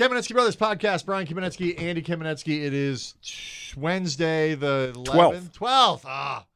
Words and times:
Kamenetsky 0.00 0.32
Brothers 0.32 0.56
podcast. 0.56 1.04
Brian 1.04 1.26
Kamenetsky, 1.26 1.78
Andy 1.78 2.00
Kamenetsky. 2.00 2.64
It 2.64 2.72
is 2.72 3.74
Wednesday, 3.76 4.54
the 4.54 4.92
12th. 4.96 5.52
12th 5.52 6.00
ah, 6.06 6.46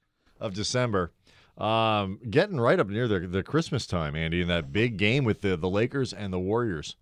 of 0.41 0.55
December. 0.55 1.13
Um, 1.59 2.21
getting 2.31 2.59
right 2.59 2.81
up 2.81 2.89
near 2.89 3.07
the, 3.07 3.21
the 3.21 3.43
Christmas 3.43 3.87
time, 3.87 4.17
Andy, 4.17 4.41
in 4.41 4.49
that 4.49 4.73
big 4.73 4.97
game 4.97 5.25
with 5.25 5.43
the, 5.43 5.59
the 5.59 5.69
Lakers 5.69 6.15
and 6.15 6.33
the 6.33 6.39
Warriors. 6.39 6.97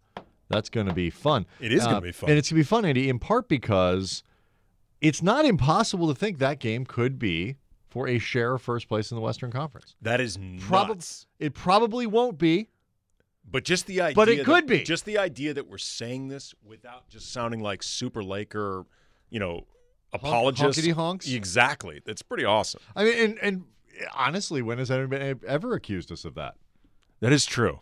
That's 0.48 0.68
going 0.68 0.88
to 0.88 0.92
be 0.92 1.10
fun. 1.10 1.46
It 1.60 1.72
is 1.72 1.86
Uh, 1.86 2.00
be 2.00 2.10
fun. 2.10 2.30
And 2.30 2.36
it's 2.36 2.50
going 2.50 2.56
to 2.56 2.64
be 2.64 2.68
fun, 2.68 2.84
Andy, 2.86 3.08
in 3.08 3.20
part 3.20 3.48
because 3.48 4.24
it's 5.00 5.22
not 5.22 5.44
impossible 5.44 6.08
to 6.08 6.14
think 6.16 6.40
that 6.40 6.58
game 6.58 6.84
could 6.84 7.20
be 7.20 7.54
for 7.88 8.08
a 8.08 8.18
share 8.18 8.56
of 8.56 8.62
first 8.62 8.88
place 8.88 9.12
in 9.12 9.14
the 9.14 9.22
Western 9.22 9.52
Conference. 9.52 9.94
That 10.02 10.20
is 10.20 10.36
nuts. 10.38 10.64
Probably, 10.66 11.04
it 11.38 11.54
probably 11.54 12.06
won't 12.08 12.36
be. 12.36 12.68
But 13.44 13.64
just 13.64 13.86
the 13.86 14.00
idea, 14.00 14.14
But 14.14 14.28
it 14.28 14.36
that- 14.38 14.44
could 14.46 14.66
be. 14.66 14.82
just 14.82 15.04
the 15.04 15.18
idea 15.18 15.52
that 15.54 15.68
we're 15.68 15.78
saying 15.78 16.28
this 16.28 16.54
without 16.64 17.08
just 17.08 17.32
sounding 17.32 17.60
like 17.60 17.82
super 17.82 18.22
Laker, 18.22 18.84
you 19.30 19.40
know, 19.40 19.66
apologists. 20.12 20.80
honkity 20.80 20.92
honks? 20.92 21.28
Exactly. 21.30 22.00
That's 22.04 22.22
pretty 22.22 22.44
awesome. 22.44 22.80
I 22.96 23.04
mean, 23.04 23.18
and, 23.18 23.38
and 23.42 23.64
honestly, 24.14 24.62
when 24.62 24.78
has 24.78 24.90
anyone 24.90 25.40
ever 25.46 25.74
accused 25.74 26.10
us 26.12 26.24
of 26.24 26.34
that? 26.34 26.54
That 27.20 27.32
is 27.32 27.44
true. 27.44 27.80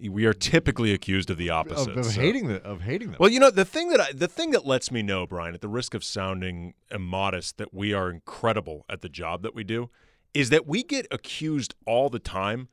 We 0.00 0.24
are 0.24 0.32
typically 0.34 0.92
accused 0.92 1.30
of 1.30 1.36
the 1.36 1.50
opposite. 1.50 1.90
Of, 1.92 1.98
of 1.98 2.04
so- 2.06 2.20
hating 2.20 2.48
the, 2.48 2.62
of 2.62 2.80
hating 2.80 3.08
them. 3.10 3.16
Well, 3.20 3.30
you 3.30 3.38
know 3.38 3.50
the 3.50 3.64
thing 3.64 3.88
that 3.90 4.00
I, 4.00 4.12
the 4.12 4.26
thing 4.28 4.50
that 4.52 4.66
lets 4.66 4.90
me 4.90 5.02
know, 5.02 5.26
Brian, 5.26 5.54
at 5.54 5.60
the 5.60 5.68
risk 5.68 5.94
of 5.94 6.02
sounding 6.02 6.74
immodest, 6.90 7.58
that 7.58 7.72
we 7.74 7.92
are 7.92 8.10
incredible 8.10 8.84
at 8.88 9.00
the 9.02 9.08
job 9.08 9.42
that 9.42 9.54
we 9.54 9.62
do, 9.62 9.90
is 10.34 10.50
that 10.50 10.66
we 10.66 10.82
get 10.82 11.06
accused 11.12 11.74
all 11.86 12.08
the 12.08 12.18
time 12.18 12.68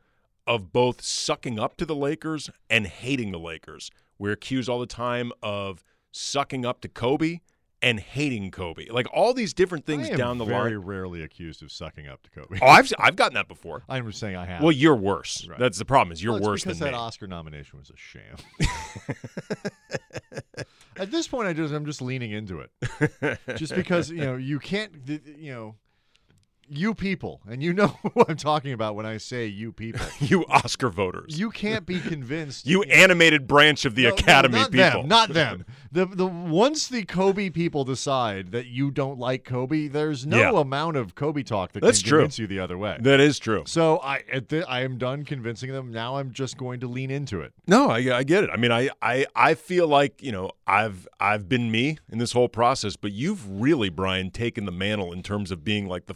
of 0.50 0.74
both 0.74 1.02
sucking 1.02 1.60
up 1.60 1.78
to 1.78 1.86
the 1.86 1.96
Lakers 1.96 2.50
and 2.70 2.88
hating 2.88 3.32
the 3.32 3.40
Lakers. 3.40 3.92
We're 4.18 4.32
accused 4.34 4.68
all 4.68 4.80
the 4.80 4.88
time 4.88 5.32
of 5.44 5.84
sucking 6.12 6.66
up 6.66 6.82
to 6.82 6.90
Kobe 6.90 7.40
and 7.82 8.00
hating 8.00 8.52
Kobe. 8.52 8.88
Like 8.90 9.08
all 9.14 9.34
these 9.34 9.54
different 9.54 9.86
things 9.86 10.10
down 10.10 10.38
the 10.40 10.44
line. 10.46 10.54
very 10.64 10.78
rarely 10.78 11.22
accused 11.24 11.62
of 11.64 11.72
sucking 11.72 12.08
up 12.08 12.24
to 12.24 12.30
Kobe. 12.32 12.58
Oh, 12.62 12.66
I've 12.68 12.92
I've 13.00 13.16
gotten 13.16 13.36
that 13.36 13.48
before. 13.48 13.84
I'm 13.88 14.06
just 14.08 14.20
saying 14.20 14.36
I 14.36 14.46
have. 14.48 14.62
Well, 14.64 14.72
you're 14.74 14.96
worse. 14.96 15.48
Right. 15.48 15.60
That's 15.60 15.78
the 15.78 15.86
problem. 15.86 16.12
Is 16.12 16.22
you're 16.22 16.34
Well, 16.34 16.50
worse 16.50 16.64
because 16.64 16.80
than 16.80 16.88
that 16.88 16.94
me. 16.94 16.98
Oscar 17.00 17.28
nomination 17.28 17.80
was 17.80 17.92
a 17.92 17.96
sham. 17.96 18.36
At 20.98 21.12
this 21.12 21.28
point, 21.30 21.48
I 21.48 21.54
just 21.54 21.74
I'm 21.74 21.86
just 21.86 22.02
leaning 22.02 22.32
into 22.32 22.60
it, 22.60 23.40
just 23.56 23.74
because 23.74 24.10
you 24.10 24.20
know 24.22 24.36
you 24.36 24.60
can't 24.60 24.92
you 25.08 25.54
know 25.54 25.76
you 26.70 26.94
people, 26.94 27.42
and 27.50 27.62
you 27.64 27.74
know 27.74 27.88
what 28.14 28.30
I'm 28.30 28.38
talking 28.38 28.74
about 28.74 28.96
when 28.96 29.06
I 29.06 29.18
say 29.18 29.46
you 29.48 29.72
people. 29.72 30.06
you 30.20 30.46
Oscar 30.48 30.90
voters. 30.90 31.40
You 31.40 31.50
can't 31.50 31.86
be 31.86 32.00
convinced. 32.00 32.66
You 32.70 32.84
animated 32.84 33.48
branch 33.48 33.86
of 33.86 33.96
the 33.96 34.04
No, 34.04 34.10
no, 34.10 34.16
Academy 34.16 34.60
not 34.60 34.72
people. 34.72 35.02
Them, 35.02 35.08
not 35.08 35.30
them. 35.34 35.66
The 35.92 36.06
the 36.06 36.26
once 36.28 36.88
the 36.88 37.04
Kobe 37.06 37.50
people 37.50 37.84
decide 37.84 38.52
that 38.52 38.68
you 38.68 38.92
don't 38.92 39.18
like 39.20 39.44
Kobe, 39.44 39.88
there's 39.88 40.26
no 40.26 40.38
Yeah. 40.38 40.60
amount 40.62 40.98
of 40.98 41.16
Kobe 41.16 41.42
talk 41.44 41.72
that 41.74 41.82
That's 41.82 42.02
can 42.02 42.10
true. 42.10 42.18
convince 42.20 42.38
you 42.40 42.48
the 42.48 42.60
other 42.60 42.78
way. 42.78 42.98
That 43.00 43.20
is 43.20 43.40
true. 43.40 43.64
so 43.66 43.98
I 44.04 44.24
at 44.32 44.50
the, 44.50 44.70
I 44.70 44.82
am 44.82 44.98
done 44.98 45.26
convincing 45.26 45.72
them. 45.72 45.92
Now 45.92 46.18
I'm 46.18 46.32
just 46.32 46.58
going 46.58 46.80
to 46.82 46.88
lean 46.88 47.10
into 47.10 47.42
it. 47.42 47.54
No, 47.68 47.90
I, 47.90 48.18
I 48.18 48.24
get 48.24 48.44
it. 48.44 48.50
I 48.54 48.58
mean, 48.58 48.72
I, 48.72 48.90
I 49.02 49.26
I 49.36 49.54
feel 49.56 49.88
like 49.88 50.22
you 50.22 50.32
know 50.32 50.52
I've 50.68 51.08
I've 51.20 51.50
been 51.50 51.72
me 51.72 51.98
in 52.12 52.20
this 52.20 52.34
whole 52.34 52.50
process, 52.50 52.96
but 52.96 53.12
you've 53.12 53.48
really, 53.62 53.90
Brian, 53.90 54.30
taken 54.32 54.66
the 54.66 54.72
mantle 54.72 55.12
in 55.14 55.24
terms 55.24 55.50
of 55.52 55.64
being 55.64 55.88
like 55.88 56.06
the. 56.06 56.16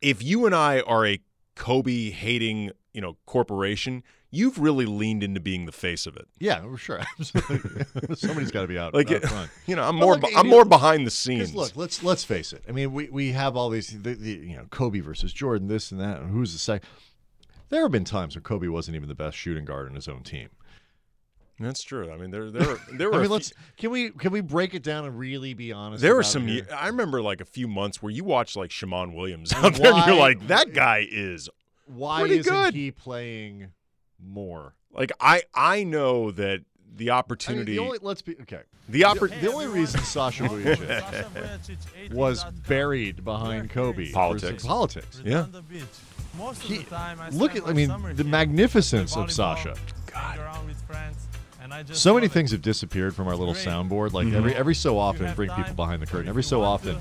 If 0.00 0.22
you 0.22 0.46
and 0.46 0.54
I 0.54 0.80
are 0.80 1.06
a 1.06 1.20
Kobe 1.54 2.10
hating 2.10 2.70
you 2.92 3.00
know 3.00 3.16
corporation, 3.26 4.02
you've 4.30 4.58
really 4.58 4.86
leaned 4.86 5.22
into 5.22 5.40
being 5.40 5.66
the 5.66 5.72
face 5.72 6.06
of 6.06 6.16
it. 6.16 6.26
Yeah, 6.38 6.62
for 6.62 6.76
sure. 6.76 7.00
Absolutely. 7.18 7.84
Somebody's 8.16 8.50
got 8.50 8.62
to 8.62 8.68
be 8.68 8.78
out, 8.78 8.94
Like 8.94 9.10
out 9.10 9.22
front. 9.22 9.50
you 9.66 9.76
know, 9.76 9.82
I'm 9.82 9.96
more 9.96 10.16
look, 10.16 10.30
I'm 10.36 10.48
more 10.48 10.64
behind 10.64 11.06
the 11.06 11.10
scenes. 11.10 11.54
look, 11.54 11.76
let's 11.76 12.02
let's 12.02 12.24
face 12.24 12.52
it. 12.52 12.62
I 12.68 12.72
mean, 12.72 12.92
we, 12.92 13.08
we 13.08 13.32
have 13.32 13.56
all 13.56 13.70
these, 13.70 13.90
the, 13.90 14.14
the, 14.14 14.32
you 14.32 14.56
know, 14.56 14.66
Kobe 14.70 15.00
versus 15.00 15.32
Jordan, 15.32 15.68
this 15.68 15.92
and 15.92 16.00
that, 16.00 16.20
and 16.20 16.30
who's 16.30 16.52
the 16.52 16.58
second. 16.58 16.88
There 17.70 17.82
have 17.82 17.92
been 17.92 18.04
times 18.04 18.34
when 18.34 18.42
Kobe 18.42 18.68
wasn't 18.68 18.96
even 18.96 19.08
the 19.08 19.14
best 19.14 19.36
shooting 19.36 19.66
guard 19.66 19.88
in 19.88 19.94
his 19.94 20.08
own 20.08 20.22
team. 20.22 20.48
That's 21.60 21.82
true. 21.82 22.10
I 22.12 22.16
mean, 22.16 22.30
there 22.30 22.50
there 22.50 22.66
were, 22.68 22.80
there 22.92 23.10
were 23.10 23.16
I 23.18 23.22
mean, 23.22 23.30
let's 23.30 23.52
can 23.76 23.90
we 23.90 24.10
can 24.10 24.30
we 24.32 24.40
break 24.40 24.74
it 24.74 24.82
down 24.82 25.04
and 25.04 25.18
really 25.18 25.54
be 25.54 25.72
honest? 25.72 26.02
There 26.02 26.14
were 26.14 26.22
some. 26.22 26.48
I 26.74 26.86
remember 26.86 27.20
like 27.20 27.40
a 27.40 27.44
few 27.44 27.66
months 27.68 28.02
where 28.02 28.12
you 28.12 28.24
watched 28.24 28.56
like 28.56 28.70
Shammond 28.70 29.14
Williams 29.14 29.52
out 29.56 29.74
there, 29.74 29.92
and 29.92 30.06
you're 30.06 30.16
like, 30.16 30.46
that 30.48 30.72
guy 30.72 31.06
is 31.10 31.48
Why 31.86 32.24
isn't 32.24 32.52
good. 32.52 32.74
he 32.74 32.90
playing 32.90 33.72
more? 34.22 34.74
like 34.92 35.12
I 35.20 35.42
I 35.54 35.84
know 35.84 36.30
that 36.32 36.62
the 36.96 37.10
I 37.10 37.14
mean, 37.14 37.18
opportunity, 37.18 37.72
the 37.72 37.78
only 37.80 37.98
let's 38.00 38.22
be 38.22 38.36
okay. 38.42 38.62
the 38.88 39.02
oppor- 39.02 39.40
The 39.40 39.52
only 39.52 39.66
reason 39.66 40.00
Sasha 40.00 40.44
was 42.12 42.44
buried 42.66 43.24
behind 43.24 43.70
Kobe 43.70 44.10
Politics. 44.10 44.64
politics. 44.64 45.22
Yeah. 45.24 45.46
He, 46.62 46.84
look 47.32 47.56
at 47.56 47.66
I 47.66 47.72
mean 47.72 47.92
the 48.14 48.24
magnificence 48.24 49.16
of 49.16 49.30
Sasha. 49.30 49.74
So 51.92 52.14
many 52.14 52.28
things 52.28 52.50
have 52.52 52.62
disappeared 52.62 53.14
from 53.14 53.28
our 53.28 53.36
little 53.36 53.54
soundboard. 53.54 54.12
Like 54.12 54.28
every 54.32 54.54
every 54.54 54.74
so 54.74 54.98
often, 54.98 55.34
bring 55.34 55.50
people 55.50 55.74
behind 55.74 56.02
the 56.02 56.06
curtain. 56.06 56.28
Every 56.28 56.42
so 56.42 56.62
often, 56.62 56.98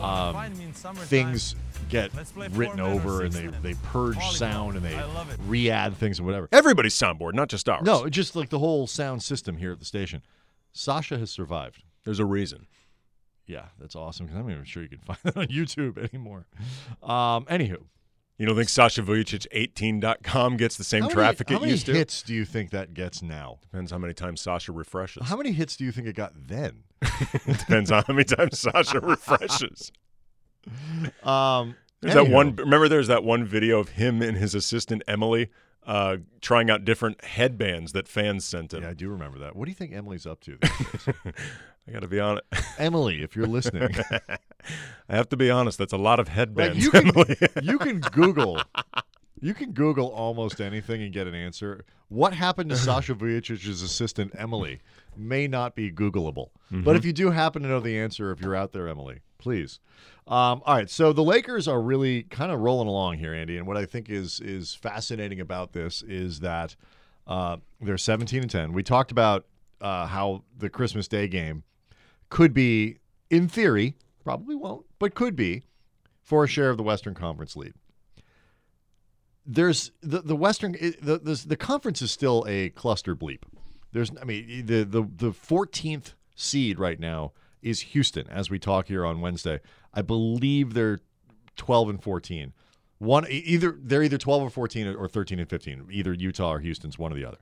um, 0.00 0.52
things 0.94 1.54
get 1.88 2.10
written 2.52 2.78
over 2.80 3.22
and 3.22 3.32
they 3.32 3.46
they 3.62 3.74
purge 3.84 4.22
sound 4.30 4.76
and 4.76 4.84
they 4.84 5.00
re-add 5.46 5.96
things 5.96 6.18
and 6.18 6.26
whatever. 6.26 6.48
everybody's 6.52 6.94
soundboard, 6.94 7.34
not 7.34 7.48
just 7.48 7.68
ours. 7.68 7.82
No, 7.84 8.08
just 8.08 8.36
like 8.36 8.48
the 8.50 8.58
whole 8.60 8.86
sound 8.86 9.22
system 9.22 9.56
here 9.56 9.72
at 9.72 9.78
the 9.80 9.84
station. 9.84 10.22
Sasha 10.72 11.18
has 11.18 11.30
survived. 11.30 11.82
there's 12.04 12.20
a 12.20 12.24
reason. 12.24 12.66
Yeah, 13.46 13.64
that's 13.80 13.96
awesome 13.96 14.26
because 14.26 14.38
I'm 14.38 14.46
not 14.46 14.52
even 14.52 14.64
sure 14.64 14.84
you 14.84 14.88
can 14.88 14.98
find 15.00 15.18
that 15.24 15.36
on 15.36 15.46
YouTube 15.48 15.98
anymore. 15.98 16.46
Um, 17.02 17.44
anywho, 17.46 17.78
You 18.40 18.46
don't 18.46 18.56
think 18.56 18.70
Sasha 18.70 19.02
Vujacic18.com 19.02 20.56
gets 20.56 20.78
the 20.78 20.82
same 20.82 21.02
how 21.02 21.08
many, 21.08 21.14
traffic 21.14 21.50
how 21.50 21.56
it 21.56 21.60
many 21.60 21.72
used 21.72 21.84
to? 21.84 21.92
hits 21.92 22.22
do 22.22 22.32
you 22.32 22.46
think 22.46 22.70
that 22.70 22.94
gets 22.94 23.20
now? 23.20 23.58
Depends 23.60 23.92
how 23.92 23.98
many 23.98 24.14
times 24.14 24.40
Sasha 24.40 24.72
refreshes. 24.72 25.26
How 25.26 25.36
many 25.36 25.52
hits 25.52 25.76
do 25.76 25.84
you 25.84 25.92
think 25.92 26.06
it 26.06 26.16
got 26.16 26.32
then? 26.46 26.84
Depends 27.46 27.92
on 27.92 28.02
how 28.06 28.14
many 28.14 28.24
times 28.24 28.58
Sasha 28.58 28.98
refreshes. 29.02 29.92
Um, 31.22 31.76
There's 32.00 32.14
that 32.14 32.30
one. 32.30 32.56
Remember, 32.56 32.88
there's 32.88 33.08
that 33.08 33.24
one 33.24 33.44
video 33.44 33.78
of 33.78 33.90
him 33.90 34.22
and 34.22 34.38
his 34.38 34.54
assistant 34.54 35.02
Emily 35.06 35.50
uh, 35.86 36.16
trying 36.40 36.70
out 36.70 36.86
different 36.86 37.22
headbands 37.22 37.92
that 37.92 38.08
fans 38.08 38.46
sent 38.46 38.72
him. 38.72 38.84
Yeah, 38.84 38.90
I 38.90 38.94
do 38.94 39.10
remember 39.10 39.38
that. 39.40 39.54
What 39.54 39.66
do 39.66 39.70
you 39.70 39.74
think 39.74 39.92
Emily's 39.92 40.26
up 40.26 40.40
to? 40.44 40.58
I 41.90 41.92
got 41.92 42.02
to 42.02 42.08
be 42.08 42.20
honest. 42.20 42.44
Emily, 42.78 43.22
if 43.22 43.34
you're 43.34 43.48
listening, 43.48 43.90
I 45.08 45.16
have 45.16 45.28
to 45.30 45.36
be 45.36 45.50
honest. 45.50 45.76
That's 45.76 45.92
a 45.92 45.98
lot 45.98 46.20
of 46.20 46.28
like 46.28 46.36
headbands, 46.36 46.84
you 46.84 46.90
can 46.90 47.06
you 47.62 47.78
can 47.78 47.98
Google. 47.98 48.60
You 49.40 49.54
can 49.54 49.72
Google 49.72 50.08
almost 50.08 50.60
anything 50.60 51.02
and 51.02 51.12
get 51.12 51.26
an 51.26 51.34
answer. 51.34 51.84
What 52.08 52.34
happened 52.34 52.70
to 52.70 52.76
Sasha 52.76 53.14
Vujacic's 53.14 53.82
assistant 53.82 54.32
Emily 54.36 54.80
may 55.16 55.48
not 55.48 55.74
be 55.74 55.90
Googleable, 55.90 56.50
but 56.70 56.94
if 56.94 57.04
you 57.04 57.12
do 57.12 57.30
happen 57.30 57.62
to 57.62 57.68
know 57.68 57.80
the 57.80 57.98
answer, 57.98 58.30
if 58.32 58.40
you're 58.40 58.54
out 58.54 58.72
there, 58.72 58.86
Emily, 58.86 59.20
please. 59.38 59.80
Um, 60.28 60.62
all 60.66 60.76
right, 60.76 60.90
so 60.90 61.12
the 61.12 61.22
Lakers 61.22 61.66
are 61.66 61.80
really 61.80 62.24
kind 62.24 62.52
of 62.52 62.60
rolling 62.60 62.86
along 62.86 63.16
here, 63.16 63.32
Andy, 63.32 63.56
and 63.56 63.66
what 63.66 63.76
I 63.76 63.86
think 63.86 64.10
is 64.10 64.40
is 64.40 64.74
fascinating 64.74 65.40
about 65.40 65.72
this 65.72 66.02
is 66.02 66.40
that 66.40 66.76
uh, 67.26 67.56
they're 67.80 67.98
17 67.98 68.42
and 68.42 68.50
10. 68.50 68.72
We 68.74 68.82
talked 68.82 69.10
about 69.10 69.46
uh, 69.80 70.06
how 70.06 70.44
the 70.58 70.68
Christmas 70.68 71.08
Day 71.08 71.26
game 71.26 71.64
could 72.30 72.54
be, 72.54 72.98
in 73.28 73.48
theory, 73.48 73.96
probably 74.24 74.56
won't, 74.56 74.86
but 74.98 75.14
could 75.14 75.36
be 75.36 75.64
for 76.22 76.44
a 76.44 76.48
share 76.48 76.70
of 76.70 76.76
the 76.76 76.82
Western 76.82 77.14
Conference 77.14 77.56
lead. 77.56 77.74
There's 79.44 79.90
the 80.00 80.20
the 80.20 80.36
Western 80.36 80.72
the 80.72 81.18
the, 81.18 81.42
the 81.44 81.56
conference 81.56 82.00
is 82.02 82.12
still 82.12 82.44
a 82.46 82.70
cluster 82.70 83.16
bleep. 83.16 83.42
There's 83.92 84.12
I 84.20 84.24
mean 84.24 84.66
the 84.66 84.84
the 84.84 85.02
the 85.02 85.32
14th 85.32 86.14
seed 86.36 86.78
right 86.78 87.00
now 87.00 87.32
is 87.62 87.80
Houston 87.80 88.28
as 88.28 88.48
we 88.48 88.58
talk 88.58 88.86
here 88.86 89.04
on 89.04 89.20
Wednesday. 89.20 89.60
I 89.92 90.02
believe 90.02 90.74
they're 90.74 91.00
12 91.56 91.88
and 91.88 92.02
14. 92.02 92.52
One 92.98 93.26
either 93.28 93.76
they're 93.82 94.02
either 94.02 94.18
12 94.18 94.42
or 94.42 94.50
14 94.50 94.94
or 94.94 95.08
13 95.08 95.40
and 95.40 95.48
15. 95.48 95.88
Either 95.90 96.12
Utah 96.12 96.52
or 96.52 96.58
Houston's 96.60 96.98
one 96.98 97.12
or 97.12 97.16
the 97.16 97.24
other. 97.24 97.38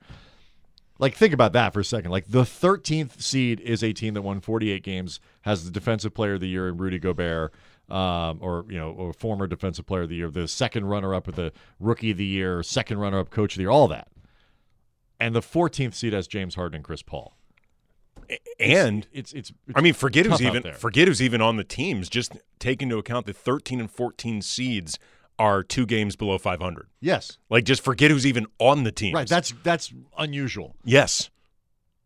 Like 0.98 1.14
think 1.14 1.32
about 1.32 1.52
that 1.52 1.72
for 1.72 1.80
a 1.80 1.84
second. 1.84 2.10
Like 2.10 2.26
the 2.28 2.42
13th 2.42 3.20
seed 3.20 3.60
is 3.60 3.84
a 3.84 3.92
team 3.92 4.14
that 4.14 4.22
won 4.22 4.40
48 4.40 4.82
games, 4.82 5.20
has 5.42 5.64
the 5.64 5.70
defensive 5.70 6.12
player 6.12 6.34
of 6.34 6.40
the 6.40 6.48
year 6.48 6.68
in 6.68 6.76
Rudy 6.76 6.98
Gobert, 6.98 7.54
um, 7.88 8.38
or 8.40 8.64
you 8.68 8.76
know, 8.76 8.90
or 8.90 9.12
former 9.12 9.46
defensive 9.46 9.86
player 9.86 10.02
of 10.02 10.08
the 10.08 10.16
year, 10.16 10.30
the 10.30 10.48
second 10.48 10.86
runner-up 10.86 11.26
with 11.26 11.36
the 11.36 11.52
rookie 11.78 12.10
of 12.10 12.16
the 12.16 12.24
year, 12.24 12.62
second 12.62 12.98
runner-up 12.98 13.30
coach 13.30 13.54
of 13.54 13.58
the 13.58 13.62
year, 13.62 13.70
all 13.70 13.88
that. 13.88 14.08
And 15.20 15.34
the 15.34 15.40
14th 15.40 15.94
seed 15.94 16.12
has 16.12 16.26
James 16.28 16.54
Harden 16.54 16.76
and 16.76 16.84
Chris 16.84 17.02
Paul. 17.02 17.36
and 18.60 19.06
It's 19.12 19.32
it's. 19.32 19.52
I 19.74 19.80
mean, 19.80 19.94
forget 19.94 20.26
who's 20.26 20.42
even 20.42 20.72
forget 20.74 21.08
who's 21.08 21.22
even 21.22 21.40
on 21.40 21.56
the 21.56 21.64
teams. 21.64 22.08
Just 22.08 22.36
take 22.58 22.82
into 22.82 22.98
account 22.98 23.26
the 23.26 23.32
13 23.32 23.80
and 23.80 23.90
14 23.90 24.42
seeds 24.42 24.98
are 25.38 25.62
two 25.62 25.86
games 25.86 26.16
below 26.16 26.38
500. 26.38 26.88
yes, 27.00 27.38
Like, 27.50 27.64
just 27.64 27.82
forget 27.84 28.10
who's 28.10 28.26
even 28.26 28.46
on 28.58 28.82
the 28.84 28.92
team. 28.92 29.14
right. 29.14 29.28
That's 29.28 29.52
that's 29.62 29.92
unusual. 30.18 30.74
yes. 30.84 31.30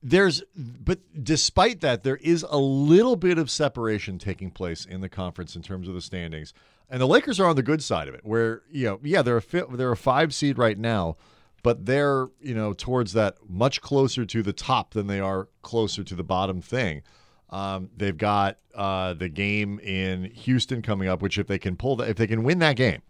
there's 0.03 0.43
but 0.57 0.99
despite 1.23 1.81
that 1.81 2.03
there 2.03 2.17
is 2.17 2.45
a 2.51 2.59
little 2.59 3.17
bit 3.17 3.39
of 3.39 3.51
separation 3.51 4.19
taking 4.19 4.51
place 4.51 4.85
in 4.85 5.01
the 5.01 5.09
conference 5.09 5.55
in 5.55 5.63
terms 5.63 5.87
of 5.89 5.95
the 5.95 6.01
standings 6.01 6.53
and 6.91 7.01
the 7.01 7.07
lakers 7.07 7.39
are 7.39 7.47
on 7.47 7.55
the 7.57 7.63
good 7.63 7.83
side 7.83 8.09
of 8.09 8.15
it 8.15 8.21
where 8.25 8.63
you 8.71 8.85
know 8.85 8.99
yeah 9.05 9.23
they're 9.23 9.37
a 9.37 9.43
fi- 9.43 9.63
they're 9.73 9.93
a 9.93 9.97
five 9.97 10.35
seed 10.35 10.59
right 10.59 10.77
now 10.77 11.17
but 11.63 11.87
they're 11.87 12.27
you 12.41 12.53
know 12.55 12.73
towards 12.73 13.13
that 13.13 13.37
much 13.49 13.81
closer 13.81 14.25
to 14.25 14.43
the 14.43 14.53
top 14.53 14.93
than 14.93 15.07
they 15.07 15.21
are 15.21 15.49
closer 15.63 16.03
to 16.03 16.15
the 16.17 16.25
bottom 16.25 16.61
thing 16.61 17.03
um, 17.51 17.89
they've 17.97 18.19
got 18.19 18.59
uh, 18.75 19.15
the 19.15 19.29
game 19.29 19.79
in 19.81 20.25
houston 20.35 20.83
coming 20.83 21.07
up 21.07 21.23
which 21.23 21.39
if 21.39 21.47
they 21.47 21.59
can 21.61 21.77
pull 21.77 21.95
that 21.95 22.09
if 22.09 22.17
they 22.17 22.27
can 22.27 22.43
win 22.43 22.59
that 22.59 22.75
game 22.75 23.03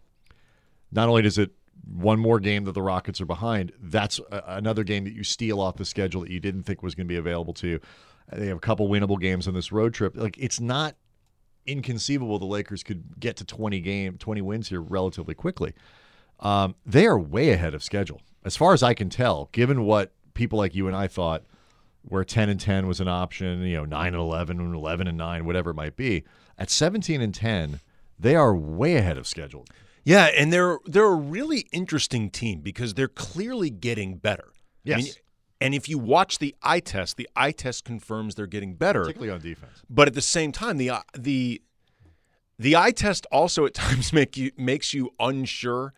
not 0.93 1.09
only 1.09 1.21
does 1.21 1.37
it 1.37 1.51
one 1.91 2.19
more 2.19 2.39
game 2.39 2.63
that 2.65 2.73
the 2.73 2.81
Rockets 2.81 3.19
are 3.19 3.25
behind, 3.25 3.73
that's 3.81 4.19
a, 4.31 4.43
another 4.47 4.83
game 4.83 5.03
that 5.03 5.13
you 5.13 5.23
steal 5.23 5.59
off 5.59 5.75
the 5.75 5.85
schedule 5.85 6.21
that 6.21 6.29
you 6.29 6.39
didn't 6.39 6.63
think 6.63 6.81
was 6.81 6.95
going 6.95 7.07
to 7.07 7.11
be 7.11 7.17
available 7.17 7.53
to 7.55 7.67
you. 7.67 7.79
They 8.31 8.47
have 8.47 8.57
a 8.57 8.61
couple 8.61 8.87
winnable 8.87 9.19
games 9.19 9.47
on 9.47 9.53
this 9.53 9.71
road 9.71 9.93
trip. 9.93 10.15
Like 10.15 10.37
it's 10.37 10.59
not 10.59 10.95
inconceivable 11.65 12.39
the 12.39 12.45
Lakers 12.45 12.83
could 12.83 13.19
get 13.19 13.37
to 13.37 13.45
20 13.45 13.79
game 13.79 14.17
20 14.17 14.41
wins 14.41 14.69
here 14.69 14.81
relatively 14.81 15.33
quickly. 15.33 15.73
Um, 16.39 16.75
they 16.85 17.05
are 17.05 17.17
way 17.17 17.51
ahead 17.51 17.73
of 17.73 17.83
schedule. 17.83 18.21
As 18.43 18.57
far 18.57 18.73
as 18.73 18.83
I 18.83 18.93
can 18.93 19.09
tell, 19.09 19.49
given 19.51 19.85
what 19.85 20.13
people 20.33 20.57
like 20.57 20.75
you 20.75 20.87
and 20.87 20.95
I 20.95 21.07
thought 21.07 21.43
where 22.01 22.25
10 22.25 22.49
and 22.49 22.59
10 22.59 22.87
was 22.87 22.99
an 22.99 23.07
option, 23.07 23.61
you 23.61 23.77
know, 23.77 23.85
9 23.85 24.07
and 24.07 24.15
11 24.15 24.59
and 24.59 24.75
11 24.75 25.07
and 25.07 25.17
9, 25.17 25.45
whatever 25.45 25.69
it 25.69 25.75
might 25.75 25.95
be, 25.95 26.25
at 26.57 26.69
17 26.69 27.21
and 27.21 27.33
10, 27.33 27.79
they 28.19 28.35
are 28.35 28.53
way 28.53 28.95
ahead 28.95 29.17
of 29.17 29.25
schedule. 29.25 29.65
Yeah, 30.03 30.25
and 30.25 30.51
they're 30.51 30.79
they're 30.85 31.05
a 31.05 31.15
really 31.15 31.67
interesting 31.71 32.29
team 32.29 32.59
because 32.61 32.93
they're 32.93 33.07
clearly 33.07 33.69
getting 33.69 34.17
better. 34.17 34.51
Yes. 34.83 34.99
I 34.99 35.01
mean, 35.03 35.13
and 35.61 35.73
if 35.73 35.87
you 35.87 35.97
watch 35.97 36.39
the 36.39 36.53
eye 36.61 36.81
test, 36.81 37.15
the 37.15 37.29
eye 37.35 37.51
test 37.51 37.85
confirms 37.85 38.35
they're 38.35 38.47
getting 38.47 38.75
better. 38.75 39.01
Particularly 39.01 39.31
on 39.33 39.39
defense. 39.39 39.81
But 39.89 40.07
at 40.09 40.13
the 40.13 40.21
same 40.21 40.51
time, 40.51 40.77
the 40.77 40.91
the 41.17 41.61
the 42.59 42.75
eye 42.75 42.91
test 42.91 43.25
also 43.31 43.65
at 43.65 43.73
times 43.85 44.11
make 44.11 44.35
you 44.35 44.51
makes 44.57 44.93
you 44.93 45.11
unsure 45.19 45.93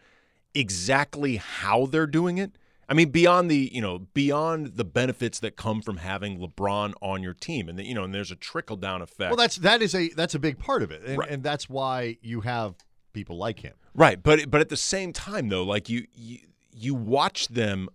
exactly 0.53 1.37
how 1.37 1.85
they're 1.87 2.07
doing 2.07 2.37
it. 2.37 2.57
I 2.87 2.93
mean, 2.93 3.09
beyond 3.09 3.49
the 3.49 3.71
you 3.73 3.81
know 3.81 3.99
beyond 4.13 4.75
the 4.75 4.85
benefits 4.85 5.39
that 5.39 5.55
come 5.55 5.81
from 5.81 5.97
having 5.97 6.37
LeBron 6.37 6.93
on 7.01 7.23
your 7.23 7.33
team, 7.33 7.67
and 7.67 7.79
the, 7.79 7.83
you 7.85 7.95
know, 7.95 8.03
and 8.03 8.13
there's 8.13 8.29
a 8.31 8.35
trickle 8.35 8.75
down 8.77 9.01
effect. 9.01 9.31
Well, 9.31 9.37
that's 9.37 9.55
that 9.57 9.81
is 9.81 9.95
a 9.95 10.09
that's 10.09 10.35
a 10.35 10.39
big 10.39 10.59
part 10.59 10.83
of 10.83 10.91
it, 10.91 11.01
and, 11.03 11.17
Right. 11.17 11.29
and 11.29 11.41
that's 11.41 11.67
why 11.67 12.17
you 12.21 12.41
have 12.41 12.75
people 13.13 13.37
like 13.37 13.61
him. 13.61 13.73
Right, 13.95 14.21
but 14.21 14.51
but 14.51 14.61
at 14.61 14.69
the 14.69 14.77
same 14.77 15.13
time 15.13 15.47
though, 15.47 15.63
like 15.63 15.89
you 15.89 16.05
you, 16.13 16.39
you 16.71 16.93
watch 16.93 17.47
them 17.47 17.87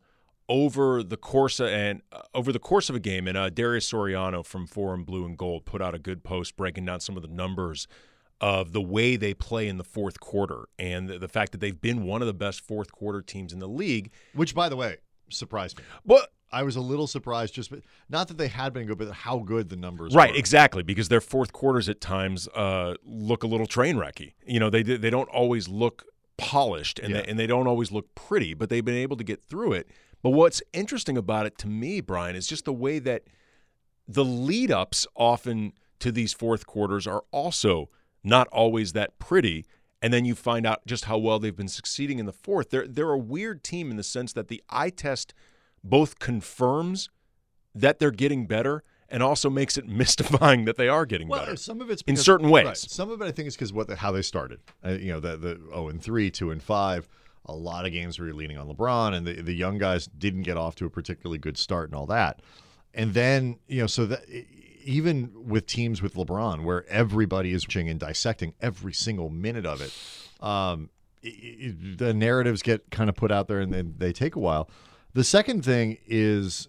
over 0.49 1.03
the 1.03 1.17
course 1.17 1.61
of, 1.61 1.69
and 1.69 2.03
uh, 2.11 2.23
over 2.35 2.53
the 2.53 2.59
course 2.59 2.89
of 2.89 2.97
a 2.97 3.01
game, 3.01 3.29
and 3.29 3.37
uh, 3.37 3.51
Darius 3.51 3.93
Soriano 3.93 4.45
from 4.45 4.67
Forum 4.67 5.05
Blue 5.05 5.25
and 5.25 5.37
Gold 5.37 5.65
put 5.65 5.81
out 5.83 5.95
a 5.95 5.99
good 5.99 6.25
post 6.25 6.57
breaking 6.57 6.87
down 6.87 7.01
some 7.01 7.17
of 7.17 7.23
the 7.23 7.29
numbers 7.29 7.87
of 8.41 8.73
the 8.73 8.81
way 8.81 9.17
they 9.17 9.35
play 9.35 9.69
in 9.69 9.77
the 9.77 9.85
fourth 9.85 10.19
quarter 10.19 10.65
and 10.79 11.09
the, 11.09 11.19
the 11.19 11.29
fact 11.29 11.53
that 11.53 11.61
they've 11.61 11.81
been 11.81 12.05
one 12.05 12.23
of 12.23 12.27
the 12.27 12.35
best 12.35 12.63
fourth 12.63 12.91
quarter 12.91 13.21
teams 13.21 13.53
in 13.53 13.59
the 13.59 13.69
league. 13.69 14.11
Which, 14.33 14.55
by 14.55 14.71
the 14.71 14.77
way, 14.77 14.97
surprised 15.29 15.77
me. 15.77 15.85
But 16.07 16.33
I 16.53 16.63
was 16.65 16.77
a 16.77 16.81
little 16.81 17.07
surprised, 17.07 17.55
just 17.55 17.71
but 17.71 17.81
not 18.09 18.29
that 18.29 18.39
they 18.39 18.49
had 18.49 18.73
been 18.73 18.87
good, 18.87 18.99
but 18.99 19.11
how 19.13 19.39
good 19.39 19.69
the 19.69 19.77
numbers. 19.77 20.13
Were. 20.15 20.19
Right, 20.19 20.33
were. 20.33 20.39
exactly, 20.39 20.83
because 20.83 21.09
their 21.09 21.21
fourth 21.21 21.53
quarters 21.53 21.89
at 21.89 22.01
times 22.01 22.49
uh, 22.49 22.95
look 23.05 23.43
a 23.43 23.47
little 23.47 23.67
train 23.67 23.97
wrecky. 23.97 24.33
You 24.47 24.61
know, 24.61 24.71
they 24.71 24.83
they 24.83 25.11
don't 25.11 25.29
always 25.29 25.69
look 25.69 26.05
polished 26.37 26.99
and 26.99 27.13
Yeah. 27.13 27.21
they, 27.23 27.29
and 27.29 27.39
they 27.39 27.47
don't 27.47 27.67
always 27.67 27.93
look 27.93 28.15
pretty, 28.15 28.55
but 28.55 28.69
they've 28.71 28.85
been 28.85 28.95
able 28.97 29.17
to 29.17 29.25
get 29.25 29.43
through 29.43 29.75
it. 29.75 29.89
But 30.23 30.31
what's 30.31 30.63
interesting 30.73 31.17
about 31.17 31.47
it 31.47 31.57
to 31.59 31.67
me, 31.69 32.01
Brian, 32.01 32.35
is 32.37 32.47
just 32.47 32.65
the 32.65 32.73
way 32.73 32.99
that 32.99 33.25
the 34.09 34.25
lead 34.25 34.71
ups 34.71 35.07
often 35.15 35.73
to 36.01 36.11
these 36.11 36.33
fourth 36.33 36.67
quarters 36.67 37.07
are 37.07 37.23
also 37.31 37.89
not 38.25 38.49
always 38.49 38.93
that 38.95 39.19
pretty. 39.19 39.65
And 40.03 40.13
then 40.15 40.25
you 40.25 40.35
find 40.35 40.67
out 40.67 40.85
just 40.87 41.05
how 41.05 41.19
well 41.19 41.39
they've 41.39 41.55
been 41.57 41.69
succeeding 41.69 42.19
in 42.19 42.27
the 42.27 42.33
fourth. 42.33 42.71
They're 42.71 42.89
they're 42.89 43.11
a 43.13 43.19
weird 43.19 43.63
team 43.63 43.91
in 43.91 43.97
the 43.99 44.03
sense 44.03 44.33
that 44.33 44.49
the 44.49 44.63
eye 44.71 44.89
test 44.91 45.35
both 45.83 46.19
confirms 46.19 47.09
that 47.75 47.99
they're 47.99 48.11
getting 48.11 48.47
better 48.47 48.83
and 49.09 49.23
also 49.23 49.49
makes 49.51 49.77
it 49.77 49.87
mystifying 49.89 50.65
that 50.67 50.77
they 50.77 50.89
are 50.89 51.07
getting 51.07 51.29
Well, 51.29 51.41
better. 51.41 51.57
some 51.57 51.81
of 51.81 51.91
it's 51.91 52.03
in 52.03 52.17
certain 52.17 52.49
ways. 52.51 52.67
right. 52.67 52.77
Some 52.77 53.11
of 53.11 53.21
it, 53.23 53.25
I 53.25 53.33
think, 53.33 53.49
is 53.49 53.55
because 53.57 53.73
what 53.73 53.87
the, 53.89 53.97
how 53.97 54.13
they 54.13 54.23
started. 54.23 54.61
Uh, 54.85 54.91
you 54.91 55.13
know, 55.13 55.21
the 55.21 55.37
the 55.37 55.55
zero 55.57 55.89
and 55.89 56.03
three, 56.03 56.31
two 56.31 56.51
and 56.51 56.63
five. 56.63 57.09
A 57.47 57.55
lot 57.55 57.87
of 57.87 57.93
games 57.93 58.19
where 58.19 58.29
you're 58.29 58.37
leaning 58.37 58.59
on 58.59 58.69
LeBron, 58.69 59.15
and 59.15 59.27
the 59.27 59.41
the 59.41 59.55
young 59.55 59.79
guys 59.79 60.07
didn't 60.07 60.43
get 60.43 60.57
off 60.57 60.75
to 60.77 60.85
a 60.87 60.91
particularly 60.91 61.39
good 61.39 61.57
start, 61.57 61.89
and 61.89 61.97
all 61.97 62.07
that. 62.07 62.41
And 62.95 63.15
then 63.15 63.59
you 63.67 63.81
know, 63.81 63.87
so 63.87 64.05
that 64.07 64.23
even 64.85 65.33
with 65.35 65.67
teams 65.67 66.03
with 66.03 66.15
LeBron, 66.15 66.63
where 66.65 66.87
everybody 66.89 67.53
is 67.53 67.65
watching 67.67 67.89
and 67.89 67.99
dissecting 67.99 68.53
every 68.61 68.93
single 68.93 69.31
minute 69.31 69.67
of 69.67 69.81
it, 69.81 69.93
um, 70.45 70.91
i- 71.25 71.29
i- 71.29 71.75
the 71.97 72.13
narratives 72.15 72.63
get 72.63 72.91
kind 72.91 73.09
of 73.11 73.17
put 73.17 73.33
out 73.33 73.49
there, 73.49 73.61
and 73.61 73.73
then 73.73 73.95
they 73.99 74.13
take 74.13 74.37
a 74.37 74.41
while. 74.41 74.69
The 75.13 75.25
second 75.25 75.65
thing 75.65 75.99
is 76.07 76.69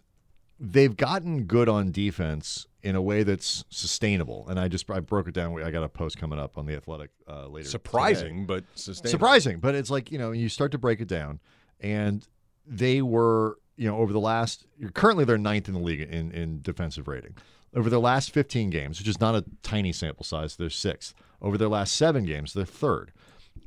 they've 0.59 0.95
gotten 0.95 1.43
good 1.43 1.69
on 1.69 1.91
defense 1.91 2.65
in 2.83 2.95
a 2.95 3.01
way 3.01 3.23
that's 3.23 3.63
sustainable. 3.69 4.47
And 4.49 4.59
I 4.59 4.67
just 4.67 4.89
I 4.89 4.99
broke 4.99 5.27
it 5.27 5.33
down. 5.33 5.61
I 5.61 5.71
got 5.71 5.83
a 5.83 5.89
post 5.89 6.17
coming 6.17 6.39
up 6.39 6.57
on 6.57 6.65
the 6.65 6.75
Athletic 6.75 7.11
uh, 7.27 7.47
later. 7.47 7.63
today. 7.63 7.69
Surprising, 7.69 8.45
but 8.45 8.63
sustainable. 8.75 9.11
surprising, 9.11 9.59
but 9.59 9.75
it's 9.75 9.89
like 9.89 10.11
you 10.11 10.17
know 10.17 10.31
you 10.31 10.49
start 10.49 10.71
to 10.71 10.77
break 10.77 11.01
it 11.01 11.07
down, 11.07 11.39
and 11.79 12.27
they 12.65 13.01
were 13.01 13.57
you 13.77 13.87
know 13.87 13.97
over 13.97 14.13
the 14.13 14.19
last 14.19 14.65
currently 14.93 15.25
they're 15.25 15.37
ninth 15.37 15.67
in 15.67 15.73
the 15.73 15.79
league 15.79 16.01
in 16.01 16.31
in 16.31 16.61
defensive 16.61 17.07
rating. 17.07 17.35
Over 17.73 17.89
their 17.89 17.99
last 17.99 18.31
15 18.31 18.69
games, 18.69 18.99
which 18.99 19.07
is 19.07 19.21
not 19.21 19.33
a 19.33 19.45
tiny 19.63 19.93
sample 19.93 20.25
size, 20.25 20.57
they're 20.57 20.69
sixth. 20.69 21.13
Over 21.41 21.57
their 21.57 21.69
last 21.69 21.95
seven 21.95 22.25
games, 22.25 22.53
they're 22.53 22.65
third. 22.65 23.13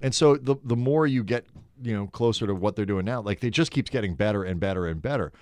And 0.02 0.14
so 0.14 0.36
the 0.36 0.56
the 0.62 0.76
more 0.76 1.06
you 1.06 1.24
get, 1.24 1.46
you 1.82 1.94
know, 1.96 2.06
closer 2.06 2.46
to 2.46 2.54
what 2.54 2.76
they're 2.76 2.86
doing 2.86 3.04
now, 3.04 3.20
like 3.20 3.40
they 3.40 3.50
just 3.50 3.70
keeps 3.70 3.90
getting 3.90 4.14
better 4.14 4.44
and 4.44 4.60
better 4.60 4.86
and 4.86 5.02
better. 5.02 5.32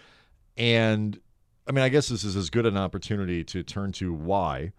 And 0.56 1.20
I 1.66 1.72
mean, 1.72 1.84
I 1.84 1.88
guess 1.88 2.08
this 2.08 2.24
is 2.24 2.36
as 2.36 2.50
good 2.50 2.66
an 2.66 2.76
opportunity 2.76 3.44
to 3.44 3.62
turn 3.62 3.92
to 3.92 4.12
why. 4.12 4.72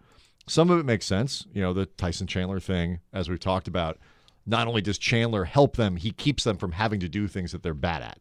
Some 0.46 0.70
of 0.70 0.78
it 0.78 0.84
makes 0.84 1.06
sense. 1.06 1.46
You 1.52 1.62
know, 1.62 1.72
the 1.72 1.86
Tyson 1.86 2.26
Chandler 2.26 2.60
thing, 2.60 3.00
as 3.12 3.28
we've 3.28 3.40
talked 3.40 3.68
about. 3.68 3.98
Not 4.46 4.68
only 4.68 4.82
does 4.82 4.98
Chandler 4.98 5.44
help 5.44 5.76
them, 5.76 5.96
he 5.96 6.10
keeps 6.10 6.44
them 6.44 6.58
from 6.58 6.72
having 6.72 7.00
to 7.00 7.08
do 7.08 7.26
things 7.26 7.52
that 7.52 7.62
they're 7.62 7.72
bad 7.72 8.02
at. 8.02 8.18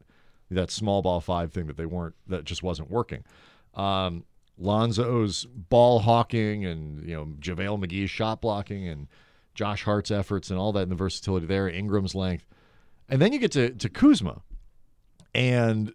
That 0.49 0.71
small 0.71 1.01
ball 1.01 1.19
five 1.19 1.51
thing 1.51 1.67
that 1.67 1.75
they 1.75 1.85
weren't, 1.85 2.15
that 2.27 2.45
just 2.45 2.63
wasn't 2.63 2.89
working. 2.89 3.25
Um, 3.73 4.23
Lonzo's 4.57 5.45
ball 5.45 5.99
hawking 5.99 6.65
and, 6.65 7.05
you 7.05 7.15
know, 7.15 7.25
JaVale 7.39 7.85
McGee's 7.85 8.09
shot 8.09 8.39
blocking 8.39 8.87
and 8.87 9.07
Josh 9.53 9.83
Hart's 9.83 10.11
efforts 10.11 10.49
and 10.49 10.57
all 10.57 10.71
that 10.73 10.83
and 10.83 10.91
the 10.91 10.95
versatility 10.95 11.45
there, 11.45 11.67
Ingram's 11.67 12.15
length. 12.15 12.45
And 13.13 13.21
then 13.21 13.31
you 13.31 13.37
get 13.37 13.51
to, 13.51 13.69
to 13.69 13.89
Kuzma. 13.89 14.41
And 15.35 15.93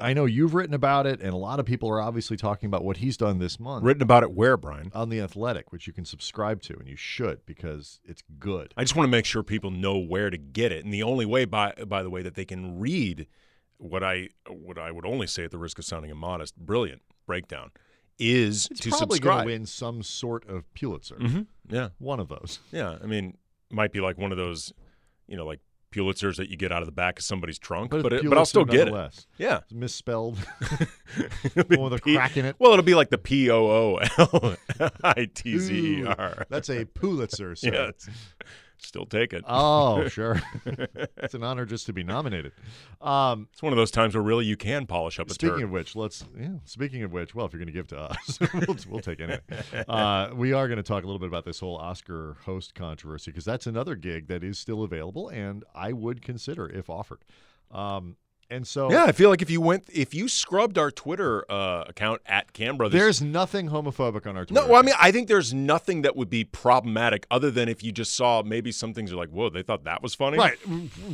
I 0.00 0.14
know 0.14 0.24
you've 0.24 0.52
written 0.54 0.74
about 0.74 1.06
it, 1.06 1.20
and 1.20 1.32
a 1.32 1.36
lot 1.36 1.60
of 1.60 1.66
people 1.66 1.88
are 1.88 2.00
obviously 2.00 2.36
talking 2.36 2.66
about 2.66 2.84
what 2.84 2.96
he's 2.96 3.16
done 3.16 3.38
this 3.38 3.60
month 3.60 3.84
Written 3.84 4.02
about 4.02 4.24
it 4.24 4.32
where, 4.32 4.56
Brian? 4.56 4.90
on 4.94 5.10
The 5.10 5.20
Athletic, 5.20 5.70
which 5.72 5.86
you 5.86 5.92
can 5.92 6.04
subscribe 6.04 6.60
to, 6.62 6.74
and 6.76 6.88
you 6.88 6.96
should 6.96 7.46
because 7.46 8.00
it's 8.04 8.22
good. 8.40 8.74
I 8.76 8.82
just 8.82 8.96
want 8.96 9.06
to 9.06 9.10
make 9.10 9.26
sure 9.26 9.42
people 9.44 9.70
know 9.70 9.96
where 9.98 10.28
to 10.28 10.36
get 10.38 10.72
it. 10.72 10.84
And 10.84 10.92
the 10.92 11.02
only 11.04 11.24
way 11.24 11.44
by 11.44 11.72
by 11.86 12.02
the 12.02 12.10
way 12.10 12.22
that 12.22 12.34
they 12.34 12.44
can 12.44 12.78
read 12.80 13.26
what 13.78 14.02
I 14.02 14.30
what 14.48 14.76
I 14.78 14.90
would 14.90 15.06
only 15.06 15.28
say 15.28 15.44
at 15.44 15.52
the 15.52 15.58
risk 15.58 15.78
of 15.78 15.84
sounding 15.84 16.10
immodest, 16.10 16.56
brilliant 16.56 17.02
breakdown 17.26 17.70
is 18.18 18.68
It's 18.72 18.80
to 18.80 18.90
probably 18.90 19.16
subscribe. 19.16 19.44
to 19.46 19.52
win 19.52 19.66
some 19.66 20.02
sort 20.02 20.48
of 20.48 20.72
Pulitzer. 20.74 21.16
hmm 21.16 21.42
Yeah. 21.68 21.88
One 21.98 22.18
of 22.20 22.28
those. 22.28 22.58
Yeah, 22.72 22.98
I 23.02 23.06
mean, 23.06 23.38
might 23.70 23.92
be 23.92 24.00
like 24.00 24.18
one 24.18 24.30
of 24.32 24.36
those, 24.38 24.72
you 25.26 25.36
know, 25.36 25.46
like 25.46 25.60
Pulitzers 25.92 26.36
that 26.36 26.48
you 26.50 26.56
get 26.56 26.70
out 26.72 26.82
of 26.82 26.86
the 26.86 26.92
back 26.92 27.18
of 27.18 27.24
somebody's 27.24 27.58
trunk, 27.58 27.90
but 27.90 28.12
it's 28.12 28.24
it, 28.24 28.28
but 28.28 28.38
I'll 28.38 28.46
still 28.46 28.64
get 28.64 28.88
it. 28.88 29.26
Yeah, 29.38 29.58
It's 29.64 29.72
misspelled. 29.72 30.38
It'll 31.44 31.64
be 31.64 31.76
One 31.76 31.90
with 31.90 32.00
a 32.00 32.02
P- 32.04 32.14
crack 32.14 32.36
in 32.36 32.44
it. 32.44 32.56
Well, 32.58 32.72
it'll 32.72 32.84
be 32.84 32.94
like 32.94 33.10
the 33.10 33.18
P 33.18 33.50
O 33.50 33.66
O 33.66 33.96
L 34.18 34.56
I 35.02 35.28
T 35.34 35.58
Z 35.58 35.74
E 35.74 36.04
R. 36.06 36.46
That's 36.48 36.70
a 36.70 36.84
Pulitzer. 36.84 37.54
Sir. 37.56 37.70
Yes, 37.72 38.08
still 38.80 39.06
take 39.06 39.32
it. 39.32 39.44
Oh, 39.46 40.08
sure. 40.08 40.40
it's 40.64 41.34
an 41.34 41.42
honor 41.42 41.64
just 41.66 41.86
to 41.86 41.92
be 41.92 42.02
nominated. 42.02 42.52
Um, 43.00 43.48
It's 43.52 43.62
one 43.62 43.72
of 43.72 43.76
those 43.76 43.90
times 43.90 44.14
where 44.14 44.22
really 44.22 44.46
you 44.46 44.56
can 44.56 44.86
polish 44.86 45.18
up 45.18 45.30
a 45.30 45.34
Speaking 45.34 45.56
turd. 45.56 45.64
of 45.64 45.70
which, 45.70 45.96
let's. 45.96 46.24
Yeah, 46.38 46.48
speaking 46.64 47.02
of 47.02 47.12
which, 47.12 47.34
well, 47.34 47.46
if 47.46 47.52
you're 47.52 47.58
going 47.60 47.66
to 47.66 47.72
give 47.72 47.88
to 47.88 47.98
us, 48.00 48.38
we'll, 48.54 48.76
we'll 48.88 49.00
take 49.00 49.20
it. 49.20 49.42
Uh, 49.88 50.30
we 50.34 50.52
are 50.52 50.66
going 50.68 50.78
to 50.78 50.82
talk 50.82 51.02
a 51.04 51.06
little 51.06 51.18
bit 51.20 51.28
about 51.28 51.44
this 51.44 51.60
whole 51.60 51.76
Oscar 51.76 52.36
host 52.44 52.74
controversy 52.74 53.30
because 53.30 53.44
that's 53.44 53.66
another 53.66 53.94
gig 53.94 54.28
that 54.28 54.42
is 54.44 54.58
still 54.58 54.82
available, 54.82 55.28
and 55.28 55.64
I 55.74 55.92
would 55.92 56.22
consider 56.22 56.68
if 56.68 56.88
offered. 56.90 57.20
Um, 57.70 58.16
And 58.50 58.66
so 58.66 58.90
Yeah, 58.90 59.04
I 59.04 59.12
feel 59.12 59.30
like 59.30 59.42
if 59.42 59.50
you 59.50 59.60
went, 59.60 59.84
if 59.92 60.12
you 60.12 60.28
scrubbed 60.28 60.76
our 60.76 60.90
Twitter 60.90 61.50
uh, 61.50 61.84
account 61.86 62.20
at 62.26 62.52
Kam 62.52 62.76
Brothers, 62.76 62.98
there's 63.00 63.22
nothing 63.22 63.70
homophobic 63.70 64.26
on 64.26 64.36
our 64.36 64.44
Twitter. 64.44 64.66
no. 64.66 64.72
Well, 64.72 64.80
I 64.80 64.82
mean, 64.82 64.96
I 65.00 65.12
think 65.12 65.28
there's 65.28 65.54
nothing 65.54 66.02
that 66.02 66.16
would 66.16 66.28
be 66.28 66.44
problematic 66.44 67.26
other 67.30 67.50
than 67.50 67.68
if 67.68 67.84
you 67.84 67.92
just 67.92 68.16
saw 68.16 68.42
maybe 68.42 68.72
some 68.72 68.92
things 68.92 69.12
are 69.12 69.16
like, 69.16 69.28
whoa, 69.28 69.50
they 69.50 69.62
thought 69.62 69.84
that 69.84 70.02
was 70.02 70.14
funny. 70.14 70.36
Right. 70.36 70.58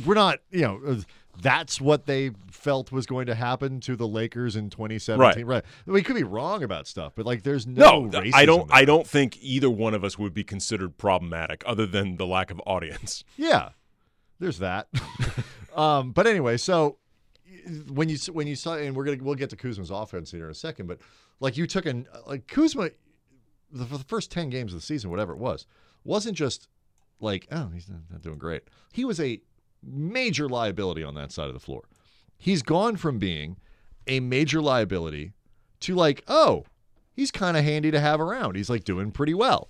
We're 0.05 0.15
not, 0.15 0.39
you 0.49 0.61
know, 0.61 0.81
uh, 0.85 0.95
that's 1.39 1.79
what 1.79 2.07
they 2.07 2.31
felt 2.49 2.91
was 2.91 3.05
going 3.05 3.27
to 3.27 3.35
happen 3.35 3.79
to 3.81 3.95
the 3.95 4.07
Lakers 4.07 4.55
in 4.55 4.71
2017. 4.71 5.45
Right. 5.45 5.63
We 5.85 6.01
could 6.01 6.15
be 6.15 6.23
wrong 6.23 6.63
about 6.63 6.87
stuff, 6.87 7.13
but 7.15 7.27
like 7.27 7.43
there's 7.43 7.67
no, 7.67 8.05
No, 8.05 8.19
racism 8.19 8.33
I 8.33 8.45
don't. 8.45 8.73
I 8.73 8.85
don't 8.85 9.05
think 9.05 9.37
either 9.41 9.69
one 9.69 9.93
of 9.93 10.03
us 10.03 10.17
would 10.17 10.33
be 10.33 10.43
considered 10.43 10.97
problematic, 10.97 11.63
other 11.67 11.85
than 11.85 12.17
the 12.17 12.25
lack 12.25 12.49
of 12.49 12.59
audience. 12.65 13.23
Yeah. 13.37 13.69
There's 14.39 14.59
that. 14.59 14.87
um, 15.75 16.11
but 16.11 16.27
anyway, 16.27 16.57
so 16.57 16.97
when 17.89 18.09
you 18.09 18.17
when 18.31 18.47
you 18.47 18.55
saw 18.55 18.75
and 18.75 18.95
we're 18.95 19.05
to 19.05 19.23
we'll 19.23 19.35
get 19.35 19.49
to 19.49 19.55
Kuzma's 19.55 19.89
offense 19.89 20.31
here 20.31 20.45
in 20.45 20.51
a 20.51 20.55
second, 20.55 20.87
but 20.87 20.99
like 21.39 21.57
you 21.57 21.67
took 21.67 21.85
an 21.85 22.07
like 22.25 22.47
Kuzma 22.47 22.89
the, 23.71 23.85
for 23.85 23.97
the 23.97 24.03
first 24.03 24.31
10 24.31 24.49
games 24.49 24.73
of 24.73 24.79
the 24.79 24.85
season, 24.85 25.09
whatever 25.09 25.33
it 25.33 25.39
was, 25.39 25.65
wasn't 26.03 26.37
just 26.37 26.67
like, 27.19 27.47
oh, 27.51 27.69
he's 27.73 27.89
not 27.89 28.21
doing 28.21 28.37
great. 28.37 28.63
He 28.93 29.05
was 29.05 29.19
a 29.19 29.41
major 29.83 30.47
liability 30.47 31.03
on 31.03 31.15
that 31.15 31.31
side 31.31 31.47
of 31.47 31.53
the 31.53 31.59
floor. 31.59 31.83
He's 32.37 32.61
gone 32.61 32.97
from 32.97 33.19
being 33.19 33.57
a 34.05 34.19
major 34.19 34.61
liability 34.61 35.33
to 35.81 35.95
like, 35.95 36.23
oh, 36.27 36.65
he's 37.13 37.31
kind 37.31 37.57
of 37.57 37.63
handy 37.63 37.91
to 37.91 37.99
have 37.99 38.21
around. 38.21 38.55
He's 38.55 38.69
like 38.69 38.83
doing 38.83 39.11
pretty 39.11 39.33
well. 39.33 39.67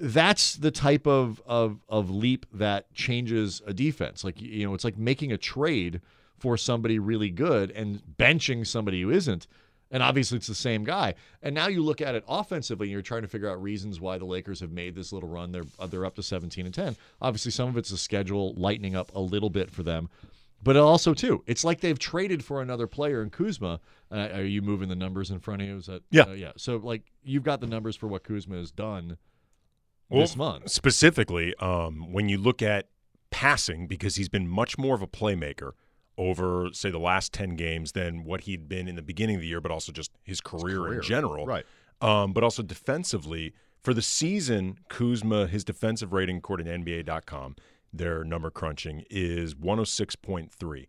That's 0.00 0.54
the 0.54 0.70
type 0.70 1.06
of, 1.06 1.42
of 1.44 1.80
of 1.88 2.08
leap 2.08 2.46
that 2.52 2.92
changes 2.94 3.60
a 3.66 3.74
defense. 3.74 4.22
Like 4.22 4.40
you 4.40 4.64
know, 4.64 4.72
it's 4.74 4.84
like 4.84 4.96
making 4.96 5.32
a 5.32 5.38
trade 5.38 6.00
for 6.38 6.56
somebody 6.56 6.98
really 6.98 7.30
good 7.30 7.70
and 7.72 8.02
benching 8.18 8.66
somebody 8.66 9.02
who 9.02 9.10
isn't. 9.10 9.46
And 9.90 10.02
obviously, 10.02 10.36
it's 10.36 10.46
the 10.46 10.54
same 10.54 10.84
guy. 10.84 11.14
And 11.42 11.54
now 11.54 11.68
you 11.68 11.82
look 11.82 12.02
at 12.02 12.14
it 12.14 12.22
offensively, 12.28 12.88
and 12.88 12.92
you're 12.92 13.00
trying 13.00 13.22
to 13.22 13.28
figure 13.28 13.48
out 13.48 13.62
reasons 13.62 14.00
why 14.00 14.18
the 14.18 14.26
Lakers 14.26 14.60
have 14.60 14.70
made 14.70 14.94
this 14.94 15.12
little 15.14 15.30
run. 15.30 15.50
They're 15.50 15.64
uh, 15.78 15.86
they're 15.86 16.04
up 16.04 16.14
to 16.16 16.22
17 16.22 16.66
and 16.66 16.74
10. 16.74 16.94
Obviously, 17.22 17.50
some 17.52 17.70
of 17.70 17.76
it's 17.78 17.88
the 17.88 17.96
schedule 17.96 18.52
lightening 18.58 18.94
up 18.94 19.10
a 19.14 19.20
little 19.20 19.48
bit 19.48 19.70
for 19.70 19.82
them, 19.82 20.10
but 20.62 20.76
also 20.76 21.14
too, 21.14 21.42
it's 21.46 21.64
like 21.64 21.80
they've 21.80 21.98
traded 21.98 22.44
for 22.44 22.60
another 22.60 22.86
player 22.86 23.22
in 23.22 23.30
Kuzma. 23.30 23.80
Uh, 24.12 24.28
are 24.34 24.42
you 24.44 24.60
moving 24.60 24.90
the 24.90 24.94
numbers 24.94 25.30
in 25.30 25.38
front 25.40 25.62
of 25.62 25.68
you? 25.68 25.76
Is 25.78 25.86
that 25.86 26.02
Yeah. 26.10 26.24
uh, 26.24 26.32
yeah? 26.32 26.52
So 26.58 26.76
like 26.76 27.10
you've 27.22 27.44
got 27.44 27.62
the 27.62 27.66
numbers 27.66 27.96
for 27.96 28.08
what 28.08 28.24
Kuzma 28.24 28.56
has 28.56 28.70
done 28.70 29.16
Well, 30.10 30.20
this 30.20 30.36
month. 30.36 30.70
Specifically, 30.70 31.54
um, 31.60 32.12
when 32.12 32.28
you 32.28 32.36
look 32.36 32.60
at 32.60 32.88
passing, 33.30 33.86
because 33.86 34.16
he's 34.16 34.28
been 34.28 34.48
much 34.48 34.76
more 34.76 34.94
of 34.94 35.00
a 35.00 35.06
playmaker 35.06 35.72
over, 36.18 36.68
say, 36.72 36.90
the 36.90 36.98
last 36.98 37.32
10 37.32 37.54
games 37.56 37.92
than 37.92 38.24
what 38.24 38.42
he'd 38.42 38.68
been 38.68 38.88
in 38.88 38.96
the 38.96 39.02
beginning 39.02 39.36
of 39.36 39.42
the 39.42 39.48
year, 39.48 39.60
but 39.60 39.70
also 39.70 39.92
just 39.92 40.10
his 40.24 40.40
career, 40.40 40.80
career, 40.80 40.94
in 40.94 41.02
general. 41.02 41.46
right. 41.46 41.64
Um, 42.00 42.32
but 42.32 42.44
also 42.44 42.62
defensively, 42.62 43.54
for 43.82 43.94
the 43.94 44.02
season, 44.02 44.78
Kuzma, 44.88 45.46
his 45.46 45.64
defensive 45.64 46.12
rating, 46.12 46.38
according 46.38 46.66
to 46.66 46.72
NBA.com, 46.72 47.56
their 47.92 48.24
number 48.24 48.50
crunching, 48.50 49.04
is 49.08 49.54
106.3. 49.54 50.86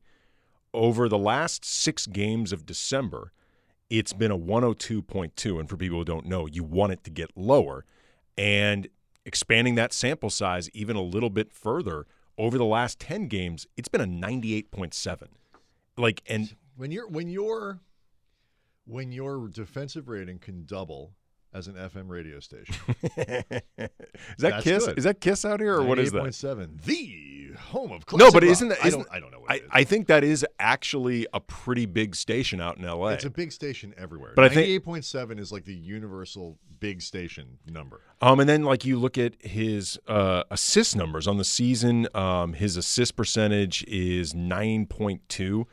Over 0.74 1.08
the 1.08 1.18
last 1.18 1.64
six 1.64 2.06
games 2.08 2.52
of 2.52 2.66
December, 2.66 3.32
it's 3.90 4.14
been 4.14 4.32
a 4.32 4.38
102.2. 4.38 5.60
And 5.60 5.70
for 5.70 5.78
people 5.78 6.00
who 6.00 6.06
don't 6.06 6.26
know, 6.26 6.46
you 6.48 6.64
want 6.64 6.92
it 6.92 7.04
to 7.06 7.10
get 7.10 7.32
lower. 7.36 7.86
And 8.38 8.88
expanding 9.26 9.76
that 9.76 9.94
sample 9.94 10.30
size 10.30 10.70
even 10.74 10.96
a 10.96 11.02
little 11.02 11.30
bit 11.30 11.52
further 11.52 12.06
over 12.40 12.58
the 12.58 12.66
last 12.66 13.00
10 13.00 13.28
games, 13.28 13.68
it's 13.78 13.90
been 13.90 14.02
a 14.02 14.06
98.7. 14.08 15.28
Like, 15.98 16.24
and 16.28 16.56
When 16.78 16.92
you're 16.92 17.08
when 17.08 17.28
your 17.30 17.82
when 18.88 19.12
your 19.12 19.48
defensive 19.50 20.08
rating 20.10 20.40
can 20.40 20.66
double 20.66 21.12
as 21.54 21.68
an 21.68 21.74
FM 21.76 22.08
radio 22.08 22.40
station, 22.40 22.76
is 22.88 23.12
that 23.18 23.92
That's 24.38 24.64
Kiss? 24.64 24.86
good. 24.88 24.98
Is 24.98 25.04
that 25.04 25.20
Kiss 25.20 25.44
out 25.44 25.60
here 25.60 25.76
or 25.76 25.84
what 25.84 26.00
is 26.00 26.12
that? 26.14 26.24
98.7, 26.24 26.84
the 26.86 27.54
home 27.60 27.92
of 27.92 28.04
No, 28.14 28.32
but 28.32 28.44
isn't 28.46 28.70
that? 28.70 28.78
I 28.84 28.90
don't 28.90 29.08
I 29.12 29.20
don't 29.20 29.32
know 29.32 29.42
what 29.42 29.52
I. 29.52 29.62
I 29.72 29.84
think 29.84 30.08
that 30.08 30.24
is 30.24 30.46
actually 30.60 31.28
a 31.34 31.40
pretty 31.42 31.86
big 31.86 32.16
station 32.16 32.62
out 32.62 32.78
in 32.78 32.86
L.A. 32.86 33.14
it's 33.14 33.26
a 33.26 33.30
big 33.30 33.52
station 33.52 33.94
everywhere. 33.98 34.32
But 34.36 34.46
I 34.46 34.50
think- 34.50 34.68
eight 34.70 34.86
point 34.86 35.04
seven 35.04 35.38
is 35.38 35.52
like 35.52 35.66
the 35.66 35.76
universal 35.76 36.58
big 36.80 37.02
station 37.02 37.60
number. 37.68 38.02
Um, 38.22 38.40
and 38.40 38.50
then 38.50 38.64
like 38.64 38.86
you 38.86 38.98
look 39.00 39.18
at 39.18 39.34
his 39.42 40.00
uh, 40.08 40.44
assist 40.52 40.96
numbers 40.96 41.28
on 41.28 41.38
the 41.38 41.44
season, 41.44 42.08
um, 42.14 42.54
his 42.54 42.78
assist 42.78 43.16
percentage 43.16 43.84
is 43.86 44.34
nine 44.34 44.86
point 44.86 45.22
two, 45.30 45.68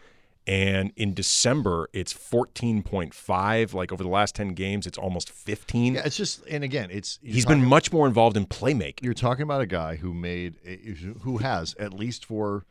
and 0.46 0.92
in 0.96 1.14
December 1.14 1.88
it's 1.92 2.12
fourteen 2.12 2.82
point 2.82 3.12
five. 3.14 3.74
Like 3.74 3.92
over 3.92 4.02
the 4.02 4.08
last 4.08 4.34
ten 4.34 4.48
games, 4.48 4.86
it's 4.86 4.98
almost 4.98 5.30
fifteen. 5.30 5.94
Yeah, 5.94 6.02
it's 6.04 6.16
just 6.16 6.46
and 6.46 6.62
again, 6.62 6.88
it's 6.90 7.18
He's 7.22 7.46
been 7.46 7.64
much 7.64 7.92
more 7.92 8.06
involved 8.06 8.36
in 8.36 8.46
playmaking. 8.46 9.02
you're 9.02 9.14
talking 9.14 9.42
about 9.42 9.60
a 9.60 9.66
guy 9.66 9.96
who 9.96 10.14
made 10.14 10.54
who 11.22 11.38
has 11.38 11.74
at 11.78 11.92
least 11.92 12.24
for 12.24 12.64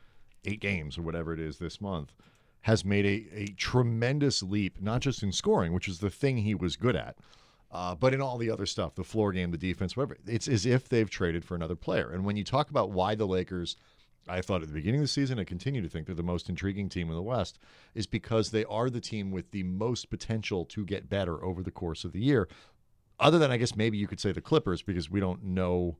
eight 0.45 0.59
games 0.59 0.97
or 0.97 1.01
whatever 1.01 1.33
it 1.33 1.39
is 1.39 1.57
this 1.57 1.81
month 1.81 2.13
has 2.61 2.83
made 2.85 3.05
a, 3.05 3.25
a 3.35 3.47
tremendous 3.57 4.41
leap 4.43 4.79
not 4.81 5.01
just 5.01 5.23
in 5.23 5.31
scoring 5.31 5.73
which 5.73 5.87
is 5.87 5.99
the 5.99 6.09
thing 6.09 6.37
he 6.37 6.53
was 6.53 6.75
good 6.75 6.95
at 6.95 7.15
uh, 7.71 7.95
but 7.95 8.13
in 8.13 8.21
all 8.21 8.37
the 8.37 8.49
other 8.49 8.65
stuff 8.65 8.95
the 8.95 9.03
floor 9.03 9.31
game 9.31 9.51
the 9.51 9.57
defense 9.57 9.95
whatever 9.95 10.17
it's 10.27 10.47
as 10.47 10.65
if 10.65 10.89
they've 10.89 11.09
traded 11.09 11.43
for 11.43 11.55
another 11.55 11.75
player 11.75 12.11
and 12.11 12.25
when 12.25 12.35
you 12.35 12.43
talk 12.43 12.69
about 12.69 12.91
why 12.91 13.15
the 13.15 13.27
lakers 13.27 13.75
I 14.27 14.41
thought 14.41 14.63
at 14.63 14.67
the 14.67 14.73
beginning 14.73 15.01
of 15.01 15.03
the 15.03 15.09
season, 15.09 15.39
I 15.39 15.43
continue 15.43 15.81
to 15.81 15.89
think 15.89 16.07
they're 16.07 16.15
the 16.15 16.23
most 16.23 16.49
intriguing 16.49 16.89
team 16.89 17.09
in 17.09 17.15
the 17.15 17.21
West, 17.21 17.59
is 17.93 18.07
because 18.07 18.49
they 18.49 18.65
are 18.65 18.89
the 18.89 19.01
team 19.01 19.31
with 19.31 19.51
the 19.51 19.63
most 19.63 20.09
potential 20.09 20.65
to 20.65 20.83
get 20.83 21.09
better 21.09 21.43
over 21.43 21.61
the 21.61 21.71
course 21.71 22.03
of 22.03 22.11
the 22.11 22.19
year. 22.19 22.47
Other 23.19 23.37
than, 23.37 23.51
I 23.51 23.57
guess, 23.57 23.75
maybe 23.75 23.97
you 23.97 24.07
could 24.07 24.19
say 24.19 24.31
the 24.31 24.41
Clippers, 24.41 24.81
because 24.81 25.09
we 25.09 25.19
don't 25.19 25.43
know 25.43 25.97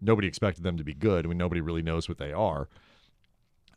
nobody 0.00 0.28
expected 0.28 0.62
them 0.62 0.76
to 0.76 0.84
be 0.84 0.94
good. 0.94 1.24
I 1.24 1.28
mean, 1.28 1.38
nobody 1.38 1.60
really 1.60 1.82
knows 1.82 2.08
what 2.08 2.18
they 2.18 2.32
are. 2.32 2.68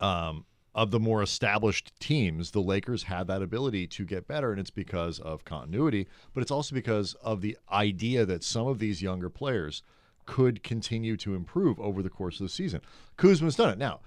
Um, 0.01 0.46
of 0.79 0.91
the 0.91 1.00
more 1.00 1.21
established 1.21 1.91
teams, 2.00 2.51
the 2.51 2.62
Lakers 2.62 3.03
have 3.03 3.27
that 3.27 3.41
ability 3.41 3.86
to 3.86 4.05
get 4.05 4.29
better, 4.29 4.51
and 4.51 4.62
it's 4.62 4.69
because 4.69 5.19
of 5.19 5.43
continuity, 5.43 6.07
but 6.33 6.39
it's 6.39 6.51
also 6.51 6.74
because 6.74 7.15
of 7.15 7.41
the 7.41 7.57
idea 7.69 8.25
that 8.25 8.45
some 8.45 8.65
of 8.65 8.79
these 8.79 9.01
younger 9.01 9.29
players 9.29 9.83
could 10.25 10.63
continue 10.63 11.17
to 11.17 11.36
improve 11.36 11.77
over 11.81 12.01
the 12.01 12.09
course 12.09 12.39
of 12.39 12.45
the 12.45 12.50
season. 12.50 12.79
Kuzma's 13.17 13.57
done 13.57 13.71
it. 13.71 13.77
Now, 13.77 14.00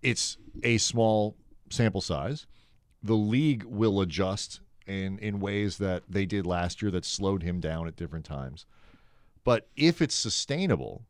it's 0.00 0.38
a 0.62 0.78
small 0.78 1.36
sample 1.68 2.00
size. 2.00 2.46
The 3.02 3.12
league 3.12 3.64
will 3.64 4.00
adjust 4.00 4.60
in 4.86 5.18
in 5.18 5.38
ways 5.38 5.76
that 5.76 6.04
they 6.08 6.24
did 6.24 6.46
last 6.46 6.80
year 6.80 6.90
that 6.92 7.04
slowed 7.04 7.42
him 7.42 7.60
down 7.60 7.86
at 7.86 7.96
different 7.96 8.24
times. 8.24 8.64
But 9.44 9.68
if 9.76 10.00
it's 10.00 10.14
sustainable, 10.14 11.02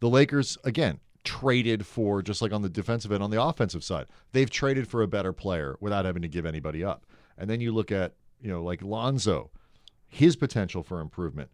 the 0.00 0.08
Lakers 0.08 0.58
again 0.64 0.98
traded 1.24 1.86
for 1.86 2.22
just 2.22 2.42
like 2.42 2.52
on 2.52 2.62
the 2.62 2.68
defensive 2.68 3.12
end 3.12 3.22
on 3.22 3.30
the 3.30 3.42
offensive 3.42 3.84
side. 3.84 4.06
They've 4.32 4.50
traded 4.50 4.88
for 4.88 5.02
a 5.02 5.08
better 5.08 5.32
player 5.32 5.76
without 5.80 6.04
having 6.04 6.22
to 6.22 6.28
give 6.28 6.46
anybody 6.46 6.84
up. 6.84 7.06
And 7.38 7.48
then 7.48 7.60
you 7.60 7.72
look 7.72 7.92
at, 7.92 8.14
you 8.40 8.48
know, 8.48 8.62
like 8.62 8.82
Lonzo, 8.82 9.50
his 10.08 10.36
potential 10.36 10.82
for 10.82 11.00
improvement. 11.00 11.50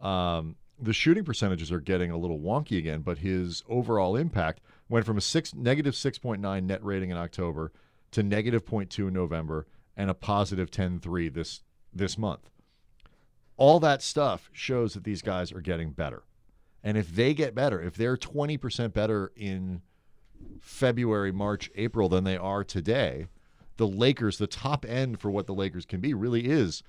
Um, 0.00 0.56
the 0.80 0.92
shooting 0.92 1.24
percentages 1.24 1.70
are 1.70 1.80
getting 1.80 2.10
a 2.10 2.16
little 2.16 2.40
wonky 2.40 2.78
again, 2.78 3.02
but 3.02 3.18
his 3.18 3.62
overall 3.68 4.16
impact 4.16 4.60
went 4.88 5.04
from 5.04 5.18
a 5.18 5.20
six 5.20 5.54
negative 5.54 5.94
six 5.94 6.18
point 6.18 6.40
nine 6.40 6.66
net 6.66 6.82
rating 6.82 7.10
in 7.10 7.16
October 7.16 7.72
to 8.12 8.22
negative 8.22 8.64
0.2 8.64 9.08
in 9.08 9.14
November 9.14 9.66
and 9.96 10.10
a 10.10 10.14
positive 10.14 10.70
10-3 10.70 11.32
this 11.32 11.62
this 11.92 12.16
month. 12.16 12.50
All 13.56 13.80
that 13.80 14.02
stuff 14.02 14.48
shows 14.52 14.94
that 14.94 15.04
these 15.04 15.22
guys 15.22 15.52
are 15.52 15.60
getting 15.60 15.90
better. 15.90 16.22
And 16.82 16.96
if 16.96 17.14
they 17.14 17.34
get 17.34 17.54
better, 17.54 17.80
if 17.80 17.94
they're 17.94 18.16
20% 18.16 18.92
better 18.92 19.32
in 19.36 19.82
February, 20.60 21.32
March, 21.32 21.70
April 21.74 22.08
than 22.08 22.24
they 22.24 22.36
are 22.36 22.64
today, 22.64 23.26
the 23.76 23.86
Lakers, 23.86 24.38
the 24.38 24.46
top 24.46 24.84
end 24.86 25.20
for 25.20 25.30
what 25.30 25.46
the 25.46 25.54
Lakers 25.54 25.86
can 25.86 26.00
be, 26.00 26.14
really 26.14 26.46
is 26.46 26.82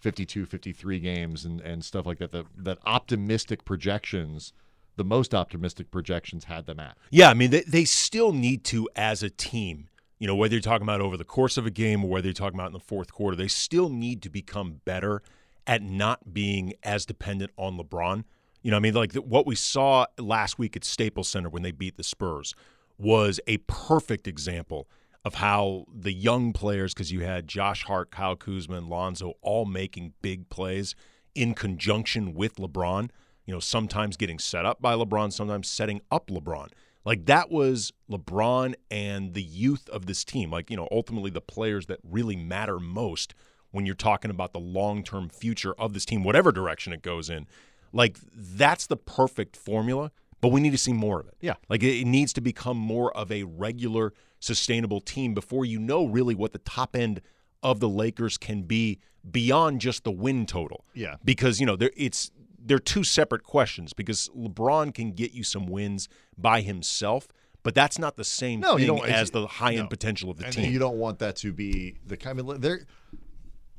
52, 0.00 0.46
53 0.46 1.00
games 1.00 1.44
and, 1.44 1.60
and 1.60 1.84
stuff 1.84 2.06
like 2.06 2.18
that. 2.18 2.32
The, 2.32 2.44
that 2.56 2.78
optimistic 2.86 3.64
projections, 3.64 4.52
the 4.96 5.04
most 5.04 5.34
optimistic 5.34 5.90
projections 5.90 6.44
had 6.44 6.66
them 6.66 6.80
at. 6.80 6.96
Yeah, 7.10 7.30
I 7.30 7.34
mean, 7.34 7.50
they, 7.50 7.62
they 7.62 7.84
still 7.84 8.32
need 8.32 8.64
to, 8.64 8.88
as 8.96 9.22
a 9.22 9.30
team, 9.30 9.88
you 10.18 10.26
know, 10.26 10.34
whether 10.34 10.54
you're 10.54 10.62
talking 10.62 10.82
about 10.82 11.00
over 11.00 11.16
the 11.16 11.24
course 11.24 11.56
of 11.56 11.66
a 11.66 11.70
game 11.70 12.04
or 12.04 12.10
whether 12.10 12.26
you're 12.26 12.34
talking 12.34 12.58
about 12.58 12.68
in 12.68 12.72
the 12.72 12.80
fourth 12.80 13.12
quarter, 13.12 13.36
they 13.36 13.48
still 13.48 13.88
need 13.88 14.22
to 14.22 14.30
become 14.30 14.80
better 14.84 15.22
at 15.66 15.82
not 15.82 16.32
being 16.32 16.72
as 16.82 17.04
dependent 17.06 17.52
on 17.56 17.78
LeBron. 17.78 18.24
You 18.62 18.70
know, 18.70 18.76
I 18.76 18.80
mean, 18.80 18.94
like 18.94 19.12
the, 19.12 19.22
what 19.22 19.46
we 19.46 19.54
saw 19.54 20.06
last 20.18 20.58
week 20.58 20.76
at 20.76 20.84
Staples 20.84 21.28
Center 21.28 21.48
when 21.48 21.62
they 21.62 21.72
beat 21.72 21.96
the 21.96 22.02
Spurs 22.02 22.54
was 22.98 23.40
a 23.46 23.58
perfect 23.58 24.26
example 24.26 24.88
of 25.24 25.34
how 25.34 25.84
the 25.92 26.12
young 26.12 26.52
players, 26.52 26.94
because 26.94 27.12
you 27.12 27.20
had 27.20 27.46
Josh 27.46 27.84
Hart, 27.84 28.10
Kyle 28.10 28.36
Kuzma, 28.36 28.76
and 28.76 28.88
Lonzo 28.88 29.34
all 29.42 29.64
making 29.64 30.14
big 30.22 30.48
plays 30.48 30.94
in 31.34 31.54
conjunction 31.54 32.34
with 32.34 32.56
LeBron. 32.56 33.10
You 33.46 33.54
know, 33.54 33.60
sometimes 33.60 34.16
getting 34.16 34.38
set 34.38 34.66
up 34.66 34.80
by 34.80 34.94
LeBron, 34.94 35.32
sometimes 35.32 35.68
setting 35.68 36.00
up 36.10 36.28
LeBron. 36.28 36.68
Like 37.04 37.26
that 37.26 37.50
was 37.50 37.92
LeBron 38.10 38.74
and 38.90 39.32
the 39.32 39.42
youth 39.42 39.88
of 39.88 40.06
this 40.06 40.24
team. 40.24 40.50
Like, 40.50 40.70
you 40.70 40.76
know, 40.76 40.88
ultimately 40.90 41.30
the 41.30 41.40
players 41.40 41.86
that 41.86 42.00
really 42.02 42.36
matter 42.36 42.78
most 42.78 43.34
when 43.70 43.86
you're 43.86 43.94
talking 43.94 44.30
about 44.30 44.52
the 44.52 44.60
long 44.60 45.02
term 45.02 45.28
future 45.28 45.74
of 45.78 45.94
this 45.94 46.04
team, 46.04 46.24
whatever 46.24 46.52
direction 46.52 46.92
it 46.92 47.02
goes 47.02 47.30
in. 47.30 47.46
Like, 47.92 48.16
that's 48.34 48.86
the 48.86 48.96
perfect 48.96 49.56
formula, 49.56 50.12
but 50.40 50.48
we 50.48 50.60
need 50.60 50.70
to 50.72 50.78
see 50.78 50.92
more 50.92 51.20
of 51.20 51.26
it. 51.28 51.34
Yeah. 51.40 51.54
Like, 51.68 51.82
it 51.82 52.04
needs 52.06 52.32
to 52.34 52.40
become 52.40 52.76
more 52.76 53.16
of 53.16 53.32
a 53.32 53.44
regular, 53.44 54.12
sustainable 54.40 55.00
team 55.00 55.34
before 55.34 55.64
you 55.64 55.78
know 55.78 56.06
really 56.06 56.34
what 56.34 56.52
the 56.52 56.58
top 56.58 56.94
end 56.94 57.20
of 57.62 57.80
the 57.80 57.88
Lakers 57.88 58.38
can 58.38 58.62
be 58.62 58.98
beyond 59.28 59.80
just 59.80 60.04
the 60.04 60.12
win 60.12 60.46
total. 60.46 60.84
Yeah. 60.94 61.16
Because, 61.24 61.58
you 61.60 61.66
know, 61.66 61.76
there 61.76 61.90
it's 61.96 62.30
they're 62.60 62.78
two 62.78 63.02
separate 63.02 63.42
questions 63.42 63.92
because 63.92 64.28
LeBron 64.36 64.92
can 64.94 65.12
get 65.12 65.32
you 65.32 65.42
some 65.42 65.66
wins 65.66 66.08
by 66.36 66.60
himself, 66.60 67.26
but 67.62 67.74
that's 67.74 67.98
not 67.98 68.16
the 68.16 68.24
same 68.24 68.60
No, 68.60 68.76
thing 68.76 69.02
as 69.04 69.30
the 69.30 69.46
high 69.46 69.72
end 69.72 69.84
no. 69.84 69.88
potential 69.88 70.30
of 70.30 70.36
the 70.38 70.44
and 70.44 70.54
team. 70.54 70.72
you 70.72 70.78
don't 70.78 70.98
want 70.98 71.18
that 71.20 71.36
to 71.36 71.52
be 71.52 71.96
the 72.06 72.16
kind 72.16 72.38
of 72.38 72.60
they're 72.60 72.82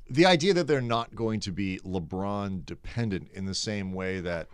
the 0.10 0.26
idea 0.26 0.54
that 0.54 0.68
they're 0.68 0.82
not 0.82 1.16
going 1.16 1.40
to 1.42 1.52
be 1.52 1.80
LeBron 1.86 2.66
dependent 2.66 3.30
in 3.34 3.46
the 3.46 3.54
same 3.54 3.94
way 3.94 4.20
that 4.22 4.48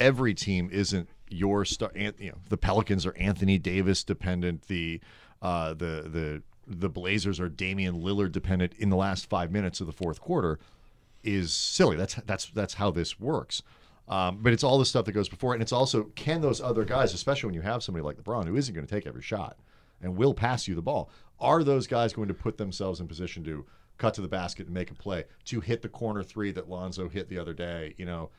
every 0.00 0.34
team 0.34 0.68
isn't 0.72 1.08
your 1.28 1.64
star. 1.64 1.90
You 1.94 2.12
know, 2.20 2.38
the 2.48 2.56
Pelicans 2.56 3.06
are 3.06 3.16
Anthony 3.16 3.58
Davis 3.58 4.04
dependent. 4.04 4.62
The 4.68 5.00
uh, 5.42 5.74
the 5.74 6.08
the 6.08 6.42
the 6.66 6.88
Blazers 6.88 7.40
are 7.40 7.48
Damian 7.48 8.00
Lillard 8.00 8.32
dependent 8.32 8.72
in 8.78 8.90
the 8.90 8.96
last 8.96 9.28
five 9.28 9.50
minutes 9.52 9.80
of 9.80 9.86
the 9.86 9.92
fourth 9.92 10.20
quarter 10.20 10.58
is 11.22 11.52
silly. 11.52 11.96
That's 11.96 12.14
that's 12.26 12.46
that's 12.46 12.74
how 12.74 12.90
this 12.90 13.18
works. 13.20 13.62
Um, 14.06 14.38
but 14.42 14.52
it's 14.52 14.62
all 14.62 14.78
the 14.78 14.84
stuff 14.84 15.06
that 15.06 15.12
goes 15.12 15.30
before 15.30 15.52
it, 15.52 15.56
and 15.56 15.62
it's 15.62 15.72
also 15.72 16.04
can 16.14 16.40
those 16.42 16.60
other 16.60 16.84
guys, 16.84 17.14
especially 17.14 17.46
when 17.48 17.54
you 17.54 17.62
have 17.62 17.82
somebody 17.82 18.04
like 18.04 18.16
LeBron 18.16 18.46
who 18.46 18.56
isn't 18.56 18.74
going 18.74 18.86
to 18.86 18.94
take 18.94 19.06
every 19.06 19.22
shot 19.22 19.56
and 20.02 20.16
will 20.16 20.34
pass 20.34 20.68
you 20.68 20.74
the 20.74 20.82
ball, 20.82 21.10
are 21.40 21.64
those 21.64 21.86
guys 21.86 22.12
going 22.12 22.28
to 22.28 22.34
put 22.34 22.58
themselves 22.58 23.00
in 23.00 23.08
position 23.08 23.42
to 23.44 23.64
cut 23.98 24.14
to 24.14 24.20
the 24.20 24.28
basket 24.28 24.66
and 24.66 24.74
make 24.74 24.90
a 24.90 24.94
play, 24.94 25.24
to 25.46 25.60
hit 25.60 25.82
the 25.82 25.88
corner 25.88 26.22
three 26.22 26.50
that 26.52 26.68
Lonzo 26.68 27.08
hit 27.08 27.28
the 27.28 27.38
other 27.38 27.52
day, 27.54 27.94
you 27.98 28.04
know, 28.06 28.30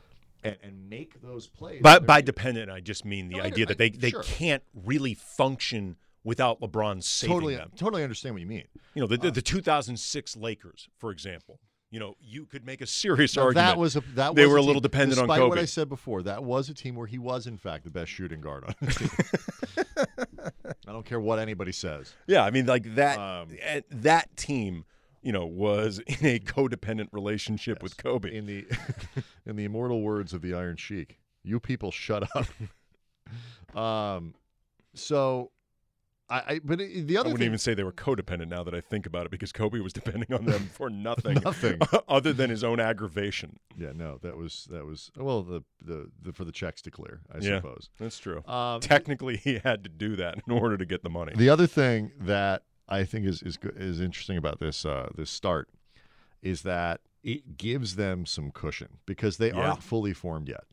and, 0.44 0.58
and 0.62 0.90
make 0.90 1.22
those 1.22 1.48
plays? 1.48 1.82
by, 1.82 2.00
by 2.00 2.22
dependent, 2.22 2.70
I 2.70 2.80
just 2.82 3.06
mean 3.06 3.30
the 3.30 3.38
No, 3.38 3.44
idea 3.44 3.66
I- 3.66 3.68
that 3.70 3.78
they, 3.78 3.90
they 3.90 4.12
sure. 4.12 4.24
can't 4.24 4.64
really 4.74 5.14
function 5.14 5.96
without 6.24 6.60
LeBron 6.60 7.04
saving 7.04 7.34
totally, 7.36 7.56
them. 7.56 7.72
totally 7.76 8.04
understand 8.04 8.36
what 8.36 8.42
you 8.42 8.48
mean. 8.48 8.66
You 8.96 9.02
know, 9.02 9.08
the, 9.08 9.18
the, 9.18 9.32
the 9.32 9.42
2006 9.42 10.36
Lakers, 10.38 10.90
for 10.98 11.12
example. 11.12 11.60
You 11.92 12.00
know, 12.00 12.16
you 12.20 12.46
could 12.46 12.66
make 12.66 12.82
a 12.82 12.88
serious 12.88 13.38
argument. 13.38 13.68
that 13.68 13.78
was 13.78 13.96
a 13.96 14.02
that 14.16 14.36
they 14.36 14.42
was 14.46 14.52
were 14.52 14.58
a 14.58 14.60
team- 14.62 14.68
little 14.68 14.82
dependent 14.82 15.20
on 15.20 15.28
despite 15.28 15.40
Kobe. 15.40 15.50
what 15.50 15.60
I 15.60 15.66
said 15.66 15.88
before, 15.88 16.24
that 16.24 16.44
was 16.44 16.68
a 16.68 16.74
team 16.74 16.96
where 16.96 17.08
he 17.08 17.18
was 17.20 17.48
in 17.48 17.58
fact 17.58 17.86
the 17.86 17.90
best 17.92 18.12
shooting 18.12 18.42
guard 18.42 18.66
on 18.66 18.74
the 18.82 18.92
team. 18.92 19.10
I 20.88 20.92
don't 20.92 21.06
care 21.06 21.20
what 21.20 21.40
anybody 21.40 21.72
says. 21.72 22.14
Yeah, 22.28 22.44
I 22.44 22.52
mean, 22.52 22.66
like 22.66 22.96
that. 22.96 23.18
Um, 23.20 23.50
eh, 23.62 23.82
that 23.92 24.36
team, 24.36 24.84
you 25.26 25.32
know, 25.34 25.46
was 25.46 26.00
in 26.08 26.26
a 26.26 26.40
codependent 26.40 27.08
relationship 27.12 27.84
with 27.84 27.98
Kobe. 27.98 28.34
In 28.34 28.46
the 28.46 28.66
in 29.46 29.58
the 29.58 29.66
immortal 29.66 30.02
words 30.02 30.32
of 30.34 30.42
the 30.42 30.54
Iron 30.54 30.78
Sheik, 30.78 31.18
you 31.44 31.60
people 31.60 31.92
shut 31.92 32.24
up. 32.36 33.78
um, 33.78 34.36
so 34.94 35.52
I, 36.30 36.38
I 36.48 36.60
but 36.64 36.78
the 36.80 37.18
other 37.18 37.30
I 37.30 37.32
wouldn't 37.34 37.40
thing, 37.40 37.46
even 37.48 37.58
say 37.60 37.74
they 37.74 37.84
were 37.84 37.92
codependent 37.92 38.48
now 38.48 38.64
that 38.64 38.74
I 38.74 38.82
think 38.82 39.06
about 39.06 39.26
it, 39.26 39.32
because 39.32 39.52
Kobe 39.52 39.80
was 39.80 39.94
depending 39.94 40.32
on 40.34 40.46
them 40.46 40.70
for 40.74 40.90
nothing, 40.90 41.40
Nothing. 41.44 41.80
other 42.08 42.34
than 42.34 42.50
his 42.50 42.64
own 42.64 42.80
aggravation. 42.80 43.58
yeah, 43.78 43.92
no, 43.94 44.18
that 44.22 44.38
was 44.38 44.68
that 44.72 44.86
was 44.86 45.12
well 45.18 45.44
the 45.44 45.64
the, 45.84 46.10
the 46.22 46.34
for 46.34 46.46
the 46.46 46.52
checks 46.52 46.82
to 46.84 46.92
clear, 46.92 47.22
I 47.34 47.40
Yeah. 47.40 47.58
suppose. 47.58 47.90
That's 48.00 48.18
true. 48.18 48.44
Um, 48.48 48.80
Technically, 48.80 49.38
he 49.38 49.60
had 49.64 49.84
to 49.84 49.90
do 49.90 50.16
that 50.18 50.40
in 50.48 50.54
order 50.54 50.78
to 50.78 50.86
get 50.86 51.04
the 51.04 51.10
money. 51.10 51.34
The 51.36 51.50
other 51.50 51.68
thing 51.68 52.12
that 52.22 52.64
I 52.88 53.04
think 53.04 53.26
is 53.26 53.42
is 53.42 53.58
is 53.76 54.00
interesting 54.02 54.38
about 54.38 54.60
this 54.60 54.86
uh, 54.86 55.10
this 55.16 55.30
start 55.30 55.70
is 56.42 56.62
that 56.64 57.02
it 57.24 57.58
gives 57.58 57.96
them 57.96 58.26
some 58.26 58.52
cushion 58.52 58.98
because 59.06 59.38
they 59.38 59.48
Yeah. 59.48 59.70
aren't 59.70 59.82
fully 59.84 60.14
formed 60.14 60.48
yet, 60.48 60.66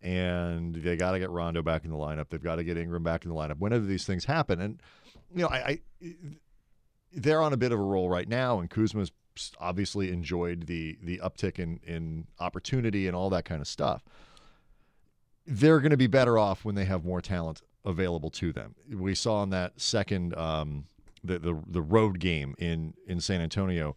and 0.00 0.74
they 0.76 0.96
got 0.96 1.12
to 1.12 1.18
get 1.18 1.30
Rondo 1.30 1.62
back 1.62 1.84
in 1.84 1.90
the 1.90 1.96
lineup. 1.96 2.28
They've 2.28 2.42
got 2.42 2.56
to 2.56 2.64
get 2.64 2.76
Ingram 2.76 3.02
back 3.02 3.24
in 3.24 3.30
the 3.30 3.36
lineup. 3.36 3.58
Whenever 3.58 3.84
these 3.84 4.04
things 4.04 4.24
happen, 4.26 4.60
and 4.60 4.80
you 5.34 5.42
know, 5.42 5.48
I, 5.48 5.56
I 5.56 5.80
they're 7.12 7.42
on 7.42 7.52
a 7.52 7.56
bit 7.56 7.72
of 7.72 7.78
a 7.80 7.82
roll 7.82 8.08
right 8.08 8.28
now, 8.28 8.60
and 8.60 8.70
Kuzma's 8.70 9.10
obviously 9.58 10.10
enjoyed 10.12 10.66
the 10.66 10.96
the 11.02 11.18
uptick 11.18 11.58
in 11.58 11.80
in 11.84 12.26
opportunity 12.38 13.06
and 13.06 13.16
all 13.16 13.28
that 13.30 13.44
kind 13.44 13.60
of 13.60 13.66
stuff 13.68 14.02
they're 15.46 15.78
going 15.78 15.90
to 15.90 15.96
be 15.96 16.08
better 16.08 16.38
off 16.38 16.64
when 16.64 16.74
they 16.74 16.84
have 16.84 17.04
more 17.04 17.20
talent 17.20 17.62
available 17.84 18.30
to 18.30 18.52
them. 18.52 18.74
We 18.92 19.14
saw 19.14 19.44
in 19.44 19.50
that 19.50 19.80
second 19.80 20.34
um, 20.36 20.86
the, 21.26 21.38
the 21.38 21.62
the 21.66 21.82
road 21.82 22.18
game 22.18 22.54
in 22.58 22.94
in 23.06 23.20
San 23.20 23.40
Antonio. 23.40 23.96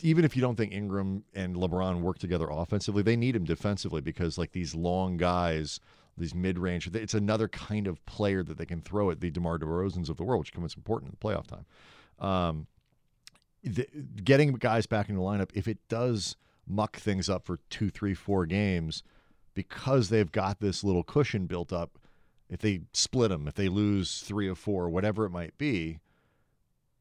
Even 0.00 0.24
if 0.24 0.34
you 0.34 0.40
don't 0.40 0.56
think 0.56 0.72
Ingram 0.72 1.24
and 1.34 1.56
LeBron 1.56 2.00
work 2.00 2.18
together 2.18 2.48
offensively, 2.50 3.02
they 3.02 3.16
need 3.16 3.36
him 3.36 3.44
defensively 3.44 4.00
because 4.00 4.38
like 4.38 4.52
these 4.52 4.74
long 4.74 5.16
guys, 5.16 5.80
these 6.16 6.34
mid 6.34 6.58
range, 6.58 6.88
it's 6.94 7.14
another 7.14 7.48
kind 7.48 7.86
of 7.86 8.04
player 8.06 8.42
that 8.42 8.56
they 8.56 8.64
can 8.64 8.80
throw 8.80 9.10
at 9.10 9.20
the 9.20 9.30
DeMar 9.30 9.58
DeRozans 9.58 10.08
of 10.08 10.16
the 10.16 10.24
world, 10.24 10.40
which 10.40 10.52
becomes 10.52 10.74
important 10.74 11.12
in 11.12 11.16
the 11.20 11.26
playoff 11.26 11.46
time. 11.46 11.66
Um, 12.18 12.66
the, 13.62 13.86
getting 14.24 14.52
guys 14.54 14.86
back 14.86 15.08
in 15.08 15.16
the 15.16 15.20
lineup, 15.20 15.50
if 15.54 15.68
it 15.68 15.78
does 15.88 16.36
muck 16.66 16.96
things 16.96 17.28
up 17.28 17.44
for 17.44 17.58
two, 17.70 17.90
three, 17.90 18.14
four 18.14 18.46
games, 18.46 19.02
because 19.54 20.08
they've 20.08 20.30
got 20.30 20.60
this 20.60 20.84
little 20.84 21.02
cushion 21.02 21.46
built 21.46 21.72
up, 21.72 21.98
if 22.48 22.60
they 22.60 22.80
split 22.92 23.30
them, 23.30 23.46
if 23.48 23.54
they 23.54 23.68
lose 23.68 24.20
three 24.20 24.48
or 24.48 24.54
four, 24.54 24.88
whatever 24.88 25.24
it 25.24 25.30
might 25.30 25.56
be, 25.58 25.98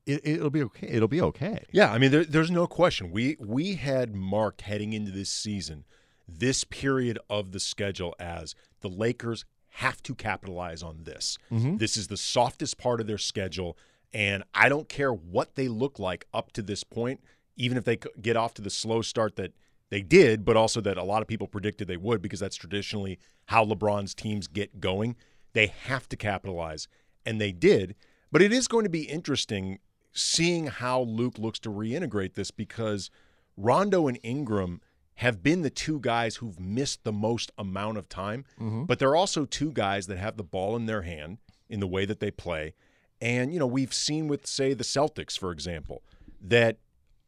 it, 0.08 0.22
it'll 0.24 0.50
be 0.50 0.64
okay. 0.64 0.88
It'll 0.88 1.08
be 1.08 1.22
okay. 1.22 1.66
Yeah, 1.72 1.92
I 1.92 1.98
mean, 1.98 2.12
there, 2.12 2.24
there's 2.24 2.52
no 2.52 2.68
question. 2.68 3.12
We 3.12 3.38
we 3.40 3.76
had 3.76 4.16
marked 4.16 4.62
heading 4.62 4.94
into 4.94 5.12
this 5.12 5.30
season, 5.30 5.86
this 6.28 6.64
period 6.64 7.20
of 7.30 7.52
the 7.52 7.60
schedule 7.60 8.16
as 8.20 8.56
the 8.82 8.90
Lakers 8.90 9.46
have 9.70 10.02
to 10.04 10.16
capitalize 10.16 10.82
on 10.82 11.04
this. 11.04 11.38
Mm-hmm. 11.52 11.78
This 11.78 11.98
is 11.98 12.08
the 12.08 12.18
softest 12.18 12.78
part 12.78 13.00
of 13.00 13.08
their 13.08 13.18
schedule, 13.18 13.78
and 14.14 14.44
I 14.54 14.70
don't 14.70 14.90
care 14.90 15.14
what 15.14 15.56
they 15.56 15.68
look 15.68 16.00
like 16.00 16.26
up 16.34 16.52
to 16.54 16.62
this 16.62 16.84
point, 16.84 17.22
even 17.56 17.78
if 17.78 17.84
they 17.84 18.00
get 18.22 18.38
off 18.38 18.54
to 18.56 18.62
the 18.62 18.70
slow 18.70 19.02
start 19.02 19.36
that 19.36 19.54
they 19.90 20.02
did, 20.02 20.44
but 20.44 20.58
also 20.58 20.82
that 20.82 20.98
a 20.98 21.04
lot 21.04 21.22
of 21.22 21.28
people 21.28 21.48
predicted 21.48 21.88
they 21.88 21.98
would, 21.98 22.22
because 22.22 22.40
that's 22.40 22.56
traditionally 22.56 23.20
how 23.46 23.64
LeBron's 23.64 24.14
teams 24.14 24.48
get 24.48 24.80
going. 24.80 25.16
They 25.54 25.68
have 25.68 26.10
to 26.10 26.18
capitalize, 26.18 26.88
and 27.26 27.40
they 27.40 27.52
did. 27.52 27.96
But 28.32 28.42
it 28.42 28.52
is 28.52 28.68
going 28.68 28.84
to 28.84 28.90
be 28.90 29.04
interesting 29.04 29.80
seeing 30.18 30.68
how 30.68 31.02
Luke 31.02 31.38
looks 31.38 31.60
to 31.60 31.70
reintegrate 31.70 32.34
this 32.34 32.52
because 32.52 33.10
Rondo 33.56 34.08
and 34.08 34.20
Ingram 34.24 34.82
have 35.16 35.42
been 35.42 35.62
the 35.64 35.70
two 35.70 36.00
guys 36.00 36.38
who've 36.38 36.60
missed 36.60 37.04
the 37.04 37.12
most 37.12 37.52
amount 37.58 37.98
of 37.98 38.08
time, 38.10 38.46
but 38.86 39.00
they're 39.00 39.16
also 39.16 39.46
two 39.46 39.72
guys 39.72 40.08
that 40.08 40.18
have 40.18 40.38
the 40.38 40.44
ball 40.44 40.76
in 40.76 40.86
their 40.86 41.02
hand 41.02 41.38
in 41.70 41.80
the 41.80 41.88
way 41.88 42.06
that 42.06 42.20
they 42.20 42.30
play. 42.32 42.74
And, 43.20 43.52
you 43.52 43.58
know, 43.60 43.66
we've 43.66 43.94
seen 43.94 44.28
with, 44.28 44.46
say, 44.46 44.74
the 44.76 44.84
Celtics, 44.84 45.38
for 45.38 45.52
example, 45.52 46.04
that 46.40 46.78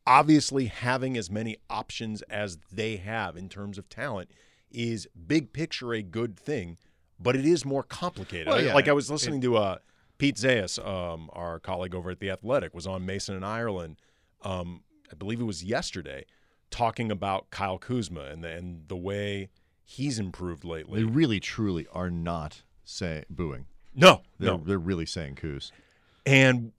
obviously 0.06 0.65
having 0.65 1.17
as 1.17 1.32
many 1.32 1.58
options 1.69 2.21
as 2.23 2.58
they 2.71 2.97
have 2.97 3.36
in 3.36 3.49
terms 3.49 3.78
of 3.80 3.89
talent 3.89 4.30
is 4.71 5.08
big 5.28 5.52
picture 5.52 5.93
a 5.93 6.04
good 6.04 6.39
thing, 6.39 6.78
but 7.19 7.36
it 7.36 7.45
is 7.45 7.65
more 7.65 7.82
complicated. 7.84 8.47
Well, 8.47 8.63
yeah, 8.63 8.75
like 8.75 8.88
I 8.88 8.93
was 8.93 9.10
listening 9.10 9.41
to 9.41 9.58
uh, 9.58 9.78
Pete 10.19 10.36
Zayas, 10.36 10.86
um, 10.86 11.29
our 11.34 11.60
colleague 11.60 11.95
over 11.95 12.12
at 12.12 12.19
the 12.19 12.29
Athletic, 12.29 12.75
was 12.75 12.86
on 12.86 13.05
Mason 13.05 13.36
and 13.36 13.45
Ireland. 13.45 13.97
Um, 14.43 14.84
I 15.12 15.15
believe 15.15 15.39
it 15.39 15.45
was 15.45 15.63
yesterday, 15.63 16.25
talking 16.69 17.10
about 17.10 17.49
Kyle 17.49 17.79
Kuzma 17.79 18.25
and 18.25 18.43
the, 18.43 18.49
and 18.49 18.88
the 18.89 18.97
way 18.97 19.49
he's 19.84 20.19
improved 20.19 20.63
lately. 20.63 21.03
They 21.03 21.10
really, 21.10 21.39
truly 21.39 21.88
are 21.91 22.12
not 22.12 22.63
saying 22.84 23.25
booing. 23.29 23.65
No, 23.95 24.21
They're, 24.38 24.51
no, 24.51 24.62
they're 24.63 24.77
really 24.77 25.05
saying 25.05 25.36
Kuz. 25.36 25.71
And 26.25 26.73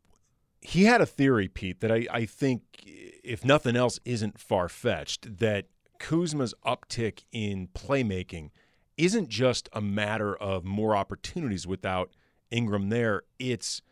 he 0.60 0.84
had 0.84 1.00
a 1.00 1.06
theory, 1.06 1.48
Pete, 1.48 1.80
that 1.80 1.90
I, 1.90 2.06
I 2.10 2.26
think, 2.26 2.62
if 2.84 3.44
nothing 3.44 3.74
else, 3.74 3.98
isn't 4.04 4.38
far 4.38 4.68
fetched. 4.68 5.38
That 5.38 5.66
Kuzma's 5.98 6.54
uptick 6.64 7.24
in 7.32 7.68
playmaking 7.68 8.50
isn't 8.96 9.28
just 9.28 9.68
a 9.72 9.80
matter 9.80 10.36
of 10.36 10.64
more 10.64 10.94
opportunities 10.94 11.66
without 11.66 12.10
Ingram 12.50 12.88
there. 12.88 13.22
It's 13.38 13.82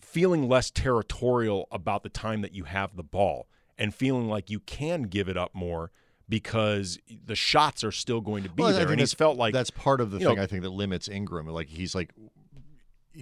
feeling 0.00 0.48
less 0.48 0.70
territorial 0.70 1.68
about 1.70 2.02
the 2.02 2.08
time 2.08 2.42
that 2.42 2.54
you 2.54 2.64
have 2.64 2.96
the 2.96 3.02
ball 3.02 3.48
and 3.78 3.94
feeling 3.94 4.28
like 4.28 4.50
you 4.50 4.60
can 4.60 5.04
give 5.04 5.28
it 5.28 5.36
up 5.36 5.54
more 5.54 5.90
because 6.28 6.98
the 7.26 7.34
shots 7.34 7.82
are 7.82 7.92
still 7.92 8.20
going 8.20 8.42
to 8.42 8.48
be 8.48 8.62
Well, 8.62 8.72
there. 8.72 8.90
And 8.90 9.00
he's 9.00 9.14
felt 9.14 9.36
like 9.36 9.54
that's 9.54 9.70
part 9.70 10.00
of 10.00 10.10
the 10.10 10.18
thing 10.18 10.36
know- 10.36 10.42
I 10.42 10.46
think 10.46 10.62
that 10.62 10.70
limits 10.70 11.08
Ingram. 11.08 11.46
Like 11.46 11.68
he's 11.68 11.94
like 11.94 12.12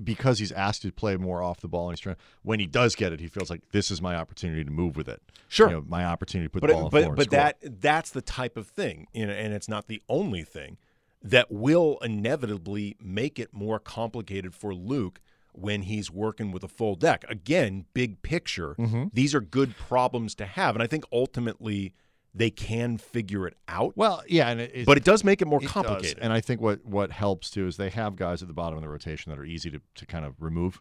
because 0.04 0.38
he's 0.38 0.52
asked 0.52 0.82
to 0.82 0.92
play 0.92 1.16
more 1.16 1.42
off 1.42 1.60
the 1.60 1.66
ball 1.68 1.88
and 1.88 1.96
he's 1.96 2.00
trying 2.00 2.16
when 2.42 2.60
he 2.60 2.66
does 2.66 2.94
get 2.94 3.12
it, 3.12 3.20
he 3.20 3.26
feels 3.26 3.50
like 3.50 3.62
this 3.72 3.90
is 3.90 4.00
my 4.00 4.14
opportunity 4.14 4.64
to 4.64 4.70
move 4.70 4.96
with 4.96 5.08
it. 5.08 5.20
Sure. 5.48 5.68
You 5.68 5.74
know, 5.76 5.84
my 5.88 6.04
opportunity 6.04 6.46
to 6.46 6.52
put 6.52 6.60
but 6.60 6.68
the 6.68 6.74
ball 6.74 6.84
on 6.84 6.90
the 6.90 6.90
but 6.90 7.02
floor 7.04 7.14
but 7.16 7.30
that 7.30 7.80
that's 7.80 8.10
the 8.10 8.22
type 8.22 8.56
of 8.56 8.68
thing, 8.68 9.08
you 9.12 9.26
know, 9.26 9.32
and 9.32 9.52
it's 9.52 9.68
not 9.68 9.88
the 9.88 10.02
only 10.08 10.42
thing 10.42 10.76
that 11.22 11.50
will 11.50 11.98
inevitably 12.02 12.96
make 13.00 13.38
it 13.38 13.52
more 13.52 13.78
complicated 13.78 14.54
for 14.54 14.74
Luke 14.74 15.20
when 15.52 15.82
he's 15.82 16.10
working 16.10 16.52
with 16.52 16.62
a 16.62 16.68
full 16.68 16.94
deck. 16.94 17.24
Again, 17.28 17.84
big 17.92 18.22
picture, 18.22 18.74
Mm-hmm. 18.78 19.04
these 19.12 19.34
are 19.34 19.40
good 19.40 19.76
problems 19.76 20.34
to 20.36 20.46
have. 20.46 20.74
And 20.76 20.82
I 20.82 20.86
think 20.86 21.04
ultimately 21.12 21.92
they 22.32 22.50
can 22.50 22.96
figure 22.96 23.46
it 23.48 23.54
out. 23.66 23.96
Well, 23.96 24.22
yeah, 24.28 24.48
and 24.48 24.60
it, 24.60 24.86
But 24.86 24.96
it 24.96 25.04
does 25.04 25.24
make 25.24 25.42
it 25.42 25.46
more 25.46 25.58
It 25.58 25.64
does. 25.64 25.72
complicated. 25.72 26.18
And 26.22 26.32
I 26.32 26.40
think 26.40 26.60
what 26.60 26.84
what 26.86 27.10
helps 27.10 27.50
too 27.50 27.66
is 27.66 27.76
they 27.76 27.90
have 27.90 28.14
guys 28.16 28.40
at 28.42 28.48
the 28.48 28.54
bottom 28.54 28.76
of 28.78 28.82
the 28.82 28.88
rotation 28.88 29.30
that 29.30 29.38
are 29.38 29.44
easy 29.44 29.70
to, 29.72 29.80
to 29.96 30.06
kind 30.06 30.24
of 30.24 30.40
remove. 30.40 30.80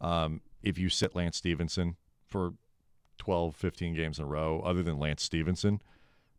Um, 0.00 0.42
if 0.62 0.76
you 0.78 0.90
sit 0.90 1.16
Lance 1.16 1.38
Stephenson 1.38 1.96
for 2.26 2.52
12, 3.18 3.56
15 3.56 3.94
games 3.94 4.18
in 4.18 4.24
a 4.24 4.28
row, 4.28 4.60
other 4.60 4.82
than 4.82 4.98
Lance 4.98 5.22
Stephenson, 5.22 5.80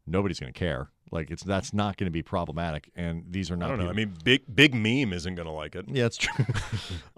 nobody's 0.08 0.40
going 0.40 0.52
to 0.52 0.58
care. 0.58 0.90
Like 1.12 1.30
it's 1.30 1.44
that's 1.44 1.74
not 1.74 1.98
going 1.98 2.06
to 2.06 2.12
be 2.12 2.24
problematic. 2.24 2.90
And 2.96 3.26
these 3.30 3.52
are 3.52 3.58
not. 3.58 3.66
I 3.66 3.76
don't 3.76 3.80
know. 3.86 3.90
I 3.90 3.94
mean, 3.94 4.14
big 4.24 4.44
big 4.54 4.74
meme 4.74 5.12
isn't 5.12 5.36
going 5.36 5.46
to 5.46 5.52
like 5.52 5.76
it. 5.76 5.86
yeah, 5.90 6.06
it's 6.06 6.16
true. 6.16 6.46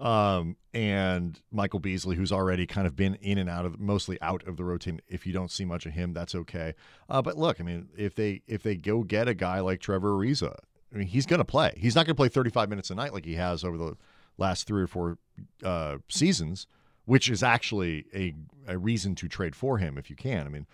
um, 0.04 0.56
and 0.72 1.40
Michael 1.52 1.78
Beasley, 1.78 2.16
who's 2.16 2.32
already 2.32 2.66
kind 2.66 2.88
of 2.88 2.96
been 2.96 3.14
in 3.16 3.38
and 3.38 3.48
out 3.48 3.64
of, 3.64 3.78
mostly 3.78 4.20
out 4.20 4.46
of 4.48 4.56
the 4.56 4.64
rotation. 4.64 5.00
If 5.06 5.26
you 5.26 5.32
don't 5.32 5.50
see 5.50 5.64
much 5.64 5.86
of 5.86 5.92
him, 5.92 6.12
that's 6.12 6.34
okay. 6.34 6.74
Uh, 7.08 7.22
but 7.22 7.38
look, 7.38 7.60
I 7.60 7.64
mean, 7.64 7.88
if 7.96 8.16
they 8.16 8.42
if 8.48 8.64
they 8.64 8.74
go 8.74 9.04
get 9.04 9.28
a 9.28 9.34
guy 9.34 9.60
like 9.60 9.80
Trevor 9.80 10.10
Ariza, 10.10 10.56
I 10.92 10.96
mean, 10.96 11.06
he's 11.06 11.26
going 11.26 11.38
to 11.38 11.44
play. 11.44 11.74
He's 11.76 11.94
not 11.94 12.04
going 12.04 12.16
to 12.16 12.20
play 12.20 12.28
35 12.28 12.68
minutes 12.68 12.90
a 12.90 12.96
night 12.96 13.12
like 13.12 13.24
he 13.24 13.36
has 13.36 13.62
over 13.62 13.78
the 13.78 13.96
last 14.38 14.66
three 14.66 14.82
or 14.82 14.88
four 14.88 15.18
uh, 15.62 15.98
seasons, 16.08 16.66
which 17.04 17.30
is 17.30 17.44
actually 17.44 18.06
a 18.12 18.34
a 18.66 18.76
reason 18.76 19.14
to 19.14 19.28
trade 19.28 19.54
for 19.54 19.78
him 19.78 19.96
if 19.98 20.10
you 20.10 20.16
can. 20.16 20.46
I 20.46 20.50
mean. 20.50 20.66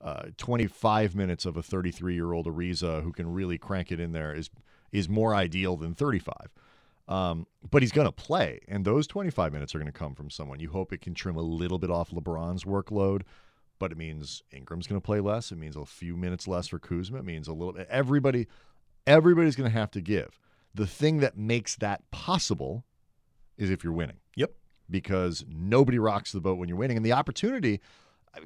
Uh, 0.00 0.28
25 0.38 1.14
minutes 1.14 1.44
of 1.44 1.58
a 1.58 1.62
33 1.62 2.14
year 2.14 2.32
old 2.32 2.46
Ariza 2.46 3.02
who 3.02 3.12
can 3.12 3.32
really 3.32 3.58
crank 3.58 3.92
it 3.92 4.00
in 4.00 4.12
there 4.12 4.34
is 4.34 4.48
is 4.92 5.08
more 5.08 5.34
ideal 5.34 5.76
than 5.76 5.94
35. 5.94 6.34
Um, 7.06 7.46
but 7.68 7.82
he's 7.82 7.92
going 7.92 8.06
to 8.06 8.12
play, 8.12 8.60
and 8.68 8.84
those 8.84 9.06
25 9.08 9.52
minutes 9.52 9.74
are 9.74 9.78
going 9.78 9.92
to 9.92 9.98
come 9.98 10.14
from 10.14 10.30
someone. 10.30 10.60
You 10.60 10.70
hope 10.70 10.92
it 10.92 11.00
can 11.00 11.12
trim 11.12 11.36
a 11.36 11.42
little 11.42 11.78
bit 11.78 11.90
off 11.90 12.10
LeBron's 12.10 12.64
workload, 12.64 13.22
but 13.80 13.90
it 13.90 13.98
means 13.98 14.44
Ingram's 14.52 14.86
going 14.86 15.00
to 15.00 15.04
play 15.04 15.18
less. 15.18 15.50
It 15.50 15.58
means 15.58 15.74
a 15.74 15.84
few 15.84 16.16
minutes 16.16 16.46
less 16.46 16.68
for 16.68 16.78
Kuzma. 16.78 17.18
It 17.18 17.24
means 17.24 17.48
a 17.48 17.52
little 17.52 17.72
bit. 17.72 17.88
Everybody, 17.90 18.46
everybody's 19.08 19.56
going 19.56 19.70
to 19.70 19.76
have 19.76 19.90
to 19.92 20.00
give. 20.00 20.38
The 20.72 20.86
thing 20.86 21.18
that 21.18 21.36
makes 21.36 21.74
that 21.76 22.08
possible 22.12 22.84
is 23.58 23.70
if 23.70 23.82
you're 23.82 23.92
winning. 23.92 24.18
Yep. 24.36 24.52
Because 24.88 25.44
nobody 25.48 25.98
rocks 25.98 26.30
the 26.30 26.40
boat 26.40 26.58
when 26.58 26.68
you're 26.68 26.78
winning, 26.78 26.96
and 26.96 27.04
the 27.04 27.12
opportunity. 27.12 27.80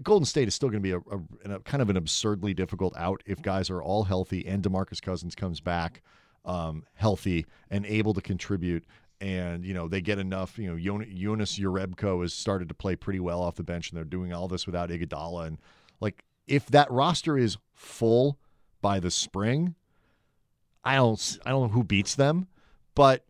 Golden 0.02 0.24
State 0.24 0.48
is 0.48 0.54
still 0.54 0.70
going 0.70 0.82
to 0.82 0.88
be 0.88 0.92
a, 0.92 0.98
a, 0.98 1.56
a 1.56 1.60
kind 1.60 1.82
of 1.82 1.90
an 1.90 1.96
absurdly 1.96 2.54
difficult 2.54 2.94
out 2.96 3.22
if 3.26 3.42
guys 3.42 3.70
are 3.70 3.82
all 3.82 4.04
healthy 4.04 4.46
and 4.46 4.62
DeMarcus 4.62 5.00
Cousins 5.00 5.34
comes 5.34 5.60
back 5.60 6.02
um, 6.44 6.84
healthy 6.94 7.46
and 7.70 7.84
able 7.86 8.14
to 8.14 8.20
contribute. 8.20 8.84
And 9.20 9.64
you 9.64 9.74
know 9.74 9.88
they 9.88 10.00
get 10.00 10.18
enough. 10.18 10.58
You 10.58 10.74
know 10.74 11.04
Jonas 11.06 11.58
Jerebko 11.58 12.22
has 12.22 12.34
started 12.34 12.68
to 12.68 12.74
play 12.74 12.96
pretty 12.96 13.20
well 13.20 13.40
off 13.40 13.54
the 13.54 13.62
bench, 13.62 13.90
and 13.90 13.96
they're 13.96 14.04
doing 14.04 14.32
all 14.32 14.48
this 14.48 14.66
without 14.66 14.90
Iguodala. 14.90 15.46
And 15.46 15.58
like 16.00 16.24
if 16.46 16.66
that 16.66 16.90
roster 16.90 17.38
is 17.38 17.56
full 17.72 18.38
by 18.82 19.00
the 19.00 19.10
spring, 19.10 19.76
I 20.82 20.96
don't 20.96 21.38
I 21.46 21.50
don't 21.50 21.68
know 21.68 21.74
who 21.74 21.84
beats 21.84 22.16
them, 22.16 22.48
but 22.94 23.24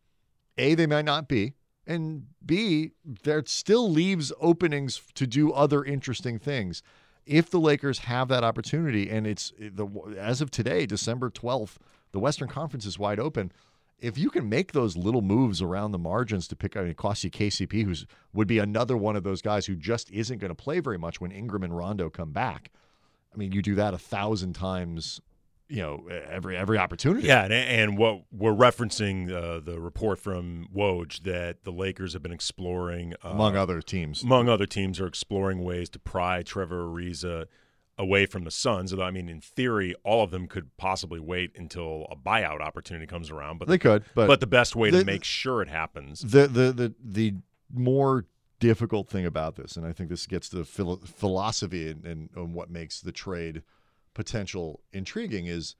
a 0.56 0.74
they 0.74 0.86
might 0.86 1.04
not 1.04 1.28
be, 1.28 1.52
and 1.86 2.26
b 2.44 2.92
there 3.22 3.42
still 3.46 3.90
leaves 3.90 4.32
openings 4.40 5.02
to 5.14 5.26
do 5.26 5.52
other 5.52 5.84
interesting 5.84 6.38
things. 6.38 6.82
If 7.26 7.50
the 7.50 7.60
Lakers 7.60 8.00
have 8.00 8.28
that 8.28 8.44
opportunity, 8.44 9.08
and 9.08 9.26
it's 9.26 9.52
the 9.58 9.86
as 10.18 10.40
of 10.40 10.50
today, 10.50 10.86
December 10.86 11.30
twelfth, 11.30 11.78
the 12.12 12.18
Western 12.18 12.48
Conference 12.48 12.86
is 12.86 12.98
wide 12.98 13.18
open. 13.18 13.52
If 14.00 14.18
you 14.18 14.28
can 14.28 14.48
make 14.48 14.72
those 14.72 14.96
little 14.96 15.22
moves 15.22 15.62
around 15.62 15.92
the 15.92 15.98
margins 15.98 16.46
to 16.48 16.56
pick, 16.56 16.76
I 16.76 16.80
mean, 16.80 16.88
you 16.88 16.94
KCP, 16.94 17.84
who's 17.84 18.06
would 18.34 18.48
be 18.48 18.58
another 18.58 18.96
one 18.96 19.16
of 19.16 19.22
those 19.22 19.40
guys 19.40 19.66
who 19.66 19.76
just 19.76 20.10
isn't 20.10 20.38
going 20.38 20.50
to 20.50 20.54
play 20.54 20.80
very 20.80 20.98
much 20.98 21.20
when 21.20 21.30
Ingram 21.30 21.62
and 21.62 21.76
Rondo 21.76 22.10
come 22.10 22.32
back. 22.32 22.70
I 23.32 23.38
mean, 23.38 23.52
you 23.52 23.62
do 23.62 23.74
that 23.76 23.94
a 23.94 23.98
thousand 23.98 24.52
times, 24.52 25.20
you 25.68 25.80
know, 25.82 26.06
every 26.08 26.56
every 26.56 26.78
opportunity. 26.78 27.26
Yeah, 27.26 27.44
and, 27.44 27.52
and 27.52 27.98
what 27.98 28.22
we're 28.30 28.52
referencing 28.52 29.32
uh, 29.32 29.60
the 29.60 29.80
report 29.80 30.18
from 30.18 30.68
Woj 30.74 31.22
that 31.22 31.64
the 31.64 31.72
Lakers 31.72 32.12
have 32.12 32.22
been 32.22 32.32
exploring 32.32 33.14
uh, 33.24 33.28
among 33.30 33.56
other 33.56 33.80
teams. 33.80 34.22
among 34.22 34.48
other 34.48 34.66
teams 34.66 35.00
are 35.00 35.06
exploring 35.06 35.62
ways 35.64 35.88
to 35.90 35.98
pry 35.98 36.42
Trevor 36.42 36.84
Ariza 36.86 37.46
away 37.96 38.26
from 38.26 38.44
the 38.44 38.50
Suns. 38.50 38.92
Although 38.92 39.04
I 39.04 39.10
mean, 39.10 39.28
in 39.28 39.40
theory, 39.40 39.94
all 40.04 40.22
of 40.22 40.30
them 40.30 40.46
could 40.48 40.76
possibly 40.76 41.20
wait 41.20 41.52
until 41.56 42.06
a 42.10 42.16
buyout 42.16 42.60
opportunity 42.60 43.06
comes 43.06 43.30
around. 43.30 43.58
But 43.58 43.68
They 43.68 43.78
could, 43.78 44.04
but, 44.14 44.26
but 44.26 44.40
the 44.40 44.46
best 44.46 44.76
way 44.76 44.90
the- 44.90 45.00
to 45.00 45.04
make 45.04 45.24
sure 45.24 45.62
it 45.62 45.68
happens. 45.68 46.20
the 46.20 46.46
the 46.46 46.72
the 46.72 46.94
the 47.02 47.34
more 47.72 48.26
difficult 48.60 49.08
thing 49.08 49.26
about 49.26 49.56
this, 49.56 49.76
and 49.76 49.86
I 49.86 49.92
think 49.92 50.08
this 50.10 50.26
gets 50.26 50.48
to 50.50 50.56
the 50.56 50.64
philo- 50.64 50.96
philosophy 51.04 51.90
and, 51.90 52.04
and, 52.04 52.28
and 52.34 52.54
what 52.54 52.70
makes 52.70 53.00
the 53.00 53.12
trade 53.12 53.62
potential 54.14 54.80
intriguing 54.92 55.46
is 55.46 55.74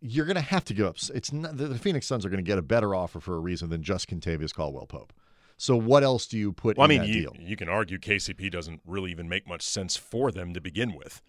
you're 0.00 0.26
going 0.26 0.36
to 0.36 0.40
have 0.42 0.64
to 0.66 0.74
give 0.74 0.86
up. 0.86 0.96
It's 1.14 1.32
not, 1.32 1.56
the, 1.56 1.68
the 1.68 1.78
Phoenix 1.78 2.06
Suns 2.06 2.24
are 2.24 2.28
going 2.28 2.42
to 2.44 2.48
get 2.48 2.58
a 2.58 2.62
better 2.62 2.94
offer 2.94 3.18
for 3.20 3.34
a 3.36 3.40
reason 3.40 3.70
than 3.70 3.82
just 3.82 4.08
Kentavious 4.08 4.52
Caldwell 4.54 4.86
Pope. 4.86 5.12
So 5.56 5.74
what 5.74 6.02
else 6.02 6.26
do 6.26 6.36
you 6.38 6.52
put 6.52 6.76
Well, 6.76 6.84
I 6.84 6.88
mean, 6.88 7.04
you, 7.04 7.22
deal? 7.22 7.36
you 7.38 7.56
can 7.56 7.68
argue 7.68 7.98
KCP 7.98 8.50
doesn't 8.50 8.82
really 8.86 9.10
even 9.10 9.28
make 9.28 9.48
much 9.48 9.62
sense 9.62 9.96
for 9.96 10.30
them 10.30 10.52
to 10.52 10.60
begin 10.60 10.94
with. 10.94 11.22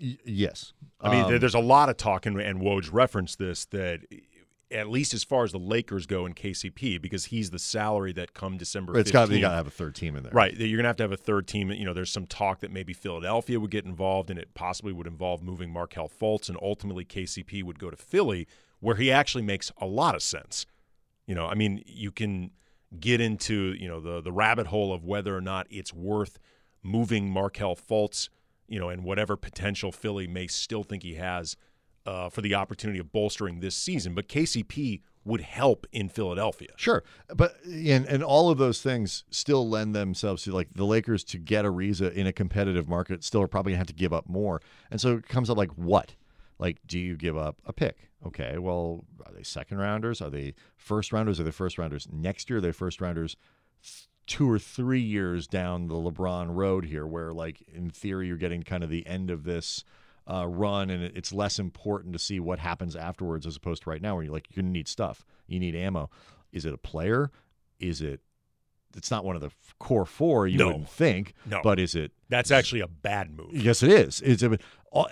Y- 0.00 0.16
yes, 0.24 0.72
I 1.00 1.10
mean, 1.10 1.24
Um, 1.24 1.30
there- 1.30 1.38
there's 1.38 1.54
a 1.54 1.58
lot 1.60 1.88
of 1.90 1.96
talk, 1.98 2.24
and, 2.26 2.40
and 2.40 2.60
Woj 2.60 2.88
referenced 2.90 3.38
this 3.38 3.66
that 3.66 4.00
at 4.70 4.88
least 4.88 5.14
as 5.14 5.22
far 5.22 5.44
as 5.44 5.52
the 5.52 5.58
Lakers 5.58 6.06
go 6.06 6.26
in 6.26 6.34
KCP, 6.34 7.00
because 7.00 7.26
he's 7.26 7.50
the 7.50 7.58
salary 7.58 8.12
that 8.14 8.34
come 8.34 8.56
December. 8.56 8.98
it's 8.98 9.10
got 9.10 9.30
you 9.30 9.40
got 9.40 9.50
to 9.50 9.56
have 9.56 9.66
a 9.66 9.70
third 9.70 9.94
team 9.94 10.16
in 10.16 10.24
there, 10.24 10.32
Right, 10.32 10.54
you're 10.56 10.76
gonna 10.76 10.88
have 10.88 10.96
to 10.96 11.04
have 11.04 11.12
a 11.12 11.16
third 11.16 11.46
team. 11.46 11.70
You 11.70 11.84
know, 11.84 11.92
there's 11.92 12.10
some 12.10 12.26
talk 12.26 12.60
that 12.60 12.72
maybe 12.72 12.92
Philadelphia 12.92 13.60
would 13.60 13.70
get 13.70 13.84
involved, 13.84 14.30
and 14.30 14.38
it 14.38 14.54
possibly 14.54 14.92
would 14.92 15.06
involve 15.06 15.42
moving 15.42 15.70
Markelle 15.72 16.08
Fultz, 16.08 16.48
and 16.48 16.58
ultimately 16.60 17.04
KCP 17.04 17.62
would 17.62 17.78
go 17.78 17.90
to 17.90 17.96
Philly, 17.96 18.48
where 18.80 18.96
he 18.96 19.10
actually 19.10 19.42
makes 19.42 19.70
a 19.78 19.86
lot 19.86 20.14
of 20.14 20.22
sense. 20.22 20.66
You 21.26 21.34
know, 21.34 21.46
I 21.46 21.54
mean, 21.54 21.82
you 21.86 22.10
can 22.10 22.50
get 22.98 23.20
into 23.20 23.74
you 23.78 23.88
know 23.88 24.00
the 24.00 24.20
the 24.20 24.32
rabbit 24.32 24.68
hole 24.68 24.92
of 24.92 25.04
whether 25.04 25.36
or 25.36 25.40
not 25.40 25.66
it's 25.70 25.92
worth 25.92 26.38
moving 26.82 27.30
Markelle 27.30 27.76
Fultz, 27.76 28.28
you 28.68 28.80
know, 28.80 28.88
and 28.88 29.04
whatever 29.04 29.36
potential 29.36 29.92
Philly 29.92 30.26
may 30.26 30.46
still 30.46 30.82
think 30.82 31.02
he 31.02 31.14
has 31.14 31.56
uh, 32.06 32.28
for 32.28 32.40
the 32.40 32.54
opportunity 32.54 32.98
of 32.98 33.12
bolstering 33.12 33.60
this 33.60 33.74
season. 33.74 34.14
But 34.14 34.28
KCP 34.28 35.02
would 35.24 35.40
help 35.40 35.86
in 35.92 36.08
Philadelphia. 36.08 36.68
Sure, 36.76 37.02
but 37.34 37.56
and 37.64 38.06
and 38.06 38.22
all 38.22 38.48
of 38.48 38.58
those 38.58 38.80
things 38.80 39.24
still 39.30 39.68
lend 39.68 39.94
themselves 39.94 40.44
to 40.44 40.52
like 40.52 40.68
the 40.74 40.84
Lakers 40.84 41.24
to 41.24 41.38
get 41.38 41.64
Ariza 41.64 42.12
in 42.12 42.26
a 42.26 42.32
competitive 42.32 42.88
market 42.88 43.24
still 43.24 43.42
are 43.42 43.48
probably 43.48 43.72
gonna 43.72 43.78
have 43.78 43.88
to 43.88 43.92
give 43.92 44.12
up 44.12 44.28
more, 44.28 44.62
and 44.90 45.00
so 45.00 45.16
it 45.16 45.28
comes 45.28 45.50
up 45.50 45.56
like 45.56 45.72
what, 45.72 46.14
like 46.58 46.78
do 46.86 46.98
you 46.98 47.16
give 47.16 47.36
up 47.36 47.56
a 47.66 47.72
pick? 47.72 48.10
Okay, 48.24 48.56
well 48.58 49.04
are 49.26 49.32
they 49.32 49.42
second 49.42 49.78
rounders? 49.78 50.22
Are 50.22 50.30
they 50.30 50.54
first 50.76 51.12
rounders? 51.12 51.40
Are 51.40 51.44
they 51.44 51.50
first 51.50 51.76
rounders 51.76 52.06
next 52.10 52.48
year? 52.48 52.58
Are 52.58 52.62
they 52.62 52.72
first 52.72 53.00
rounders 53.00 53.36
two 54.26 54.50
or 54.50 54.58
three 54.58 55.00
years 55.00 55.46
down 55.46 55.88
the 55.88 55.94
LeBron 55.94 56.54
road 56.54 56.84
here, 56.84 57.06
where 57.06 57.32
like 57.32 57.62
in 57.72 57.90
theory 57.90 58.26
you're 58.26 58.36
getting 58.36 58.62
kind 58.62 58.82
of 58.82 58.90
the 58.90 59.06
end 59.06 59.30
of 59.30 59.44
this. 59.44 59.84
Uh, 60.28 60.44
run 60.44 60.90
and 60.90 61.04
it's 61.04 61.32
less 61.32 61.60
important 61.60 62.12
to 62.12 62.18
see 62.18 62.40
what 62.40 62.58
happens 62.58 62.96
afterwards 62.96 63.46
as 63.46 63.54
opposed 63.54 63.84
to 63.84 63.90
right 63.90 64.02
now 64.02 64.16
where 64.16 64.24
you're 64.24 64.32
like 64.32 64.48
you're 64.50 64.60
gonna 64.60 64.72
need 64.72 64.88
stuff 64.88 65.24
you 65.46 65.60
need 65.60 65.72
ammo 65.76 66.10
is 66.52 66.64
it 66.64 66.74
a 66.74 66.76
player 66.78 67.30
is 67.78 68.00
it 68.02 68.20
it's 68.96 69.08
not 69.08 69.24
one 69.24 69.36
of 69.36 69.40
the 69.42 69.50
core 69.78 70.04
four 70.04 70.48
you 70.48 70.58
No. 70.58 70.66
wouldn't 70.66 70.88
think 70.88 71.32
No. 71.48 71.60
but 71.62 71.78
is 71.78 71.94
it 71.94 72.10
That's 72.28 72.50
actually 72.50 72.80
a 72.80 72.88
bad 72.88 73.30
move. 73.36 73.52
yes 73.52 73.84
it 73.84 73.90
is 73.92 74.20
it's 74.22 74.42
a, 74.42 74.58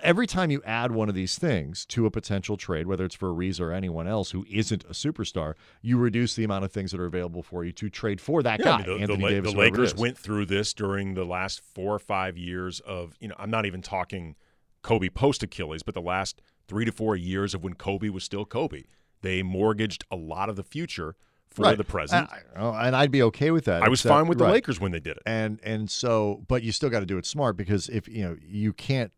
every 0.03 0.27
time 0.27 0.51
you 0.51 0.61
add 0.65 0.91
one 0.91 1.07
of 1.07 1.15
these 1.15 1.37
things 1.37 1.85
to 1.85 2.05
a 2.05 2.11
potential 2.11 2.57
trade 2.57 2.85
whether 2.85 3.05
it's 3.05 3.15
for 3.15 3.29
Ariza 3.33 3.61
or 3.61 3.71
anyone 3.71 4.07
else 4.09 4.31
who 4.31 4.45
isn't 4.51 4.83
a 4.83 4.89
superstar 4.93 5.53
you 5.81 5.97
reduce 5.97 6.35
the 6.35 6.43
amount 6.43 6.65
of 6.65 6.73
things 6.73 6.91
that 6.91 6.99
are 6.99 7.05
available 7.05 7.41
for 7.41 7.63
you 7.63 7.71
to 7.71 7.89
trade 7.89 8.19
for 8.19 8.43
that 8.43 8.59
Yeah, 8.59 8.65
guy 8.65 8.73
I 8.73 8.77
mean, 8.79 8.85
the, 8.97 9.01
Anthony 9.03 9.23
the, 9.23 9.29
Davis 9.29 9.53
the 9.53 9.57
Lakers 9.59 9.93
is. 9.93 9.95
went 9.95 10.17
through 10.17 10.47
this 10.47 10.73
during 10.73 11.13
the 11.13 11.23
last 11.23 11.61
four 11.61 11.95
or 11.95 11.99
five 11.99 12.37
years 12.37 12.81
of, 12.81 13.15
you 13.21 13.29
know, 13.29 13.35
I'm 13.39 13.49
not 13.49 13.65
even 13.65 13.81
talking 13.81 14.35
Kobe 14.85 15.09
post 15.09 15.41
Achilles, 15.43 15.81
but 15.83 15.95
the 15.95 16.01
last 16.01 16.41
three 16.67 16.85
to 16.85 16.91
four 16.91 17.15
years 17.15 17.53
of 17.55 17.63
when 17.63 17.73
Kobe 17.73 18.09
was 18.09 18.23
still 18.23 18.45
Kobe. 18.45 18.83
They 19.21 19.41
mortgaged 19.41 20.05
a 20.11 20.15
lot 20.15 20.47
of 20.49 20.55
the 20.55 20.63
future 20.63 21.15
for 21.49 21.63
Right. 21.63 21.77
the 21.77 21.83
present. 21.83 22.29
and, 22.55 22.63
I- 22.63 22.87
and 22.87 22.95
I'd 22.95 23.11
be 23.11 23.21
okay 23.23 23.49
with 23.49 23.65
that 23.65 23.81
I 23.81 23.87
was 23.89 23.99
except- 24.01 24.13
fine 24.13 24.27
with 24.27 24.37
the 24.37 24.43
right. 24.43 24.53
Lakers 24.53 24.79
when 24.79 24.91
they 24.91 24.99
did 24.99 25.17
it. 25.17 25.23
and 25.25 25.59
and 25.63 25.89
so 25.89 26.43
but 26.47 26.61
you 26.63 26.71
still 26.71 26.89
got 26.89 26.99
to 26.99 27.05
do 27.05 27.17
it 27.17 27.25
smart 27.25 27.57
because 27.57 27.89
if 27.89 28.07
you 28.07 28.23
know 28.23 28.35
you 28.45 28.73
can't 28.73 29.11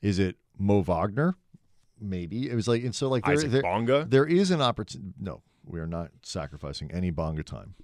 is 0.00 0.18
it 0.18 0.36
Mo 0.58 0.80
Wagner 0.80 1.36
maybe 2.00 2.48
it 2.50 2.54
was 2.54 2.66
like 2.68 2.82
and 2.84 2.94
so 2.94 3.08
like 3.08 3.24
there, 3.24 3.34
Isaac 3.34 3.50
there, 3.50 3.62
Bonga. 3.62 4.06
there 4.08 4.26
is 4.26 4.50
an 4.50 4.60
opportunity 4.62 5.12
no 5.20 5.42
we 5.64 5.78
are 5.80 5.86
not 5.86 6.10
sacrificing 6.22 6.90
any 6.92 7.10
bonga 7.10 7.42
time 7.42 7.74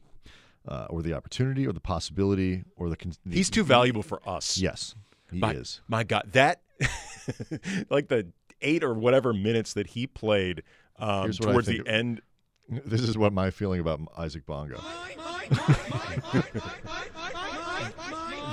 uh, 0.66 0.86
or 0.90 1.02
the 1.02 1.14
opportunity 1.14 1.66
or 1.66 1.72
the 1.72 1.80
possibility 1.80 2.64
or 2.76 2.88
the, 2.90 2.96
con- 2.96 3.12
the 3.26 3.34
He's 3.36 3.50
too 3.50 3.64
valuable 3.64 4.02
for 4.02 4.20
us. 4.28 4.58
yes 4.58 4.94
he 5.30 5.38
my, 5.38 5.52
is 5.54 5.80
My 5.88 6.04
God, 6.04 6.24
that 6.32 6.62
like 7.90 8.08
the 8.08 8.28
eight 8.60 8.82
or 8.82 8.94
whatever 8.94 9.32
minutes 9.32 9.74
that 9.74 9.88
he 9.88 10.06
played 10.06 10.62
um, 10.98 11.24
Here's 11.24 11.40
what 11.40 11.48
I 11.48 11.52
towards 11.52 11.66
the 11.68 11.80
of- 11.80 11.86
end. 11.86 12.20
This 12.70 13.00
is 13.00 13.16
what 13.16 13.32
my 13.32 13.50
feeling 13.50 13.80
about 13.80 14.00
Isaac 14.18 14.44
Bonga. 14.44 14.76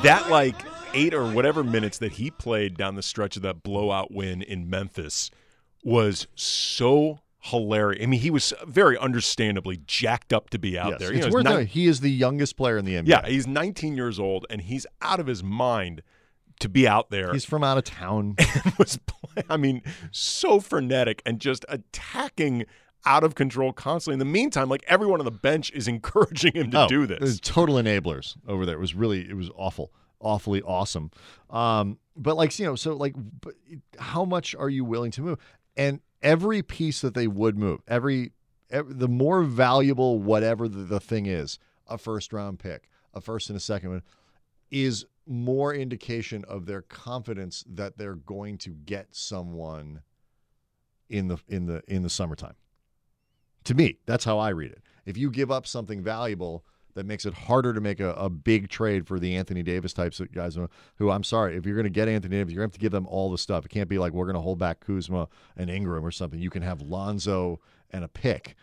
that 0.03 0.29
like 0.29 0.55
eight 0.93 1.13
or 1.13 1.25
whatever 1.25 1.63
minutes 1.63 1.97
that 1.97 2.13
he 2.13 2.31
played 2.31 2.77
down 2.77 2.95
the 2.95 3.03
stretch 3.03 3.35
of 3.35 3.41
that 3.41 3.61
blowout 3.63 4.11
win 4.13 4.41
in 4.41 4.69
Memphis 4.69 5.31
was 5.83 6.27
so 6.35 7.19
hilarious. 7.39 8.01
I 8.03 8.05
mean, 8.07 8.19
he 8.21 8.29
was 8.31 8.53
very 8.65 8.97
understandably 8.97 9.81
jacked 9.85 10.31
up 10.33 10.49
to 10.51 10.59
be 10.59 10.79
out 10.79 10.91
Yes, 10.91 10.99
there. 10.99 11.13
It's 11.13 11.25
know, 11.27 11.31
worth 11.33 11.45
he's 11.45 11.51
noting, 11.53 11.67
he 11.67 11.87
is 11.87 11.99
the 11.99 12.09
youngest 12.11 12.55
player 12.55 12.77
in 12.77 12.85
the 12.85 12.93
NBA. 12.95 13.07
yeah, 13.07 13.27
he's 13.27 13.45
19 13.47 13.95
years 13.95 14.19
old 14.19 14.45
and 14.49 14.61
he's 14.61 14.87
out 15.01 15.19
of 15.19 15.27
his 15.27 15.43
mind 15.43 16.01
to 16.59 16.69
be 16.69 16.87
out 16.87 17.09
there. 17.09 17.33
He's 17.33 17.45
from 17.45 17.63
out 17.63 17.77
of 17.77 17.83
town. 17.83 18.35
was 18.77 18.99
I 19.49 19.57
mean, 19.57 19.81
so 20.11 20.59
frenetic 20.59 21.21
and 21.25 21.39
just 21.39 21.65
attacking 21.67 22.65
out 23.05 23.23
of 23.23 23.35
control 23.35 23.73
constantly. 23.73 24.13
In 24.15 24.19
the 24.19 24.25
meantime, 24.25 24.69
like 24.69 24.83
everyone 24.87 25.19
on 25.19 25.25
the 25.25 25.31
bench 25.31 25.71
is 25.71 25.87
encouraging 25.95 26.53
him 26.53 26.71
to 26.71 26.83
Oh, 26.85 26.87
do 26.87 27.05
this. 27.05 27.39
total 27.41 27.75
enablers 27.75 28.35
over 28.47 28.65
there. 28.65 28.75
It 28.75 28.79
was 28.79 28.95
really, 28.95 29.29
it 29.29 29.35
was 29.35 29.49
awful, 29.55 29.91
awfully 30.19 30.61
awesome. 30.61 31.11
Um, 31.49 31.99
but 32.15 32.35
like 32.37 32.57
you 32.57 32.65
know, 32.65 32.75
so 32.75 32.93
like, 32.93 33.13
but 33.41 33.53
how 33.99 34.23
much 34.25 34.55
are 34.55 34.69
you 34.69 34.85
willing 34.85 35.11
to 35.11 35.21
move? 35.21 35.39
And 35.77 35.99
every 36.21 36.63
piece 36.63 37.01
that 37.01 37.13
they 37.13 37.27
would 37.27 37.57
move, 37.57 37.81
every, 37.87 38.31
ev 38.71 38.97
the 38.97 39.09
more 39.09 39.43
valuable 39.43 40.17
whatever 40.19 40.67
the, 40.67 40.79
the 40.83 40.99
thing 41.01 41.25
is, 41.25 41.59
a 41.87 41.97
first 41.97 42.31
round 42.33 42.57
pick, 42.59 42.89
a 43.13 43.19
first 43.21 43.49
and 43.49 43.57
a 43.57 43.59
second 43.59 43.89
one, 43.91 44.01
is 44.71 45.05
more 45.27 45.73
indication 45.73 46.43
of 46.47 46.65
their 46.65 46.81
confidence 46.81 47.63
that 47.67 47.97
they're 47.97 48.15
going 48.15 48.57
to 48.59 48.69
get 48.69 49.07
someone 49.11 50.01
in 51.09 51.27
the 51.27 51.37
in 51.47 51.65
the 51.65 51.81
in 51.87 52.03
the 52.03 52.09
summertime. 52.09 52.55
To 53.65 53.73
me, 53.73 53.97
that's 54.05 54.25
how 54.25 54.37
I 54.37 54.49
read 54.49 54.71
it. 54.71 54.81
If 55.05 55.17
you 55.17 55.31
give 55.31 55.51
up 55.51 55.65
something 55.67 56.03
valuable 56.03 56.65
that 56.93 57.05
makes 57.05 57.25
it 57.25 57.33
harder 57.33 57.73
to 57.73 57.81
make 57.81 57.99
a, 57.99 58.13
a 58.13 58.29
big 58.29 58.69
trade 58.69 59.05
for 59.05 59.19
the 59.19 59.35
Anthony 59.35 59.63
Davis 59.63 59.91
types 59.93 60.19
of 60.19 60.31
guys 60.31 60.57
who 60.97 61.09
I'm 61.09 61.23
sorry, 61.23 61.57
if 61.57 61.65
you're 61.65 61.75
going 61.75 61.83
to 61.83 61.89
get 61.89 62.07
Anthony 62.07 62.37
Davis, 62.37 62.53
you're 62.53 62.61
going 62.61 62.69
to 62.69 62.73
have 62.73 62.79
to 62.79 62.83
give 62.83 62.91
them 62.91 63.07
all 63.07 63.29
the 63.31 63.37
stuff. 63.37 63.65
It 63.65 63.69
can't 63.69 63.89
be 63.89 63.97
like 63.97 64.13
we're 64.13 64.25
going 64.25 64.35
to 64.35 64.41
hold 64.41 64.59
back 64.59 64.79
Kuzma 64.79 65.27
and 65.57 65.69
Ingram 65.69 66.05
or 66.05 66.11
something. 66.11 66.39
You 66.39 66.49
can 66.49 66.61
have 66.61 66.81
Lonzo 66.81 67.59
and 67.91 68.03
a 68.03 68.07
pick. 68.07 68.55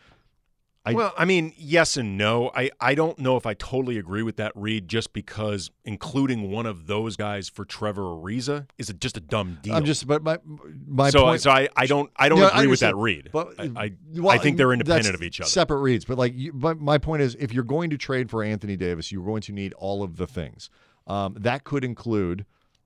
I- 0.84 0.94
well, 0.94 1.14
I 1.16 1.24
mean, 1.24 1.52
yes 1.56 1.96
and 1.96 2.18
no. 2.18 2.50
I, 2.56 2.70
I 2.80 2.96
don't 2.96 3.16
know 3.18 3.36
if 3.36 3.46
I 3.46 3.54
totally 3.54 3.98
agree 3.98 4.22
with 4.22 4.36
that 4.36 4.50
read 4.56 4.88
just 4.88 5.12
because 5.12 5.70
including 5.84 6.50
one 6.50 6.66
of 6.66 6.88
those 6.88 7.16
guys 7.16 7.48
for 7.48 7.64
Trevor 7.64 8.02
Ariza 8.02 8.66
is 8.78 8.90
a, 8.90 8.92
just 8.92 9.16
a 9.16 9.20
dumb 9.20 9.58
deal. 9.62 9.74
I'm 9.74 9.84
just, 9.84 10.06
but 10.08 10.24
my 10.24 10.38
my 10.86 11.10
so, 11.10 11.22
point. 11.22 11.40
so 11.40 11.52
I, 11.52 11.68
I 11.76 11.86
don't 11.86 12.10
I 12.16 12.28
don't 12.28 12.42
I 12.42 12.48
agree 12.48 12.66
with 12.66 12.80
that 12.80 12.96
read. 12.96 13.30
But 13.32 13.54
I, 13.60 13.70
I, 13.76 13.92
well, 14.16 14.30
I 14.30 14.38
think 14.38 14.56
they're 14.56 14.72
independent 14.72 15.14
of 15.14 15.22
each 15.22 15.40
other. 15.40 15.48
Separate 15.48 15.78
reads, 15.78 16.04
but 16.04 16.18
like, 16.18 16.34
you, 16.34 16.52
but 16.52 16.80
my 16.80 16.98
point 16.98 17.22
is, 17.22 17.36
if 17.36 17.52
you're 17.52 17.62
going 17.62 17.90
to 17.90 17.96
trade 17.96 18.28
for 18.28 18.42
Anthony 18.42 18.76
Davis, 18.76 19.12
you're 19.12 19.24
going 19.24 19.42
to 19.42 19.52
need 19.52 19.72
all 19.74 20.02
of 20.02 20.16
the 20.16 20.26
things. 20.26 20.68
Um, 21.06 21.36
that 21.38 21.62
could 21.62 21.84
include 21.84 22.44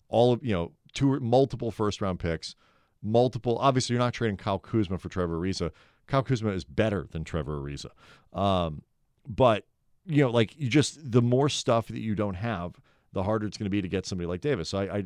all 0.09 0.35
of 0.35 0.45
you 0.45 0.53
know, 0.53 0.73
two 0.93 1.19
multiple 1.21 1.71
first 1.71 2.03
round 2.03 2.19
picks, 2.19 2.57
multiple. 3.03 3.57
Obviously, 3.59 3.95
you're 3.95 4.03
not 4.03 4.13
trading 4.13 4.37
Kyle 4.37 4.59
Kuzma 4.59 4.99
for 4.99 5.09
Trevor 5.09 5.39
Ariza. 5.39 5.71
Kyle 6.07 6.23
Kuzma 6.23 6.51
is 6.51 6.65
better 6.65 7.07
than 7.11 7.25
Trevor 7.25 7.61
Ariza, 7.61 7.91
um, 8.33 8.83
but 9.29 9.67
you 10.07 10.23
know, 10.23 10.31
like 10.31 10.59
you 10.59 10.69
just 10.69 11.11
the 11.11 11.23
more 11.23 11.49
stuff 11.49 11.89
that 11.89 12.01
you 12.01 12.15
don't 12.15 12.35
have, 12.35 12.75
the 13.13 13.23
harder 13.23 13.47
it's 13.47 13.57
going 13.59 13.65
to 13.67 13.71
be 13.71 13.83
to 13.83 13.89
get 13.89 14.07
somebody 14.07 14.27
like 14.27 14.41
Davis. 14.41 14.69
So 14.69 14.79
I. 14.79 14.97
I 14.97 15.05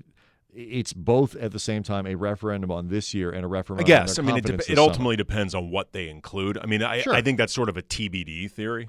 it's 0.53 0.93
both 0.93 1.37
at 1.37 1.53
the 1.53 1.61
same 1.61 1.85
time 1.85 2.09
a 2.09 2.17
referendum 2.17 2.73
on 2.73 2.89
this 2.89 3.15
year 3.15 3.31
and 3.31 3.45
a 3.45 3.47
referendum. 3.47 3.85
I 3.85 3.87
guess. 3.87 4.19
I 4.19 4.23
mean, 4.23 4.37
it, 4.37 4.45
dep- 4.45 4.55
it 4.55 4.59
this 4.59 4.67
summer. 4.67 4.81
ultimately 4.81 5.15
depends 5.15 5.55
on 5.55 5.71
what 5.71 5.93
they 5.93 6.09
include. 6.09 6.59
I 6.59 6.67
mean, 6.67 6.83
I, 6.83 7.03
Sure. 7.03 7.15
I 7.15 7.23
think 7.23 7.39
that's 7.39 7.53
sort 7.53 7.69
of 7.69 7.77
a 7.77 7.83
TBD 7.83 8.51
theory. 8.51 8.89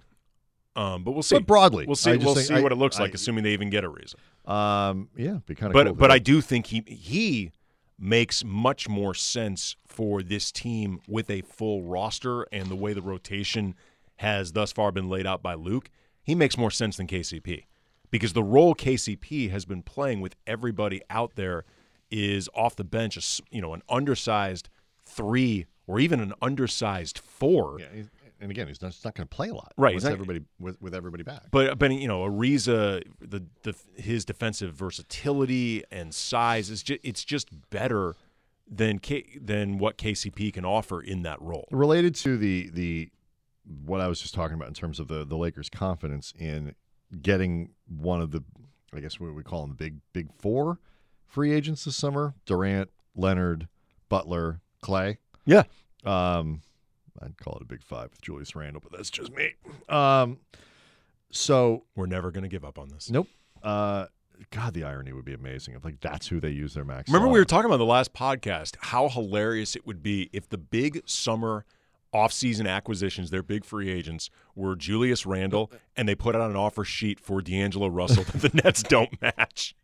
Um, 0.75 1.03
but 1.03 1.11
we'll 1.11 1.21
see. 1.21 1.35
But 1.35 1.45
broadly, 1.45 1.85
we'll 1.85 1.95
see. 1.95 2.17
We'll 2.17 2.33
see 2.35 2.55
I- 2.55 2.61
what 2.61 2.71
it 2.71 2.79
looks 2.79 2.99
like, 2.99 3.11
I- 3.11 3.13
assuming 3.13 3.43
they 3.43 3.53
even 3.53 3.69
get 3.69 3.83
a 3.83 3.89
reason. 3.89 4.19
Um, 4.45 5.09
yeah, 5.15 5.37
be 5.45 5.53
kind 5.53 5.69
of. 5.69 5.73
But 5.73 5.85
cool 5.85 5.93
but 5.93 6.09
I 6.09 6.17
do 6.17 6.41
think 6.41 6.65
he 6.65 6.83
he 6.87 7.51
makes 8.01 8.43
much 8.43 8.89
more 8.89 9.13
sense 9.13 9.75
for 9.87 10.23
this 10.23 10.51
team 10.51 10.99
with 11.07 11.29
a 11.29 11.41
full 11.41 11.83
roster 11.83 12.43
and 12.51 12.67
the 12.67 12.75
way 12.75 12.93
the 12.93 13.01
rotation 13.01 13.75
has 14.17 14.53
thus 14.53 14.71
far 14.71 14.91
been 14.91 15.09
laid 15.09 15.27
out 15.27 15.43
by 15.43 15.53
Luke. 15.53 15.89
He 16.23 16.33
makes 16.33 16.57
more 16.57 16.71
sense 16.71 16.97
than 16.97 17.07
KCP 17.07 17.65
because 18.09 18.33
the 18.33 18.43
role 18.43 18.73
KCP 18.73 19.51
has 19.51 19.65
been 19.65 19.83
playing 19.83 20.19
with 20.19 20.35
everybody 20.47 21.01
out 21.09 21.35
there 21.35 21.63
is 22.09 22.49
off 22.53 22.75
the 22.75 22.83
bench, 22.83 23.41
you 23.51 23.61
know, 23.61 23.73
an 23.73 23.83
undersized 23.87 24.69
three 25.05 25.67
or 25.87 25.99
even 25.99 26.19
an 26.19 26.33
undersized 26.41 27.19
four. 27.19 27.77
Yeah, 27.79 28.03
and 28.41 28.51
again, 28.51 28.67
he's 28.67 28.81
not, 28.81 28.91
he's 28.91 29.05
not 29.05 29.15
going 29.15 29.27
to 29.27 29.35
play 29.35 29.49
a 29.49 29.53
lot. 29.53 29.71
Right, 29.77 29.93
with 29.95 30.03
he's 30.03 30.09
not- 30.09 30.13
everybody 30.13 30.41
with, 30.59 30.81
with 30.81 30.93
everybody 30.95 31.23
back. 31.23 31.43
But 31.51 31.77
but 31.79 31.91
you 31.91 32.07
know, 32.07 32.21
Ariza, 32.21 33.03
the, 33.19 33.43
the 33.63 33.75
his 33.95 34.25
defensive 34.25 34.73
versatility 34.73 35.83
and 35.91 36.13
size 36.13 36.69
is 36.69 36.83
just 36.83 36.99
it's 37.03 37.23
just 37.23 37.47
better 37.69 38.15
than 38.67 38.99
K, 38.99 39.25
than 39.39 39.77
what 39.77 39.97
KCP 39.97 40.53
can 40.53 40.65
offer 40.65 41.01
in 41.01 41.23
that 41.23 41.41
role. 41.41 41.67
related 41.71 42.15
to 42.15 42.37
the 42.37 42.69
the 42.73 43.09
what 43.85 44.01
I 44.01 44.07
was 44.07 44.19
just 44.19 44.33
talking 44.33 44.55
about 44.55 44.67
in 44.69 44.73
terms 44.73 44.99
of 44.99 45.07
the 45.07 45.23
the 45.25 45.37
Lakers' 45.37 45.69
confidence 45.69 46.33
in 46.37 46.73
getting 47.21 47.71
one 47.87 48.21
of 48.21 48.31
the, 48.31 48.41
I 48.93 49.01
guess 49.01 49.19
what 49.19 49.33
we 49.35 49.43
call 49.43 49.61
them 49.61 49.69
the 49.71 49.75
big 49.75 49.97
big 50.13 50.29
four 50.39 50.79
free 51.27 51.53
agents 51.53 51.85
this 51.85 51.95
summer: 51.95 52.33
Durant, 52.45 52.89
Leonard, 53.15 53.67
Butler, 54.09 54.61
Clay. 54.81 55.19
Yeah. 55.45 55.63
Um, 56.03 56.61
I'd 57.21 57.37
call 57.37 57.55
it 57.55 57.61
a 57.61 57.65
big 57.65 57.83
five 57.83 58.11
with 58.11 58.21
Julius 58.21 58.55
Randle, 58.55 58.81
but 58.81 58.95
that's 58.95 59.09
just 59.09 59.31
me. 59.33 59.53
Um, 59.89 60.37
so 61.31 61.83
We're 61.95 62.05
never 62.07 62.31
going 62.31 62.43
to 62.43 62.49
give 62.49 62.63
up 62.65 62.77
on 62.77 62.89
this. 62.89 63.09
nope. 63.09 63.27
Uh, 63.63 64.05
God, 64.49 64.73
the 64.73 64.83
irony 64.83 65.13
would 65.13 65.25
be 65.25 65.33
amazing 65.33 65.75
if 65.75 65.85
like 65.85 65.99
that's 65.99 66.27
who 66.27 66.39
they 66.39 66.49
use 66.49 66.73
their 66.73 66.83
max. 66.85 67.09
Remember, 67.09 67.27
we 67.31 67.37
were 67.39 67.45
talking 67.45 67.65
about 67.67 67.77
the 67.77 67.85
last 67.85 68.11
podcast 68.13 68.75
how 68.81 69.07
hilarious 69.07 69.75
it 69.75 69.85
would 69.85 70.01
be 70.01 70.29
if 70.33 70.49
the 70.49 70.57
big 70.57 71.01
summer 71.07 71.63
offseason 72.13 72.67
acquisitions, 72.67 73.29
their 73.29 73.43
big 73.43 73.63
free 73.63 73.89
agents, 73.89 74.29
were 74.55 74.75
Julius 74.75 75.25
Randle, 75.27 75.71
and 75.95 76.09
they 76.09 76.15
put 76.15 76.35
out 76.35 76.49
an 76.49 76.55
offer 76.57 76.83
sheet 76.83 77.19
for 77.19 77.39
D'Angelo 77.41 77.87
Russell 77.87 78.23
that 78.23 78.41
the 78.51 78.61
Nets 78.63 78.81
don't 78.83 79.21
match. 79.21 79.75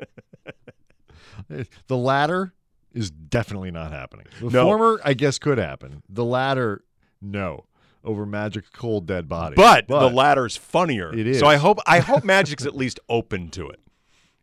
The 1.88 1.98
latter 1.98 2.54
is 2.94 3.12
definitely 3.12 3.72
not 3.72 3.92
happening. 3.92 4.26
The 4.42 4.50
No. 4.50 4.64
former, 4.66 5.00
I 5.06 5.14
guess, 5.14 5.38
could 5.40 5.58
happen. 5.60 6.02
The 6.10 6.26
latter, 6.26 6.84
no. 7.22 7.66
Over 8.04 8.26
Magic's 8.26 8.70
cold 8.70 9.06
dead 9.06 9.28
body. 9.28 9.56
But, 9.56 9.88
the 9.88 10.10
latter's 10.10 10.56
funnier. 10.56 11.14
It 11.14 11.28
is. 11.28 11.40
So 11.40 11.48
I 11.48 11.58
hope 11.58 11.80
I 11.86 12.00
hope 12.00 12.24
Magic's 12.26 12.66
at 12.66 12.76
least 12.76 13.00
open 13.10 13.50
to 13.50 13.68
it. 13.70 13.82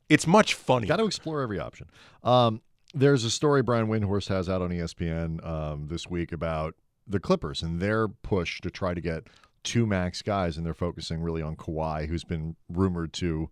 It's 0.08 0.26
much 0.26 0.54
funnier. 0.54 0.88
got 0.88 0.96
to 0.96 1.06
explore 1.06 1.40
every 1.40 1.58
option. 1.58 1.88
Um, 2.22 2.60
there's 2.92 3.24
a 3.24 3.30
story 3.30 3.62
Brian 3.62 3.88
Windhorst 3.88 4.28
has 4.28 4.48
out 4.48 4.60
on 4.60 4.70
ESPN 4.70 5.44
um, 5.46 5.88
this 5.88 6.06
week 6.08 6.30
about 6.30 6.74
the 7.06 7.18
Clippers 7.18 7.62
and 7.62 7.80
their 7.80 8.06
push 8.06 8.60
to 8.60 8.70
try 8.70 8.94
to 8.94 9.00
get 9.00 9.24
two 9.62 9.86
max 9.86 10.22
guys, 10.22 10.56
and 10.56 10.64
they're 10.64 10.74
focusing 10.74 11.20
really 11.20 11.42
on 11.42 11.56
Kawhi, 11.56 12.06
who's 12.06 12.24
been 12.24 12.56
rumored 12.68 13.12
to 13.14 13.50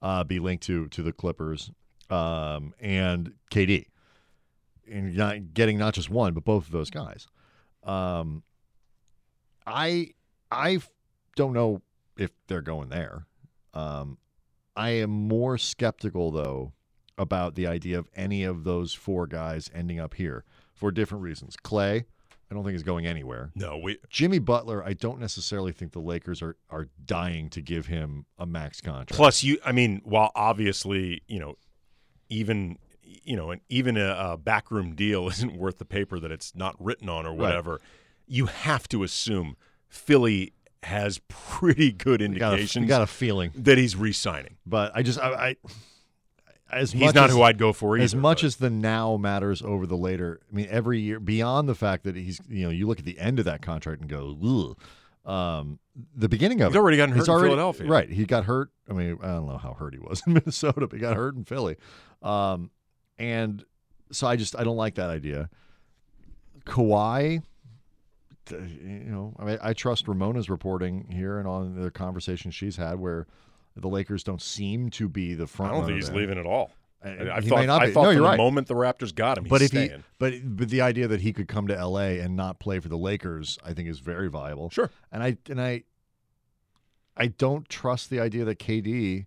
uh, 0.00 0.24
be 0.24 0.38
linked 0.38 0.64
to 0.64 0.88
to 0.88 1.02
the 1.02 1.12
Clippers, 1.12 1.70
um, 2.10 2.74
and 2.80 3.32
KD, 3.52 3.86
and 4.90 5.14
not 5.16 5.52
getting 5.52 5.78
not 5.78 5.94
just 5.94 6.08
one 6.08 6.32
but 6.32 6.44
both 6.44 6.66
of 6.66 6.72
those 6.72 6.90
guys. 6.90 7.26
Um, 7.82 8.42
I 9.68 10.10
I 10.50 10.80
don't 11.36 11.52
know 11.52 11.82
if 12.16 12.30
they're 12.46 12.62
going 12.62 12.88
there. 12.88 13.26
Um, 13.74 14.18
I 14.76 14.90
am 14.90 15.10
more 15.10 15.58
skeptical 15.58 16.30
though 16.30 16.72
about 17.16 17.54
the 17.56 17.66
idea 17.66 17.98
of 17.98 18.08
any 18.14 18.44
of 18.44 18.64
those 18.64 18.94
four 18.94 19.26
guys 19.26 19.70
ending 19.74 19.98
up 19.98 20.14
here 20.14 20.44
for 20.72 20.90
different 20.92 21.24
reasons. 21.24 21.56
Clay, 21.56 22.06
I 22.50 22.54
don't 22.54 22.64
think 22.64 22.72
he's 22.72 22.82
going 22.82 23.06
anywhere. 23.06 23.50
no, 23.54 23.76
we 23.76 23.98
Jimmy 24.08 24.38
Butler, 24.38 24.82
I 24.84 24.94
don't 24.94 25.20
necessarily 25.20 25.72
think 25.72 25.92
the 25.92 26.00
Lakers 26.00 26.40
are 26.40 26.56
are 26.70 26.88
dying 27.04 27.50
to 27.50 27.60
give 27.60 27.86
him 27.86 28.26
a 28.38 28.46
max 28.46 28.80
contract. 28.80 29.12
Plus, 29.12 29.42
you, 29.42 29.58
I 29.64 29.72
mean, 29.72 30.00
while 30.04 30.30
obviously, 30.34 31.22
you 31.26 31.40
know, 31.40 31.56
even 32.28 32.78
you 33.02 33.36
know, 33.36 33.50
and 33.50 33.60
even 33.68 33.96
a, 33.96 34.14
a 34.18 34.36
backroom 34.38 34.94
deal 34.94 35.28
isn't 35.30 35.56
worth 35.56 35.78
the 35.78 35.84
paper 35.84 36.18
that 36.20 36.30
it's 36.30 36.54
not 36.54 36.76
written 36.78 37.08
on 37.08 37.26
or 37.26 37.34
whatever. 37.34 37.80
You 38.28 38.46
have 38.46 38.88
to 38.88 39.02
assume 39.02 39.56
Philly 39.88 40.52
has 40.84 41.20
pretty 41.28 41.90
good 41.92 42.20
You 42.20 42.28
got, 42.38 42.50
a, 42.50 42.52
indications 42.56 42.82
you 42.82 42.88
got 42.88 43.02
a 43.02 43.06
feeling, 43.06 43.50
that 43.56 43.78
he's 43.78 43.96
re-signing. 43.96 44.56
but 44.66 44.92
I 44.94 45.02
just 45.02 45.18
I, 45.18 45.30
I 45.30 45.56
as 46.70 46.92
He's 46.92 47.00
much 47.00 47.14
not 47.14 47.30
as, 47.30 47.34
who 47.34 47.42
I'd 47.42 47.56
go 47.58 47.72
for 47.72 47.96
either. 47.96 48.04
as 48.04 48.14
much 48.14 48.42
but- 48.42 48.46
as 48.46 48.56
the 48.56 48.68
now 48.70 49.16
matters 49.16 49.62
over 49.62 49.86
the 49.86 49.96
later. 49.96 50.40
I 50.52 50.54
mean, 50.54 50.68
every 50.70 51.00
year 51.00 51.18
beyond 51.18 51.68
the 51.68 51.74
fact 51.74 52.04
that 52.04 52.14
he's 52.14 52.40
you 52.48 52.64
know 52.64 52.70
you 52.70 52.86
look 52.86 52.98
at 52.98 53.04
the 53.06 53.18
end 53.18 53.38
of 53.38 53.46
that 53.46 53.62
contract 53.62 54.02
and 54.02 54.10
go. 54.10 54.76
Um, 55.24 55.78
the 56.14 56.28
beginning 56.28 56.60
of 56.62 56.68
he's 56.72 56.76
it, 56.76 56.78
already 56.78 56.96
gotten 56.96 57.14
hurt 57.14 57.24
in 57.26 57.30
already, 57.30 57.48
Philadelphia, 57.48 57.86
Right. 57.86 58.08
He 58.08 58.24
got 58.24 58.44
hurt. 58.44 58.70
I 58.88 58.92
mean, 58.94 59.18
I 59.22 59.26
don't 59.28 59.46
know 59.46 59.58
how 59.58 59.74
hurt 59.74 59.92
he 59.94 59.98
was 60.00 60.22
in 60.26 60.34
Minnesota, 60.34 60.86
but 60.86 60.92
he 60.92 60.98
got 60.98 61.16
hurt 61.16 61.34
in 61.34 61.44
Philly. 61.44 61.76
Um, 62.22 62.70
and 63.18 63.64
so 64.12 64.26
I 64.26 64.36
just 64.36 64.56
I 64.58 64.62
don't 64.64 64.76
like 64.76 64.94
that 64.94 65.10
idea. 65.10 65.50
Kawhi, 66.66 67.42
Uh, 68.52 68.58
you 68.58 69.10
know, 69.10 69.34
I 69.38 69.44
mean, 69.44 69.58
I 69.62 69.72
trust 69.72 70.06
Ramona's 70.08 70.48
reporting 70.50 71.06
here 71.10 71.38
and 71.38 71.46
on 71.48 71.80
the 71.80 71.90
conversation 71.90 72.50
she's 72.50 72.76
had 72.76 72.98
where 72.98 73.26
the 73.76 73.88
Lakers 73.88 74.22
don't 74.24 74.42
seem 74.42 74.90
to 74.90 75.08
be 75.08 75.34
the 75.34 75.46
front. 75.46 75.72
I 75.72 75.76
don't 75.76 75.86
think 75.86 75.96
he's 75.96 76.10
leaving 76.10 76.38
at 76.38 76.46
all. 76.46 76.72
Uh, 77.04 77.08
I, 77.10 77.36
I 77.36 77.40
thought, 77.40 77.68
I 77.68 77.92
thought 77.92 78.02
No, 78.04 78.14
the 78.14 78.20
right. 78.22 78.36
moment 78.36 78.66
the 78.66 78.74
Raptors 78.74 79.14
got 79.14 79.38
him, 79.38 79.44
he's 79.44 79.50
But 79.50 79.62
if 79.62 79.68
staying. 79.68 79.90
he, 79.90 79.96
but 80.18 80.34
but 80.44 80.68
the 80.68 80.80
idea 80.80 81.06
that 81.06 81.20
he 81.20 81.32
could 81.32 81.46
come 81.46 81.68
to 81.68 81.76
L.A. 81.78 82.18
and 82.18 82.34
not 82.34 82.58
play 82.58 82.80
for 82.80 82.88
the 82.88 82.98
Lakers, 82.98 83.56
I 83.64 83.72
think 83.72 83.88
is 83.88 84.00
very 84.00 84.28
viable. 84.28 84.68
Sure. 84.70 84.90
And 85.12 85.22
I 85.22 85.36
and 85.48 85.60
I, 85.60 85.84
I 87.16 87.28
don't 87.28 87.68
trust 87.68 88.10
the 88.10 88.18
idea 88.20 88.44
that 88.44 88.58
KD 88.58 89.26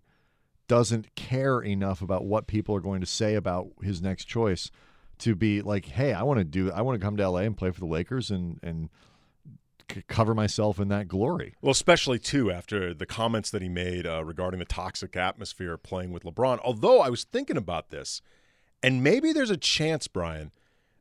doesn't 0.68 1.14
care 1.14 1.60
enough 1.60 2.02
about 2.02 2.24
what 2.24 2.46
people 2.46 2.74
are 2.74 2.80
going 2.80 3.00
to 3.00 3.06
say 3.06 3.34
about 3.34 3.68
his 3.82 4.00
next 4.02 4.26
choice 4.26 4.70
to 5.18 5.34
be 5.34 5.60
like, 5.62 5.86
hey, 5.86 6.12
I 6.12 6.22
want 6.22 6.38
to 6.38 6.44
do, 6.44 6.70
I 6.72 6.82
want 6.82 6.98
to 7.00 7.04
come 7.04 7.16
to 7.16 7.22
L.A. 7.22 7.44
and 7.44 7.56
play 7.56 7.70
for 7.70 7.80
the 7.80 7.86
Lakers 7.86 8.30
and 8.30 8.58
and 8.62 8.90
c- 9.92 10.02
cover 10.08 10.34
myself 10.34 10.78
in 10.78 10.88
that 10.88 11.08
glory. 11.08 11.54
Well, 11.60 11.72
especially 11.72 12.18
too 12.18 12.50
after 12.50 12.94
the 12.94 13.06
comments 13.06 13.50
that 13.50 13.62
he 13.62 13.68
made 13.68 14.06
uh, 14.06 14.24
regarding 14.24 14.58
the 14.58 14.64
toxic 14.64 15.16
atmosphere 15.16 15.76
playing 15.76 16.12
with 16.12 16.24
LeBron. 16.24 16.60
Although 16.62 17.00
I 17.00 17.08
was 17.08 17.24
thinking 17.24 17.56
about 17.56 17.90
this, 17.90 18.22
and 18.82 19.02
maybe 19.02 19.32
there's 19.32 19.50
a 19.50 19.56
chance, 19.56 20.08
Brian, 20.08 20.50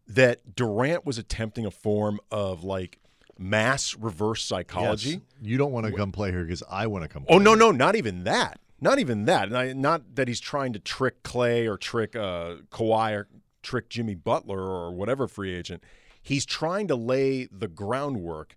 that 0.07 0.55
Durant 0.55 1.05
was 1.05 1.17
attempting 1.17 1.65
a 1.65 1.71
form 1.71 2.19
of 2.29 2.63
like 2.63 2.99
mass 3.37 3.95
reverse 3.95 4.43
psychology. 4.43 5.09
Yes. 5.09 5.19
You 5.41 5.57
don't 5.57 5.71
want 5.71 5.87
to 5.87 5.91
come 5.91 6.11
play 6.11 6.31
here 6.31 6.43
because 6.43 6.63
I 6.69 6.87
want 6.87 7.03
to 7.03 7.07
come. 7.07 7.25
Oh 7.27 7.37
no, 7.37 7.51
here. 7.51 7.59
no, 7.59 7.71
not 7.71 7.95
even 7.95 8.23
that. 8.25 8.59
Not 8.79 8.99
even 8.99 9.25
that. 9.25 9.47
And 9.47 9.57
I, 9.57 9.73
not 9.73 10.15
that 10.15 10.27
he's 10.27 10.39
trying 10.39 10.73
to 10.73 10.79
trick 10.79 11.23
Clay 11.23 11.67
or 11.67 11.77
trick 11.77 12.15
uh, 12.15 12.55
Kawhi 12.71 13.13
or 13.13 13.27
trick 13.61 13.89
Jimmy 13.89 14.15
Butler 14.15 14.59
or 14.59 14.91
whatever 14.91 15.27
free 15.27 15.53
agent. 15.53 15.83
He's 16.21 16.45
trying 16.45 16.87
to 16.87 16.95
lay 16.95 17.47
the 17.51 17.67
groundwork 17.67 18.55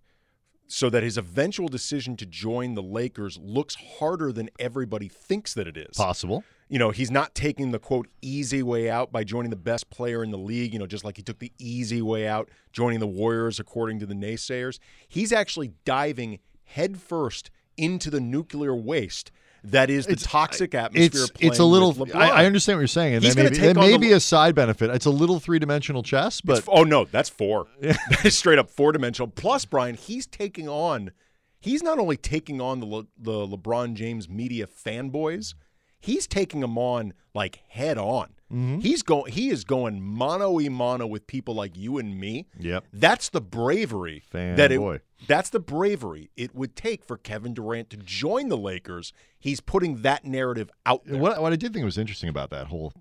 so 0.67 0.89
that 0.89 1.03
his 1.03 1.17
eventual 1.17 1.67
decision 1.67 2.17
to 2.17 2.25
join 2.25 2.73
the 2.73 2.83
Lakers 2.83 3.37
looks 3.37 3.75
harder 3.75 4.31
than 4.31 4.49
everybody 4.59 5.07
thinks 5.07 5.53
that 5.53 5.67
it 5.67 5.77
is. 5.77 5.95
Possible. 5.95 6.43
You 6.67 6.79
know, 6.79 6.89
he's 6.89 7.11
not 7.11 7.35
taking 7.35 7.71
the 7.71 7.79
quote 7.79 8.07
easy 8.21 8.63
way 8.63 8.89
out 8.89 9.11
by 9.11 9.23
joining 9.23 9.51
the 9.51 9.55
best 9.55 9.89
player 9.91 10.23
in 10.23 10.31
the 10.31 10.37
league, 10.37 10.73
you 10.73 10.79
know, 10.79 10.87
just 10.87 11.05
like 11.05 11.17
he 11.17 11.23
took 11.23 11.39
the 11.39 11.51
easy 11.59 12.01
way 12.01 12.27
out 12.27 12.49
joining 12.71 12.99
the 12.99 13.07
Warriors 13.07 13.59
according 13.59 13.99
to 13.99 14.05
the 14.05 14.15
naysayers. 14.15 14.79
He's 15.07 15.31
actually 15.31 15.73
diving 15.85 16.39
headfirst 16.63 17.51
into 17.77 18.09
the 18.09 18.19
nuclear 18.19 18.75
waste 18.75 19.31
that 19.71 19.89
is 19.89 20.05
the 20.05 20.13
It's- 20.13 20.29
toxic 20.29 20.73
atmosphere. 20.75 21.05
It's 21.23 21.31
playing 21.31 21.51
it's 21.51 21.59
a 21.59 21.65
little. 21.65 21.95
I, 22.15 22.29
I 22.41 22.45
understand 22.45 22.77
what 22.77 22.81
you're 22.81 22.87
saying, 22.87 23.15
and 23.15 23.23
He's 23.23 23.35
that 23.35 23.43
may 23.43 23.49
be, 23.49 23.57
that 23.57 23.75
may 23.75 23.91
the- 23.93 23.97
be 23.99 24.11
a 24.11 24.19
side 24.19 24.55
benefit. 24.55 24.89
It's 24.91 25.05
a 25.05 25.09
little 25.11 25.39
three 25.39 25.59
dimensional 25.59 26.03
chess, 26.03 26.41
but 26.41 26.63
oh 26.67 26.83
no, 26.83 27.05
that's 27.05 27.29
four. 27.29 27.67
that 27.81 28.25
is 28.25 28.37
straight 28.37 28.59
up 28.59 28.69
four 28.69 28.91
dimensional. 28.91 29.27
Plus, 29.27 29.65
Brian, 29.65 29.95
he's 29.95 30.25
taking 30.27 30.67
on. 30.69 31.11
He's 31.59 31.81
not 31.81 31.97
only 31.99 32.17
taking 32.17 32.61
on 32.61 32.79
the 32.79 32.85
Le, 32.85 33.03
the 33.17 33.47
LeBron 33.47 33.95
James 33.95 34.29
media 34.29 34.67
fanboys, 34.67 35.55
he's 35.99 36.27
taking 36.27 36.59
them 36.61 36.77
on 36.77 37.13
like 37.33 37.59
head 37.69 37.97
on. 37.97 38.33
Mm-hmm. 38.55 38.79
He's 38.79 39.03
going. 39.03 39.33
He 39.33 39.49
is 39.49 39.65
going 39.65 40.01
mano 40.01 40.51
y 40.51 40.69
mano 40.69 41.05
with 41.05 41.27
people 41.27 41.53
like 41.53 41.77
you 41.77 41.97
and 41.97 42.17
me. 42.17 42.47
Yep. 42.57 42.85
That's 42.93 43.29
the 43.29 43.41
bravery 43.41 44.23
that 44.31 44.71
it. 44.71 44.79
Fanboy. 44.79 45.01
That's 45.27 45.49
the 45.49 45.59
bravery 45.59 46.29
it 46.37 46.55
would 46.55 46.75
take 46.75 47.03
for 47.03 47.17
Kevin 47.17 47.53
Durant 47.53 47.89
to 47.89 47.97
join 47.97 48.47
the 48.47 48.57
Lakers. 48.57 49.11
He's 49.37 49.59
putting 49.59 50.03
that 50.03 50.23
narrative 50.23 50.69
out 50.85 51.05
there. 51.05 51.19
what 51.19 51.41
what 51.41 51.51
I 51.51 51.57
did 51.57 51.73
think 51.73 51.83
was 51.83 51.97
interesting 51.97 52.29
about 52.29 52.49
that 52.51 52.67
whole 52.67 52.93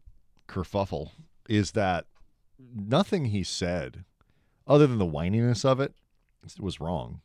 kerfuffle 0.49 1.11
is 1.49 1.73
that 1.73 2.07
nothing 2.75 3.27
he 3.27 3.45
said, 3.45 4.05
other 4.67 4.89
than 4.89 4.99
the 4.99 5.07
whininess 5.07 5.65
of 5.65 5.79
it, 5.79 5.95
was 6.59 6.81
wrong. 6.81 7.21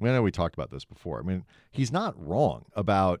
I 0.00 0.06
know 0.06 0.22
we 0.22 0.30
talked 0.30 0.54
about 0.54 0.70
this 0.70 0.84
before. 0.84 1.20
I 1.20 1.22
mean, 1.22 1.44
he's 1.70 1.92
not 1.92 2.14
wrong 2.18 2.64
about 2.74 3.20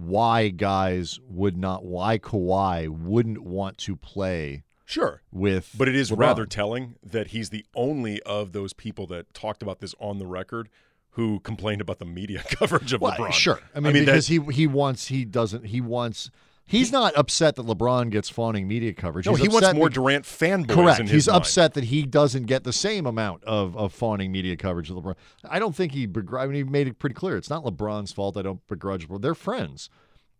why 0.00 0.48
guys 0.48 1.18
would 1.28 1.56
not, 1.56 1.84
why 1.84 2.18
Kawhi 2.18 2.88
wouldn't 2.88 3.42
want 3.42 3.78
to 3.78 3.96
play 3.96 4.64
Sure. 4.84 5.22
with. 5.30 5.74
But 5.78 5.88
it 5.88 5.94
is 5.94 6.10
LeBron. 6.10 6.18
rather 6.18 6.46
telling 6.46 6.96
that 7.02 7.28
he's 7.28 7.50
the 7.50 7.64
only 7.74 8.20
of 8.22 8.52
those 8.52 8.72
people 8.72 9.06
that 9.08 9.32
talked 9.34 9.62
about 9.62 9.80
this 9.80 9.94
on 10.00 10.18
the 10.18 10.26
record 10.26 10.68
who 11.14 11.40
complained 11.40 11.80
about 11.80 11.98
the 11.98 12.04
media 12.04 12.42
coverage 12.50 12.92
of 12.92 13.00
Well, 13.00 13.12
LeBron. 13.12 13.32
Sure. 13.32 13.60
I 13.74 13.80
mean, 13.80 13.92
that- 13.92 14.00
because 14.06 14.26
he 14.28 14.38
he 14.52 14.66
wants 14.66 15.06
he 15.08 15.24
doesn't 15.24 15.66
he 15.66 15.80
wants 15.80 16.30
he's 16.70 16.92
not 16.92 17.16
upset 17.16 17.56
that 17.56 17.66
LeBron 17.66 18.10
gets 18.10 18.28
fawning 18.28 18.66
media 18.68 18.92
coverage. 18.94 19.26
no, 19.26 19.32
He's 19.34 19.42
he 19.42 19.48
wants 19.48 19.74
more 19.74 19.88
be- 19.88 19.94
Durant 19.94 20.24
fanboys. 20.24 20.68
Correct. 20.74 21.00
In 21.00 21.06
his 21.06 21.12
He's 21.12 21.28
mind. 21.28 21.36
upset 21.38 21.74
that 21.74 21.84
he 21.84 22.04
doesn't 22.04 22.44
get 22.46 22.64
the 22.64 22.72
same 22.72 23.06
amount 23.06 23.44
of, 23.44 23.76
of 23.76 23.92
fawning 23.92 24.32
media 24.32 24.56
coverage 24.56 24.90
of 24.90 24.96
LeBron. 24.96 25.14
I 25.48 25.58
don't 25.58 25.74
think 25.74 25.92
he. 25.92 26.04
I 26.36 26.46
mean, 26.46 26.54
he 26.54 26.64
made 26.64 26.86
it 26.86 26.98
pretty 26.98 27.14
clear. 27.14 27.36
It's 27.36 27.50
not 27.50 27.64
LeBron's 27.64 28.12
fault. 28.12 28.36
I 28.36 28.42
don't 28.42 28.66
begrudge. 28.68 29.08
LeBron. 29.08 29.20
They're 29.22 29.34
friends. 29.34 29.90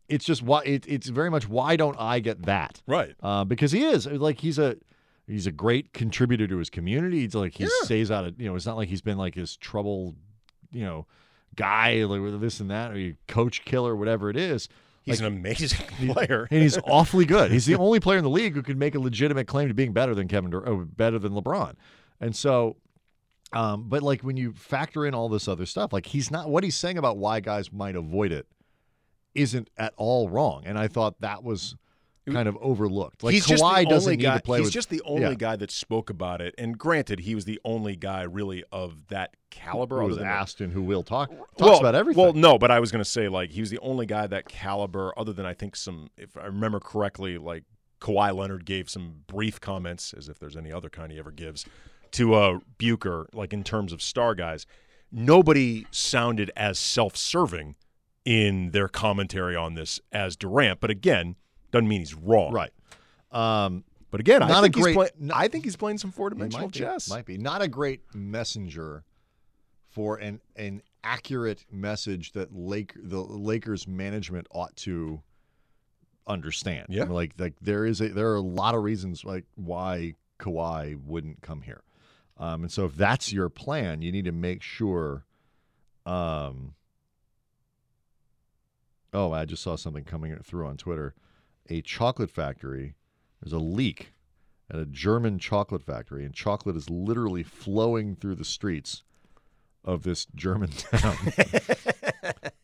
It's 0.09 0.25
just 0.25 0.43
why 0.43 0.62
it, 0.64 0.87
it's 0.88 1.09
very 1.09 1.31
much 1.31 1.49
why 1.49 1.77
don't 1.77 1.97
I 1.99 2.19
get 2.21 2.43
that? 2.47 2.83
Right. 2.87 3.14
Uh, 3.23 3.45
because 3.45 3.71
he 3.73 3.85
is 3.85 4.07
like 4.07 4.40
he's 4.40 4.59
a 4.59 4.77
he's 5.27 5.47
a 5.47 5.53
great 5.53 5.93
contributor 5.93 6.49
to 6.49 6.57
his 6.59 6.69
community. 6.69 7.21
He's 7.21 7.35
like 7.37 7.55
he 7.55 7.64
Yeah. 7.64 7.69
stays 7.83 8.11
out 8.11 8.25
of 8.25 8.40
you 8.40 8.49
know. 8.49 8.57
It's 8.57 8.66
not 8.66 8.77
like 8.77 8.88
he's 8.88 9.03
been 9.03 9.19
like 9.19 9.37
his 9.37 9.57
trouble, 9.57 10.16
you 10.73 10.85
know, 10.85 11.07
guy 11.55 12.03
like 12.05 12.21
with 12.21 12.40
this 12.40 12.59
and 12.59 12.71
that 12.73 12.90
or 12.90 12.99
you 12.99 13.14
coach 13.29 13.64
killer 13.64 13.95
whatever 13.95 14.31
it 14.31 14.37
is. 14.37 14.69
He's 15.03 15.21
Like, 15.21 15.31
an 15.31 15.37
amazing 15.39 15.87
player. 16.13 16.47
and 16.51 16.63
he's 16.63 16.79
awfully 16.85 17.25
good. 17.25 17.51
He's 17.51 17.67
the 17.67 17.77
only 17.77 18.01
player 18.01 18.19
in 18.19 18.25
the 18.25 18.31
league 18.31 18.55
who 18.55 18.63
could 18.63 18.77
make 18.79 18.95
a 18.95 18.99
legitimate 19.01 19.47
claim 19.47 19.69
to 19.69 19.75
being 19.75 19.93
better 19.93 20.15
than 20.15 20.29
Kevin, 20.29 20.51
Dur- 20.51 20.69
oh, 20.69 20.85
better 20.85 21.19
than 21.19 21.33
LeBron. 21.33 21.75
And 22.21 22.37
so, 22.37 22.77
um, 23.53 23.89
but 23.89 24.03
like 24.03 24.21
when 24.23 24.37
you 24.37 24.53
factor 24.53 25.07
in 25.07 25.15
all 25.15 25.29
this 25.29 25.49
other 25.49 25.67
stuff, 25.67 25.93
like 25.93 26.07
he's 26.07 26.31
not 26.31 26.51
what 26.51 26.65
he's 26.65 26.77
saying 26.77 26.99
about 26.99 27.17
why 27.17 27.41
guys 27.41 27.73
might 27.73 27.97
avoid 27.97 28.31
it 28.31 28.47
isn't 29.35 29.71
at 29.79 29.95
all 29.97 30.29
wrong. 30.29 30.63
And 30.67 30.79
I 30.79 30.87
thought 30.87 31.21
that 31.21 31.43
was 31.43 31.77
kind 32.33 32.49
of 32.49 32.57
overlooked. 32.61 33.23
Like 33.23 33.35
he's 33.35 33.47
Kawhi 33.47 33.83
just 33.83 33.88
doesn't 33.88 34.11
need 34.11 34.23
guy, 34.23 34.37
to 34.37 34.43
play 34.43 34.59
He's 34.59 34.66
with. 34.66 34.75
just 34.75 34.90
the 34.90 35.03
only 35.05 35.23
yeah. 35.23 35.35
guy 35.35 35.57
that 35.57 35.71
spoke 35.71 36.11
about 36.11 36.40
it. 36.40 36.55
And 36.59 36.79
granted, 36.79 37.21
he 37.21 37.35
was 37.35 37.45
the 37.45 37.61
only 37.64 37.97
guy 37.97 38.23
really 38.23 38.64
of 38.73 39.09
that 39.09 39.37
caliber. 39.51 40.01
who 40.01 40.09
was 40.09 40.57
and 40.61 40.73
who 40.73 40.83
will 40.83 41.03
talk 41.03 41.31
talks 41.31 41.61
well, 41.61 41.81
about 41.81 41.95
everything. 41.95 42.23
Well, 42.23 42.33
no, 42.33 42.59
but 42.59 42.71
I 42.71 42.81
was 42.81 42.90
going 42.90 43.05
to 43.05 43.11
say 43.11 43.29
like 43.29 43.51
he 43.51 43.61
was 43.61 43.71
the 43.71 43.79
only 43.81 44.07
guy 44.07 44.27
that 44.27 44.49
caliber, 44.49 45.12
other 45.16 45.33
than 45.33 45.47
I 45.47 45.55
think 45.55 45.77
some, 45.77 46.11
if 46.16 46.37
I 46.37 46.47
remember 46.47 46.81
correctly, 46.81 47.38
like 47.38 47.64
Kawhi 48.01 48.35
Leonard 48.35 48.64
gave 48.64 48.88
some 48.88 49.23
brief 49.27 49.61
comments, 49.61 50.14
as 50.16 50.29
if 50.29 50.38
there's 50.38 50.57
any 50.57 50.73
other 50.73 50.88
kind 50.88 51.12
he 51.12 51.19
ever 51.19 51.31
gives, 51.31 51.66
to 52.12 52.35
uh, 52.35 52.59
Bucher, 52.79 53.27
like 53.33 53.53
in 53.53 53.62
terms 53.64 53.93
of 53.93 54.03
star 54.03 54.35
guys. 54.35 54.66
Nobody 55.12 55.87
sounded 55.90 56.53
as 56.57 56.79
self-serving 56.79 57.75
in 58.25 58.71
their 58.71 58.87
commentary 58.87 59.57
on 59.57 59.75
this 59.75 59.99
as 60.12 60.37
Durant, 60.37 60.79
but 60.79 60.88
again, 60.90 61.35
doesn't 61.70 61.88
mean 61.88 62.00
he's 62.00 62.14
wrong. 62.14 62.52
right. 62.52 62.72
Um, 63.33 63.85
But 64.11 64.18
again, 64.20 64.42
I 64.42 64.48
Not 64.48 64.59
a 64.59 64.62
think 64.62 64.74
he's 64.74 64.85
great- 64.85 64.94
play- 64.94 65.11
no- 65.20 65.35
I 65.37 65.46
think 65.46 65.64
he's 65.64 65.76
playing 65.76 65.98
some 65.98 66.11
might 66.52 66.72
be, 66.72 66.78
chess. 66.80 67.09
Might 67.09 67.26
be 67.26 67.38
not 67.38 67.62
a 67.62 67.68
great 67.68 68.02
messenger 68.14 69.04
for 69.88 70.16
an 70.16 70.40
an 70.56 70.83
accurate 71.04 71.64
message 71.70 72.33
that 72.33 72.52
Lake 72.52 72.92
the 72.96 73.20
Lakers 73.20 73.87
management 73.87 74.46
ought 74.50 74.74
to 74.78 75.22
understand. 76.26 76.87
Yeah. 76.90 77.02
I 77.02 77.04
mean, 77.06 77.14
like 77.14 77.35
like 77.38 77.54
there 77.61 77.87
is 77.87 78.00
a 78.00 78.09
there 78.09 78.30
are 78.33 78.37
a 78.37 78.40
lot 78.40 78.74
of 78.74 78.83
reasons 78.83 79.24
like 79.24 79.44
why 79.54 80.14
Kawhi 80.40 80.96
wouldn't 81.04 81.40
come 81.42 81.62
here, 81.62 81.83
um, 82.37 82.62
and 82.62 82.72
so 82.72 82.87
if 82.87 82.96
that's 82.96 83.33
your 83.33 83.48
plan, 83.48 84.02
you 84.02 84.11
need 84.11 84.24
to 84.24 84.33
make 84.33 84.61
sure. 84.62 85.24
Um, 86.04 86.74
oh, 89.12 89.33
I 89.33 89.44
just 89.44 89.62
saw 89.62 89.76
something 89.76 90.04
coming 90.04 90.37
through 90.38 90.66
on 90.66 90.76
Twitter. 90.76 91.14
A 91.68 91.83
chocolate 91.83 92.31
factory. 92.31 92.94
There's 93.40 93.53
a 93.53 93.59
leak 93.59 94.12
at 94.70 94.79
a 94.79 94.87
German 94.87 95.38
chocolate 95.38 95.83
factory, 95.83 96.25
and 96.25 96.35
chocolate 96.35 96.77
is 96.77 96.88
literally 96.90 97.42
flowing 97.42 98.16
through 98.16 98.37
the 98.37 98.44
streets 98.44 99.03
of 99.85 100.03
this 100.03 100.27
German 100.35 100.70
town 100.92 101.16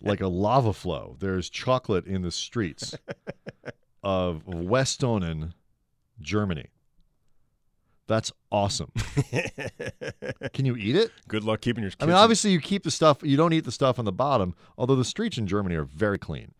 like 0.00 0.20
a 0.20 0.28
lava 0.28 0.72
flow. 0.72 1.16
There's 1.18 1.50
chocolate 1.50 2.06
in 2.06 2.22
the 2.22 2.30
streets 2.30 2.94
of 4.02 4.44
Westönnen, 4.46 5.52
Germany. 6.20 6.68
That's 8.06 8.32
awesome. 8.52 8.92
Can 10.52 10.64
you 10.64 10.76
eat 10.76 10.94
it? 10.94 11.10
Good 11.26 11.42
luck 11.42 11.60
keeping 11.60 11.82
your. 11.82 11.92
I 11.98 12.06
mean, 12.06 12.14
obviously, 12.14 12.50
you 12.52 12.60
keep 12.60 12.84
the 12.84 12.90
stuff. 12.90 13.18
You 13.22 13.36
don't 13.36 13.52
eat 13.52 13.64
the 13.64 13.72
stuff 13.72 13.98
on 13.98 14.04
the 14.04 14.12
bottom. 14.12 14.54
Although 14.78 14.94
the 14.94 15.04
streets 15.04 15.38
in 15.38 15.48
Germany 15.48 15.74
are 15.74 15.84
very 15.84 16.18
clean, 16.18 16.54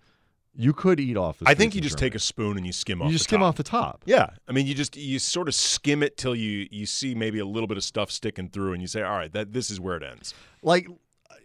you 0.56 0.72
could 0.72 0.98
eat 1.00 1.16
off. 1.16 1.38
the 1.38 1.48
I 1.48 1.54
think 1.54 1.74
you 1.74 1.80
just 1.80 1.98
take 1.98 2.14
a 2.14 2.18
spoon 2.18 2.56
and 2.56 2.66
you 2.66 2.72
skim 2.72 3.02
off. 3.02 3.06
You 3.06 3.12
just 3.12 3.24
the 3.24 3.28
skim 3.30 3.40
top. 3.40 3.48
off 3.48 3.56
the 3.56 3.62
top. 3.62 4.02
Yeah, 4.06 4.30
I 4.48 4.52
mean, 4.52 4.66
you 4.66 4.74
just 4.74 4.96
you 4.96 5.18
sort 5.18 5.48
of 5.48 5.54
skim 5.54 6.02
it 6.02 6.16
till 6.16 6.34
you 6.34 6.68
you 6.70 6.86
see 6.86 7.14
maybe 7.14 7.38
a 7.38 7.46
little 7.46 7.66
bit 7.66 7.76
of 7.76 7.84
stuff 7.84 8.10
sticking 8.10 8.48
through, 8.48 8.72
and 8.72 8.82
you 8.82 8.88
say, 8.88 9.02
"All 9.02 9.16
right, 9.16 9.32
that 9.32 9.52
this 9.52 9.70
is 9.70 9.80
where 9.80 9.96
it 9.96 10.02
ends." 10.02 10.34
like 10.62 10.88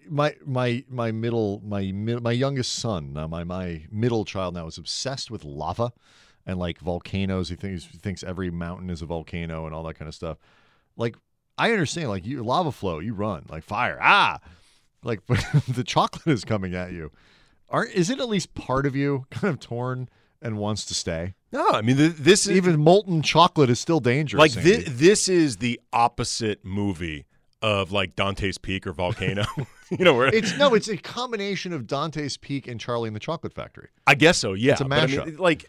my 0.09 0.35
my 0.45 0.83
my 0.89 1.11
middle 1.11 1.61
my 1.63 1.91
my 1.91 2.31
youngest 2.31 2.73
son 2.73 3.13
now 3.13 3.27
my 3.27 3.43
my 3.43 3.85
middle 3.91 4.25
child 4.25 4.55
now 4.55 4.65
is 4.65 4.79
obsessed 4.79 5.29
with 5.29 5.43
lava 5.43 5.93
and 6.45 6.57
like 6.57 6.79
volcanoes 6.79 7.49
he 7.49 7.55
thinks 7.55 7.85
he 7.85 7.97
thinks 7.99 8.23
every 8.23 8.49
mountain 8.49 8.89
is 8.89 9.03
a 9.03 9.05
volcano 9.05 9.67
and 9.67 9.75
all 9.75 9.83
that 9.83 9.93
kind 9.93 10.09
of 10.09 10.15
stuff 10.15 10.39
like 10.97 11.15
I 11.57 11.71
understand, 11.71 12.09
like 12.09 12.25
you 12.25 12.43
lava 12.43 12.71
flow, 12.71 12.97
you 12.97 13.13
run 13.13 13.45
like 13.49 13.63
fire, 13.63 13.99
ah, 14.01 14.39
like 15.03 15.21
but 15.27 15.45
the 15.67 15.83
chocolate 15.83 16.27
is 16.27 16.43
coming 16.43 16.73
at 16.73 16.91
you. 16.91 17.11
Aren't 17.71 17.91
is 17.93 18.09
it 18.09 18.19
at 18.19 18.29
least 18.29 18.53
part 18.53 18.85
of 18.85 18.95
you 18.95 19.25
kind 19.31 19.51
of 19.53 19.59
torn 19.59 20.09
and 20.41 20.57
wants 20.57 20.85
to 20.85 20.93
stay? 20.93 21.33
No, 21.51 21.67
I 21.69 21.81
mean 21.81 21.97
th- 21.97 22.13
this 22.13 22.45
is 22.47 22.55
Even 22.57 22.79
molten 22.79 23.21
chocolate 23.21 23.69
is 23.69 23.79
still 23.79 23.99
dangerous. 23.99 24.39
like 24.39 24.51
this. 24.63 24.83
This 24.87 25.27
is 25.27 25.57
the 25.57 25.79
opposite 25.91 26.63
movie 26.63 27.25
of 27.61 27.91
like 27.91 28.15
Dante's 28.15 28.57
Peak 28.57 28.85
or 28.87 28.91
Volcano. 28.93 29.45
you 29.89 30.03
know 30.05 30.13
where 30.13 30.27
It's 30.33 30.57
no, 30.57 30.73
it's 30.73 30.87
a 30.87 30.97
combination 30.97 31.73
of 31.73 31.87
Dante's 31.87 32.37
Peak 32.37 32.67
and 32.67 32.79
Charlie 32.79 33.07
and 33.07 33.15
the 33.15 33.19
Chocolate 33.19 33.53
Factory. 33.53 33.89
I 34.07 34.15
guess 34.15 34.37
so. 34.37 34.53
Yeah, 34.53 34.73
It's 34.73 34.81
a 34.81 34.85
But 34.85 34.99
I 34.99 35.05
mean, 35.07 35.19
mashup. 35.19 35.39
like, 35.39 35.65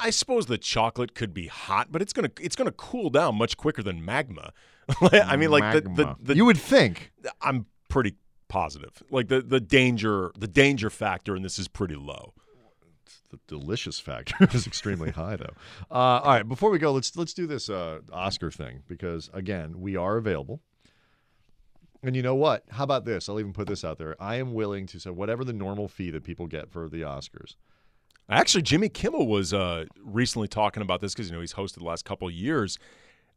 I 0.00 0.10
suppose 0.10 0.46
the 0.46 0.58
chocolate 0.58 1.14
could 1.14 1.34
be 1.34 1.48
hot, 1.48 1.88
but 1.90 2.00
it's 2.02 2.12
gonna 2.12 2.30
it's 2.40 2.56
gonna 2.56 2.72
cool 2.72 3.10
down 3.10 3.36
much 3.36 3.56
quicker 3.56 3.82
than 3.82 4.04
magma. 4.04 4.52
I 5.12 5.36
mean, 5.36 5.50
like 5.50 5.72
the, 5.74 5.80
the, 5.90 6.16
the 6.20 6.36
you 6.36 6.44
would 6.44 6.58
think. 6.58 7.12
I'm 7.40 7.66
pretty 7.88 8.14
positive. 8.52 9.02
Like 9.10 9.28
the 9.28 9.40
the 9.40 9.60
danger 9.60 10.30
the 10.38 10.46
danger 10.46 10.90
factor 10.90 11.34
in 11.34 11.42
this 11.42 11.58
is 11.58 11.68
pretty 11.68 11.94
low. 11.94 12.34
The 13.30 13.38
delicious 13.46 13.98
factor 13.98 14.36
is 14.52 14.66
extremely 14.66 15.10
high, 15.10 15.36
though. 15.36 15.54
Uh, 15.90 16.20
all 16.20 16.32
right, 16.32 16.46
before 16.46 16.70
we 16.70 16.78
go, 16.78 16.92
let's 16.92 17.16
let's 17.16 17.32
do 17.32 17.46
this 17.46 17.70
uh, 17.70 18.00
Oscar 18.12 18.50
thing 18.50 18.82
because 18.86 19.30
again, 19.32 19.80
we 19.80 19.96
are 19.96 20.18
available. 20.18 20.60
And 22.02 22.14
you 22.14 22.20
know 22.20 22.34
what? 22.34 22.64
How 22.70 22.84
about 22.84 23.06
this? 23.06 23.28
I'll 23.28 23.40
even 23.40 23.54
put 23.54 23.68
this 23.68 23.84
out 23.84 23.96
there. 23.96 24.16
I 24.20 24.34
am 24.34 24.52
willing 24.52 24.86
to 24.88 25.00
say 25.00 25.08
whatever 25.08 25.44
the 25.44 25.54
normal 25.54 25.88
fee 25.88 26.10
that 26.10 26.24
people 26.24 26.46
get 26.46 26.68
for 26.70 26.90
the 26.90 27.02
Oscars. 27.02 27.54
Actually, 28.28 28.62
Jimmy 28.62 28.90
Kimmel 28.90 29.26
was 29.28 29.54
uh, 29.54 29.86
recently 30.02 30.48
talking 30.48 30.82
about 30.82 31.00
this 31.00 31.14
because 31.14 31.30
you 31.30 31.34
know 31.34 31.40
he's 31.40 31.54
hosted 31.54 31.78
the 31.78 31.84
last 31.84 32.04
couple 32.04 32.28
of 32.28 32.34
years. 32.34 32.78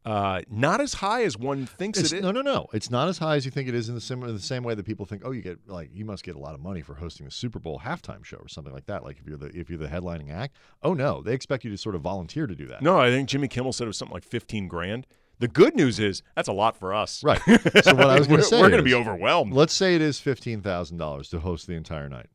Uh, 0.06 0.40
not 0.48 0.80
as 0.80 0.94
high 0.94 1.24
as 1.24 1.36
one 1.36 1.66
thinks 1.66 1.98
It's, 1.98 2.12
it 2.12 2.18
is. 2.18 2.22
no, 2.22 2.30
no, 2.30 2.40
no. 2.40 2.68
It's 2.72 2.90
not 2.92 3.08
as 3.08 3.18
high 3.18 3.34
as 3.34 3.44
you 3.44 3.50
think 3.50 3.68
it 3.68 3.74
is 3.74 3.88
in 3.88 3.96
the 3.96 4.00
same 4.00 4.22
in 4.22 4.32
the 4.34 4.40
same 4.40 4.62
way 4.62 4.72
that 4.76 4.86
people 4.86 5.04
think. 5.04 5.22
Oh, 5.24 5.32
you 5.32 5.42
get 5.42 5.58
like 5.68 5.90
you 5.92 6.04
must 6.04 6.22
get 6.22 6.36
a 6.36 6.38
lot 6.38 6.54
of 6.54 6.60
money 6.60 6.80
for 6.80 6.94
hosting 6.94 7.26
the 7.26 7.32
Super 7.32 7.58
Bowl 7.58 7.80
halftime 7.84 8.24
show 8.24 8.36
or 8.36 8.46
something 8.46 8.72
like 8.72 8.86
that. 8.86 9.02
Like 9.02 9.18
if 9.18 9.26
you're 9.26 9.36
the 9.36 9.46
if 9.46 9.68
you're 9.68 9.80
the 9.80 9.88
headlining 9.88 10.32
act. 10.32 10.54
Oh 10.84 10.94
no, 10.94 11.22
they 11.22 11.34
expect 11.34 11.64
you 11.64 11.70
to 11.72 11.76
sort 11.76 11.96
of 11.96 12.02
volunteer 12.02 12.46
to 12.46 12.54
do 12.54 12.66
that. 12.68 12.82
No, 12.82 13.00
I 13.00 13.10
think 13.10 13.28
Jimmy 13.28 13.48
Kimmel 13.48 13.72
said 13.72 13.84
it 13.84 13.88
was 13.88 13.96
something 13.98 14.14
like 14.14 14.22
fifteen 14.24 14.68
grand. 14.68 15.08
The 15.40 15.48
good 15.48 15.74
news 15.74 15.98
is 15.98 16.22
that's 16.36 16.48
a 16.48 16.52
lot 16.52 16.76
for 16.76 16.94
us. 16.94 17.24
Right. 17.24 17.40
So 17.82 17.94
what 17.94 18.08
I 18.08 18.16
was 18.18 18.28
going 18.28 18.40
to 18.40 18.46
say 18.46 18.60
we're 18.60 18.68
going 18.70 18.78
to 18.78 18.84
be 18.84 18.94
overwhelmed. 18.94 19.52
Let's 19.52 19.74
say 19.74 19.96
it 19.96 20.02
is 20.02 20.20
fifteen 20.20 20.62
thousand 20.62 20.98
dollars 20.98 21.28
to 21.30 21.40
host 21.40 21.66
the 21.66 21.74
entire 21.74 22.08
night. 22.08 22.28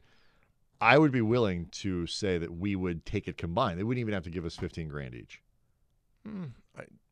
I 0.82 0.97
would 0.97 1.11
be 1.13 1.22
willing 1.22 1.67
to 1.72 2.05
say 2.05 2.38
that 2.38 2.51
we 2.53 2.76
would 2.76 3.05
take 3.05 3.30
it 3.30 3.38
combined. 3.38 3.80
They 3.80 3.84
wouldn't 3.84 4.01
even 4.01 4.13
have 4.13 4.24
to 4.26 4.30
give 4.30 4.43
us 4.43 4.57
fifteen 4.57 4.89
grand 4.89 5.15
each. 5.15 5.41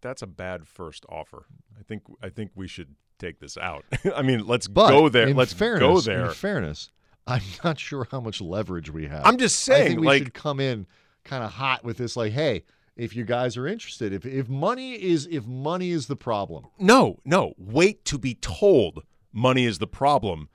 That's 0.01 0.21
a 0.21 0.27
bad 0.27 0.67
first 0.67 1.05
offer. 1.09 1.45
I 1.79 1.83
think 1.83 2.03
I 2.21 2.29
think 2.29 2.51
we 2.55 2.67
should 2.67 2.95
take 3.17 3.39
this 3.39 3.57
out. 3.57 3.85
I 4.15 4.21
mean, 4.21 4.47
let's 4.47 4.67
But 4.67 4.89
go 4.89 5.09
there. 5.09 5.33
Let's 5.33 5.53
fairness, 5.53 5.81
go 5.81 5.99
there. 6.01 6.27
In 6.27 6.33
fairness, 6.33 6.91
I'm 7.27 7.41
not 7.63 7.79
sure 7.79 8.07
how 8.09 8.19
much 8.19 8.41
leverage 8.41 8.89
we 8.91 9.07
have. 9.07 9.25
I'm 9.25 9.37
just 9.37 9.59
saying, 9.59 9.99
we 9.99 10.07
like, 10.07 10.23
should 10.23 10.33
come 10.33 10.59
in 10.59 10.87
kind 11.23 11.43
of 11.43 11.51
hot 11.51 11.83
with 11.83 11.97
this. 11.97 12.15
Like, 12.17 12.31
hey, 12.31 12.63
if 12.95 13.15
you 13.15 13.23
guys 13.23 13.57
are 13.57 13.67
interested, 13.67 14.13
if 14.13 14.25
if 14.25 14.49
money 14.49 14.93
is 14.93 15.27
if 15.31 15.45
money 15.45 15.91
is 15.91 16.07
the 16.07 16.15
problem, 16.15 16.67
no, 16.79 17.19
no. 17.23 17.53
Wait 17.57 18.03
to 18.05 18.17
be 18.17 18.35
told 18.35 19.03
money 19.31 19.65
is 19.65 19.79
the 19.79 19.87
problem. 19.87 20.49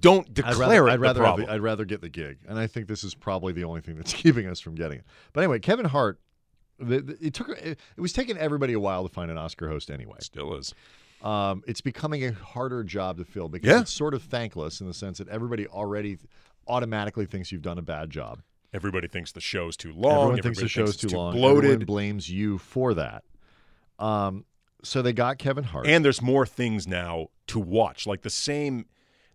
Don't 0.00 0.28
I'd 0.28 0.34
declare 0.34 0.84
rather, 0.84 0.88
it 0.88 0.92
I'd 0.92 1.00
rather 1.00 1.20
problem. 1.20 1.46
the, 1.46 1.52
I'd 1.52 1.60
rather 1.60 1.84
get 1.84 2.00
the 2.00 2.08
gig, 2.08 2.38
and 2.48 2.58
I 2.58 2.66
think 2.66 2.86
this 2.86 3.02
is 3.04 3.14
probably 3.14 3.52
the 3.52 3.64
only 3.64 3.80
thing 3.80 3.96
that's 3.96 4.12
keeping 4.22 4.46
us 4.46 4.60
from 4.60 4.74
getting 4.74 4.98
it. 5.00 5.04
But 5.32 5.42
anyway, 5.42 5.58
Kevin 5.58 5.86
Hart. 5.86 6.18
It 6.90 7.34
took 7.34 7.48
it 7.50 7.78
was 7.96 8.12
taking 8.12 8.36
everybody 8.38 8.72
a 8.72 8.80
while 8.80 9.02
to 9.06 9.08
find 9.12 9.30
an 9.30 9.38
Oscar 9.38 9.68
host 9.68 9.90
anyway. 9.90 10.16
Still 10.20 10.54
is. 10.56 10.74
Um, 11.22 11.62
it's 11.68 11.80
becoming 11.80 12.24
a 12.24 12.32
harder 12.32 12.82
job 12.82 13.18
to 13.18 13.24
fill 13.24 13.48
because 13.48 13.68
Yeah. 13.70 13.80
it's 13.82 13.92
sort 13.92 14.12
of 14.14 14.22
thankless 14.24 14.80
in 14.80 14.88
the 14.88 14.94
sense 14.94 15.18
that 15.18 15.28
everybody 15.28 15.66
already 15.68 16.18
automatically 16.66 17.26
thinks 17.26 17.52
you've 17.52 17.62
done 17.62 17.78
a 17.78 17.82
bad 17.82 18.10
job. 18.10 18.40
Everybody 18.74 19.06
thinks 19.06 19.32
the 19.32 19.40
show's 19.40 19.76
too 19.76 19.92
long. 19.92 20.12
Everyone 20.32 20.42
thinks 20.42 20.58
the 20.58 20.64
Everybody 20.64 20.92
show's 20.92 20.96
too 20.96 21.08
long. 21.16 21.34
bloated. 21.34 21.64
Everyone 21.64 21.84
blames 21.86 22.28
you 22.30 22.58
for 22.58 22.94
that. 22.94 23.22
Um, 23.98 24.44
so 24.82 25.00
they 25.02 25.12
got 25.12 25.38
Kevin 25.38 25.64
Hart. 25.64 25.86
and 25.86 26.04
there's 26.04 26.20
more 26.22 26.44
things 26.46 26.88
now 26.88 27.28
to 27.48 27.60
watch 27.60 28.06
like 28.06 28.22
the 28.22 28.30
same 28.30 28.86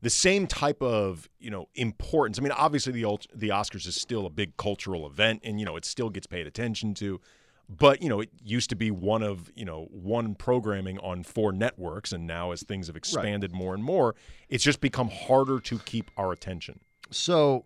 the 0.01 0.09
same 0.09 0.45
type 0.45 0.81
of 0.81 1.29
you 1.39 1.49
know 1.49 1.69
importance 1.75 2.37
i 2.37 2.41
mean 2.41 2.51
obviously 2.51 2.91
the 2.91 3.03
the 3.33 3.49
oscars 3.49 3.87
is 3.87 3.95
still 3.95 4.25
a 4.25 4.29
big 4.29 4.55
cultural 4.57 5.07
event 5.07 5.41
and 5.43 5.59
you 5.59 5.65
know 5.65 5.75
it 5.77 5.85
still 5.85 6.09
gets 6.09 6.27
paid 6.27 6.45
attention 6.45 6.93
to 6.93 7.19
but 7.69 8.01
you 8.01 8.09
know 8.09 8.21
it 8.21 8.29
used 8.43 8.69
to 8.69 8.75
be 8.75 8.91
one 8.91 9.23
of 9.23 9.51
you 9.55 9.65
know 9.65 9.87
one 9.91 10.35
programming 10.35 10.97
on 10.99 11.23
four 11.23 11.51
networks 11.51 12.11
and 12.11 12.25
now 12.25 12.51
as 12.51 12.63
things 12.63 12.87
have 12.87 12.95
expanded 12.95 13.51
more 13.53 13.73
and 13.73 13.83
more 13.83 14.15
it's 14.49 14.63
just 14.63 14.79
become 14.79 15.09
harder 15.09 15.59
to 15.59 15.77
keep 15.79 16.09
our 16.17 16.31
attention 16.31 16.79
so 17.11 17.65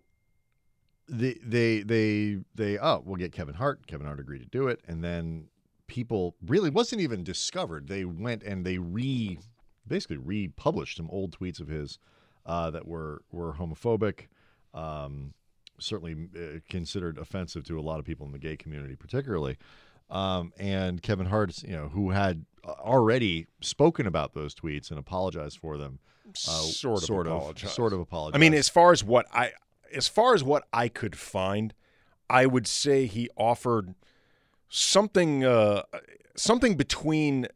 they 1.08 1.38
they 1.44 1.82
they 1.82 2.38
they 2.54 2.78
oh 2.78 3.02
we'll 3.04 3.16
get 3.16 3.32
Kevin 3.32 3.54
Hart. 3.54 3.86
Kevin 3.86 4.06
Hart 4.06 4.20
agreed 4.20 4.40
to 4.40 4.46
do 4.46 4.68
it, 4.68 4.80
and 4.86 5.02
then 5.02 5.48
people 5.86 6.36
really 6.46 6.70
wasn't 6.70 7.00
even 7.00 7.24
discovered. 7.24 7.88
They 7.88 8.04
went 8.04 8.42
and 8.42 8.64
they 8.64 8.78
re 8.78 9.38
basically 9.86 10.16
republished 10.16 10.96
some 10.96 11.10
old 11.10 11.38
tweets 11.38 11.60
of 11.60 11.68
his 11.68 11.98
uh, 12.46 12.70
that 12.70 12.86
were 12.86 13.22
were 13.30 13.54
homophobic. 13.54 14.28
Um, 14.74 15.34
certainly 15.78 16.28
uh, 16.36 16.60
considered 16.68 17.18
offensive 17.18 17.64
to 17.64 17.78
a 17.78 17.82
lot 17.82 17.98
of 17.98 18.04
people 18.04 18.24
in 18.24 18.32
the 18.32 18.38
gay 18.38 18.56
community, 18.56 18.94
particularly. 18.94 19.58
Um, 20.12 20.52
and 20.58 21.02
Kevin 21.02 21.26
Hart, 21.26 21.62
you 21.62 21.72
know, 21.72 21.88
who 21.88 22.10
had 22.10 22.44
already 22.64 23.46
spoken 23.62 24.06
about 24.06 24.34
those 24.34 24.54
tweets 24.54 24.90
and 24.90 24.98
apologized 24.98 25.58
for 25.58 25.78
them, 25.78 25.98
uh, 26.28 26.32
sort 26.32 26.98
of 26.98 27.04
sort 27.04 27.26
apologized. 27.26 27.64
of, 27.64 27.70
sort 27.70 27.92
of 27.94 28.00
apologized. 28.00 28.36
I 28.36 28.38
mean, 28.38 28.54
as 28.54 28.68
far 28.68 28.92
as 28.92 29.02
what 29.02 29.26
I 29.32 29.52
as 29.94 30.08
far 30.08 30.34
as 30.34 30.44
what 30.44 30.64
I 30.72 30.88
could 30.88 31.16
find, 31.16 31.72
I 32.28 32.44
would 32.44 32.66
say 32.66 33.06
he 33.06 33.30
offered 33.38 33.94
something 34.68 35.44
uh, 35.44 35.82
something 36.36 36.76
between 36.76 37.46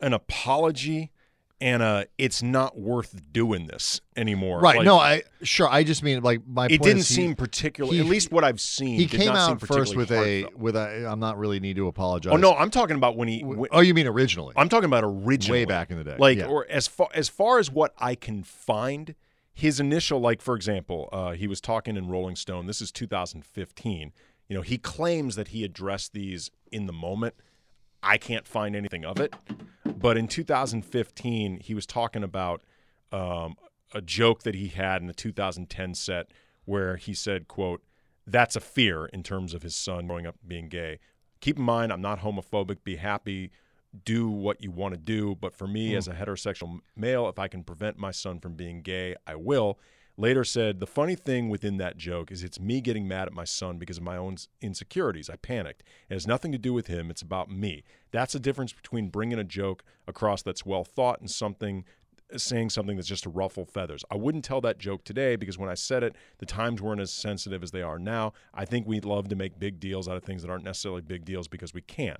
an 0.00 0.12
apology 0.12 1.10
and 1.64 2.06
it's 2.18 2.42
not 2.42 2.78
worth 2.78 3.22
doing 3.32 3.66
this 3.66 4.02
anymore. 4.16 4.60
right? 4.60 4.76
Like, 4.76 4.84
no, 4.84 4.98
I 4.98 5.22
sure. 5.42 5.66
I 5.66 5.82
just 5.82 6.02
mean 6.02 6.22
like 6.22 6.46
my. 6.46 6.66
it 6.66 6.68
point 6.68 6.82
didn't 6.82 6.96
he- 6.98 7.02
seem 7.04 7.34
particularly. 7.34 7.96
he- 7.96 8.02
at 8.02 8.08
least 8.08 8.30
what 8.30 8.44
I've 8.44 8.60
seen. 8.60 8.96
He 8.96 9.06
did 9.06 9.18
came 9.20 9.32
not 9.32 9.46
seem 9.46 9.54
out 9.54 9.60
first 9.60 9.94
particularly 9.94 10.44
with 10.44 10.52
a 10.52 10.58
with 10.58 10.76
a. 10.76 11.08
I'm 11.10 11.20
not 11.20 11.38
really 11.38 11.60
need 11.60 11.76
to 11.76 11.88
apologize. 11.88 12.34
Oh 12.34 12.36
no, 12.36 12.54
I'm 12.54 12.70
talking 12.70 12.96
about 12.96 13.16
when 13.16 13.28
he. 13.28 13.42
When- 13.42 13.66
oh, 13.72 13.80
you 13.80 13.94
mean 13.94 14.06
originally? 14.06 14.52
I'm 14.56 14.68
talking 14.68 14.84
about 14.84 15.04
originally, 15.04 15.60
way 15.60 15.64
back 15.64 15.90
in 15.90 15.96
the 15.96 16.04
day. 16.04 16.16
like 16.18 16.38
yeah. 16.38 16.46
or 16.46 16.66
as 16.68 16.86
far 16.86 17.08
as 17.14 17.30
far 17.30 17.58
as 17.58 17.70
what 17.70 17.94
I 17.96 18.14
can 18.14 18.42
find, 18.42 19.14
his 19.54 19.80
initial 19.80 20.20
like 20.20 20.42
for 20.42 20.56
example, 20.56 21.08
uh, 21.12 21.30
he 21.32 21.46
was 21.46 21.62
talking 21.62 21.96
in 21.96 22.08
Rolling 22.08 22.36
Stone. 22.36 22.66
This 22.66 22.82
is 22.82 22.92
2015. 22.92 24.12
You 24.48 24.56
know, 24.56 24.62
he 24.62 24.76
claims 24.76 25.34
that 25.36 25.48
he 25.48 25.64
addressed 25.64 26.12
these 26.12 26.50
in 26.70 26.84
the 26.84 26.92
moment. 26.92 27.34
I 28.04 28.18
can't 28.18 28.46
find 28.46 28.76
anything 28.76 29.04
of 29.04 29.18
it, 29.20 29.34
but 29.84 30.16
in 30.16 30.28
2015, 30.28 31.60
he 31.60 31.74
was 31.74 31.86
talking 31.86 32.22
about 32.22 32.62
um, 33.10 33.56
a 33.92 34.00
joke 34.00 34.42
that 34.42 34.54
he 34.54 34.68
had 34.68 35.00
in 35.00 35.06
the 35.06 35.14
2010 35.14 35.94
set 35.94 36.26
where 36.64 36.96
he 36.96 37.14
said, 37.14 37.48
"quote 37.48 37.82
That's 38.26 38.56
a 38.56 38.60
fear 38.60 39.06
in 39.06 39.22
terms 39.22 39.54
of 39.54 39.62
his 39.62 39.74
son 39.74 40.06
growing 40.06 40.26
up 40.26 40.36
being 40.46 40.68
gay. 40.68 41.00
Keep 41.40 41.58
in 41.58 41.64
mind, 41.64 41.92
I'm 41.92 42.02
not 42.02 42.20
homophobic. 42.20 42.84
Be 42.84 42.96
happy." 42.96 43.50
do 44.04 44.28
what 44.28 44.62
you 44.62 44.70
want 44.70 44.94
to 44.94 44.98
do. 44.98 45.34
But 45.34 45.54
for 45.54 45.66
me, 45.66 45.94
as 45.94 46.08
a 46.08 46.12
heterosexual 46.12 46.80
male, 46.96 47.28
if 47.28 47.38
I 47.38 47.48
can 47.48 47.62
prevent 47.62 47.98
my 47.98 48.10
son 48.10 48.40
from 48.40 48.54
being 48.54 48.82
gay, 48.82 49.14
I 49.26 49.36
will. 49.36 49.78
Later 50.16 50.44
said, 50.44 50.78
the 50.78 50.86
funny 50.86 51.16
thing 51.16 51.48
within 51.48 51.76
that 51.78 51.96
joke 51.96 52.30
is 52.30 52.44
it's 52.44 52.60
me 52.60 52.80
getting 52.80 53.08
mad 53.08 53.26
at 53.26 53.34
my 53.34 53.44
son 53.44 53.78
because 53.78 53.96
of 53.96 54.04
my 54.04 54.16
own 54.16 54.36
insecurities. 54.60 55.28
I 55.28 55.36
panicked. 55.36 55.82
It 56.08 56.14
has 56.14 56.26
nothing 56.26 56.52
to 56.52 56.58
do 56.58 56.72
with 56.72 56.86
him. 56.86 57.10
It's 57.10 57.22
about 57.22 57.50
me. 57.50 57.82
That's 58.12 58.32
the 58.32 58.38
difference 58.38 58.72
between 58.72 59.08
bringing 59.08 59.38
a 59.40 59.44
joke 59.44 59.82
across 60.06 60.42
that's 60.42 60.64
well 60.64 60.84
thought 60.84 61.20
and 61.20 61.30
something 61.30 61.84
uh, 62.32 62.38
saying 62.38 62.70
something 62.70 62.96
that's 62.96 63.08
just 63.08 63.24
to 63.24 63.30
ruffle 63.30 63.64
feathers. 63.64 64.04
I 64.10 64.16
wouldn't 64.16 64.44
tell 64.44 64.60
that 64.60 64.78
joke 64.78 65.04
today 65.04 65.34
because 65.34 65.58
when 65.58 65.68
I 65.68 65.74
said 65.74 66.04
it, 66.04 66.14
the 66.38 66.46
times 66.46 66.80
weren't 66.80 67.00
as 67.00 67.10
sensitive 67.10 67.62
as 67.62 67.72
they 67.72 67.82
are 67.82 67.98
now. 67.98 68.34
I 68.54 68.64
think 68.64 68.86
we'd 68.86 69.04
love 69.04 69.28
to 69.28 69.36
make 69.36 69.58
big 69.58 69.80
deals 69.80 70.08
out 70.08 70.16
of 70.16 70.22
things 70.22 70.42
that 70.42 70.50
aren't 70.50 70.64
necessarily 70.64 71.02
big 71.02 71.24
deals 71.24 71.48
because 71.48 71.74
we 71.74 71.82
can 71.82 72.18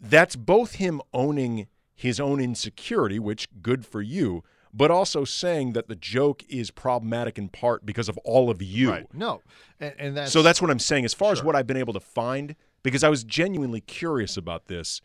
that's 0.00 0.36
both 0.36 0.74
him 0.74 1.00
owning 1.12 1.66
his 1.94 2.20
own 2.20 2.40
insecurity, 2.40 3.18
which 3.18 3.48
good 3.60 3.84
for 3.84 4.00
you, 4.00 4.44
but 4.72 4.90
also 4.90 5.24
saying 5.24 5.72
that 5.72 5.88
the 5.88 5.96
joke 5.96 6.44
is 6.48 6.70
problematic 6.70 7.38
in 7.38 7.48
part 7.48 7.84
because 7.86 8.08
of 8.08 8.18
all 8.18 8.50
of 8.50 8.62
you. 8.62 8.90
right. 8.90 9.14
No, 9.14 9.42
and, 9.80 9.94
and 9.98 10.16
that's 10.16 10.32
So 10.32 10.42
that's 10.42 10.60
what 10.60 10.70
I'm 10.70 10.78
saying. 10.78 11.04
As 11.04 11.14
far 11.14 11.32
as 11.32 11.42
what 11.42 11.56
I've 11.56 11.66
been 11.66 11.76
able 11.76 11.92
to 11.94 12.00
find, 12.00 12.54
because 12.82 13.02
I 13.04 13.08
was 13.08 13.24
genuinely 13.24 13.80
curious 13.80 14.36
about 14.36 14.66
this, 14.66 15.00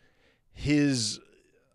his 0.52 1.20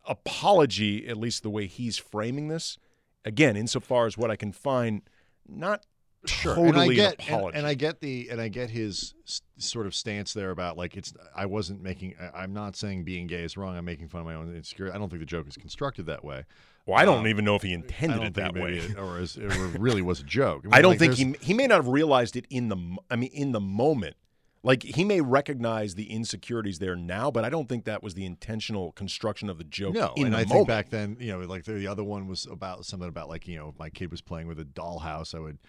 apology, 0.06 1.08
at 1.08 1.18
least 1.18 1.44
the 1.44 1.50
way 1.50 1.68
he's 1.68 1.98
framing 1.98 2.48
this, 2.48 2.78
again, 3.26 3.56
insofar 3.56 4.06
as 4.06 4.18
what 4.18 4.32
I 4.32 4.36
can 4.36 4.52
find, 4.52 5.02
not 5.48 5.86
Sure, 6.26 6.54
totally 6.56 6.70
and 6.70 6.78
I 6.78 6.84
an 6.86 6.94
get 6.94 7.14
apology. 7.14 7.48
and, 7.48 7.58
and 7.60 7.68
I 7.68 7.74
get 7.76 8.02
the 8.02 8.28
and 8.30 8.42
I 8.42 8.50
get 8.50 8.70
his 8.70 9.14
s- 9.26 9.42
sort 9.58 9.88
of 9.88 9.96
stance 9.96 10.34
there 10.34 10.52
about 10.52 10.78
like 10.78 10.98
it's 10.98 11.14
I 11.34 11.46
wasn't 11.46 11.82
making 11.82 12.16
I- 12.20 12.42
I'm 12.44 12.54
not 12.54 12.76
saying 12.76 13.06
being 13.06 13.26
gay 13.28 13.44
is 13.44 13.56
wrong. 13.56 13.78
I'm 13.78 13.86
making 13.86 14.10
fun 14.10 14.22
of 14.22 14.28
my 14.28 14.36
own 14.36 14.54
insecurity. 14.54 14.94
I 14.94 15.00
don't 15.00 15.10
think 15.10 15.22
the 15.22 15.26
joke 15.26 15.48
is 15.48 15.56
constructed 15.56 16.08
that 16.08 16.24
way. 16.26 16.44
well, 16.86 17.00
I 17.00 17.06
don't 17.06 17.20
um, 17.20 17.28
even 17.28 17.46
know 17.46 17.56
if 17.56 17.62
he 17.62 17.72
intended 17.72 18.22
it 18.22 18.34
that 18.34 18.54
way. 18.54 18.80
it, 18.80 18.98
or, 18.98 19.20
is, 19.20 19.38
or 19.38 19.48
really 19.80 20.02
was 20.02 20.20
a 20.20 20.24
joke. 20.24 20.66
mean, 20.66 20.74
I 20.74 20.82
don't 20.82 21.00
like, 21.00 21.14
think 21.14 21.14
he 21.14 21.36
he 21.46 21.54
may 21.54 21.68
not 21.68 21.76
have 21.78 21.88
realized 21.88 22.36
it 22.36 22.46
in 22.50 22.68
the 22.68 22.98
I 23.10 23.16
mean 23.16 23.32
in 23.32 23.54
the 23.54 23.62
moment. 23.62 24.18
Like 24.62 24.84
he 24.84 25.06
may 25.06 25.22
recognize 25.22 25.96
the 25.96 26.12
insecurities 26.12 26.80
there 26.80 26.98
now, 26.98 27.32
but 27.32 27.46
I 27.46 27.50
don't 27.50 27.70
think 27.70 27.86
that 27.86 28.04
was 28.04 28.14
the 28.16 28.26
intentional 28.26 28.92
construction 28.92 29.50
of 29.50 29.58
the 29.58 29.64
joke. 29.64 29.94
No, 29.94 30.12
in 30.18 30.26
and 30.26 30.34
the 30.34 30.40
I 30.40 30.42
moment. 30.42 30.52
think 30.52 30.68
back 30.68 30.90
then, 30.90 31.16
you 31.18 31.32
know, 31.32 31.40
like 31.48 31.64
the, 31.64 31.72
the 31.72 31.88
other 31.88 32.04
one 32.04 32.28
was 32.28 32.46
about 32.46 32.84
something 32.84 33.08
about 33.08 33.30
like 33.30 33.48
you 33.48 33.56
know, 33.56 33.70
if 33.70 33.80
my 33.80 33.90
kid 33.90 34.12
was 34.12 34.20
playing 34.20 34.48
with 34.48 34.60
a 34.60 34.66
dollhouse, 34.66 35.34
I 35.34 35.40
would, 35.40 35.60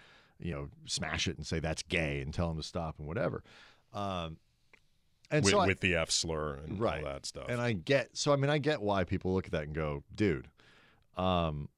you 0.41 0.51
know, 0.51 0.69
smash 0.85 1.27
it 1.27 1.37
and 1.37 1.45
say 1.45 1.59
that's 1.59 1.83
gay 1.83 2.21
and 2.21 2.33
tell 2.33 2.49
him 2.49 2.57
to 2.57 2.63
stop 2.63 2.95
and 2.99 3.07
whatever. 3.07 3.43
Um, 3.93 4.37
and 5.29 5.45
with, 5.45 5.51
so 5.53 5.59
I, 5.59 5.67
with 5.67 5.79
the 5.79 5.95
F 5.95 6.11
slur 6.11 6.55
and 6.55 6.79
Right. 6.79 6.99
all 7.03 7.11
that 7.11 7.25
stuff. 7.25 7.45
and 7.47 7.61
I 7.61 7.73
get 7.73 8.09
so 8.17 8.33
I 8.33 8.35
mean 8.35 8.49
I 8.49 8.57
get 8.57 8.81
why 8.81 9.03
people 9.03 9.33
look 9.33 9.45
at 9.45 9.51
that 9.51 9.63
and 9.63 9.73
go, 9.73 10.03
dude, 10.13 10.47
um, 11.15 11.69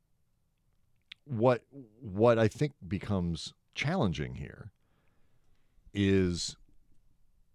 what 1.25 1.63
what 2.01 2.39
I 2.39 2.47
think 2.47 2.73
becomes 2.87 3.53
challenging 3.75 4.35
here 4.35 4.71
is 5.93 6.55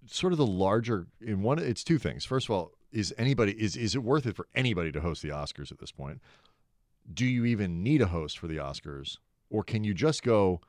sort 0.06 0.32
of 0.32 0.38
the 0.38 0.46
larger 0.46 1.06
in 1.20 1.42
one 1.42 1.58
it's 1.58 1.84
two 1.84 1.98
things. 1.98 2.24
First 2.24 2.46
of 2.48 2.50
all, 2.54 2.72
is 2.92 3.12
anybody 3.18 3.52
is 3.52 3.76
is 3.76 3.94
it 3.94 4.02
worth 4.02 4.26
it 4.26 4.36
for 4.36 4.46
anybody 4.54 4.92
to 4.92 5.00
host 5.00 5.22
the 5.22 5.28
Oscars 5.30 5.72
at 5.72 5.78
this 5.78 5.92
point? 5.92 6.20
Do 7.12 7.24
you 7.26 7.44
even 7.44 7.82
need 7.82 8.02
a 8.02 8.06
host 8.06 8.38
for 8.38 8.46
the 8.46 8.56
Oscars 8.56 9.16
or 9.50 9.64
can 9.64 9.82
you 9.82 9.94
just 9.94 10.22
go 10.22 10.60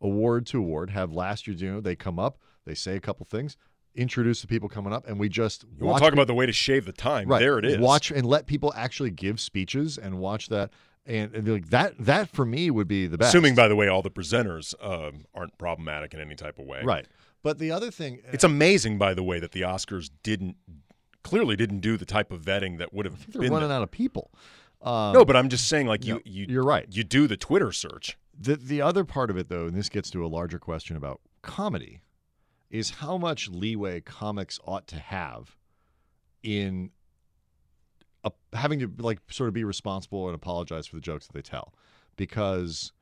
award 0.00 0.46
to 0.46 0.58
award, 0.58 0.90
have 0.90 1.12
last 1.12 1.46
year's, 1.46 1.60
you 1.60 1.72
know, 1.72 1.80
they 1.80 1.96
come 1.96 2.18
up, 2.18 2.38
they 2.64 2.74
say 2.74 2.96
a 2.96 3.00
couple 3.00 3.24
things, 3.26 3.56
introduce 3.94 4.40
the 4.40 4.46
people 4.46 4.68
coming 4.68 4.92
up 4.92 5.06
and 5.08 5.18
we 5.18 5.28
just 5.28 5.64
you 5.64 5.84
want 5.84 5.94
watch 5.94 6.00
to 6.00 6.06
talk 6.06 6.12
about 6.12 6.26
the 6.26 6.34
way 6.34 6.46
to 6.46 6.52
shave 6.52 6.84
the 6.84 6.92
time? 6.92 7.28
Right. 7.28 7.40
There 7.40 7.58
it 7.58 7.64
is. 7.64 7.78
Watch 7.78 8.10
and 8.10 8.26
let 8.26 8.46
people 8.46 8.72
actually 8.76 9.10
give 9.10 9.40
speeches 9.40 9.98
and 9.98 10.18
watch 10.18 10.48
that. 10.48 10.70
And, 11.06 11.34
and 11.34 11.48
like 11.48 11.70
that, 11.70 11.94
that 11.98 12.28
for 12.28 12.44
me 12.44 12.70
would 12.70 12.86
be 12.86 13.06
the 13.06 13.16
best. 13.16 13.30
Assuming, 13.30 13.54
by 13.54 13.66
the 13.66 13.74
way, 13.74 13.88
all 13.88 14.02
the 14.02 14.10
presenters 14.10 14.74
um, 14.84 15.24
aren't 15.34 15.56
problematic 15.56 16.12
in 16.12 16.20
any 16.20 16.34
type 16.34 16.58
of 16.58 16.66
way. 16.66 16.82
right. 16.84 17.06
But 17.42 17.58
the 17.58 17.70
other 17.70 17.90
thing, 17.90 18.20
It's 18.32 18.44
amazing, 18.44 18.98
by 18.98 19.14
the 19.14 19.22
way, 19.22 19.38
that 19.38 19.52
the 19.52 19.60
Oscars 19.62 20.10
didn't 20.22 20.56
clearly 21.22 21.56
didn't 21.56 21.80
do 21.80 21.96
the 21.96 22.04
type 22.04 22.32
of 22.32 22.42
vetting 22.42 22.78
that 22.78 22.92
would 22.92 23.06
have 23.06 23.30
they're 23.32 23.42
been. 23.42 23.52
running 23.52 23.68
there. 23.68 23.78
out 23.78 23.82
of 23.82 23.90
people. 23.90 24.32
Um, 24.82 25.12
no, 25.12 25.24
but 25.24 25.36
I'm 25.36 25.48
just 25.48 25.68
saying, 25.68 25.86
like 25.86 26.04
you, 26.04 26.20
you, 26.24 26.46
you're 26.48 26.64
right. 26.64 26.86
You 26.90 27.04
do 27.04 27.26
the 27.26 27.36
Twitter 27.36 27.72
search. 27.72 28.18
The 28.40 28.56
the 28.56 28.80
other 28.80 29.04
part 29.04 29.30
of 29.30 29.36
it, 29.36 29.48
though, 29.48 29.66
and 29.66 29.76
this 29.76 29.88
gets 29.88 30.10
to 30.10 30.24
a 30.24 30.28
larger 30.28 30.58
question 30.58 30.96
about 30.96 31.20
comedy, 31.42 32.02
is 32.70 32.90
how 32.90 33.18
much 33.18 33.48
leeway 33.48 34.00
comics 34.00 34.60
ought 34.64 34.86
to 34.88 34.96
have 34.96 35.56
in 36.42 36.90
a, 38.24 38.30
having 38.52 38.78
to 38.78 38.90
like 38.98 39.18
sort 39.30 39.48
of 39.48 39.54
be 39.54 39.64
responsible 39.64 40.26
and 40.26 40.34
apologize 40.34 40.86
for 40.86 40.96
the 40.96 41.02
jokes 41.02 41.26
that 41.26 41.32
they 41.32 41.42
tell, 41.42 41.74
because 42.16 42.92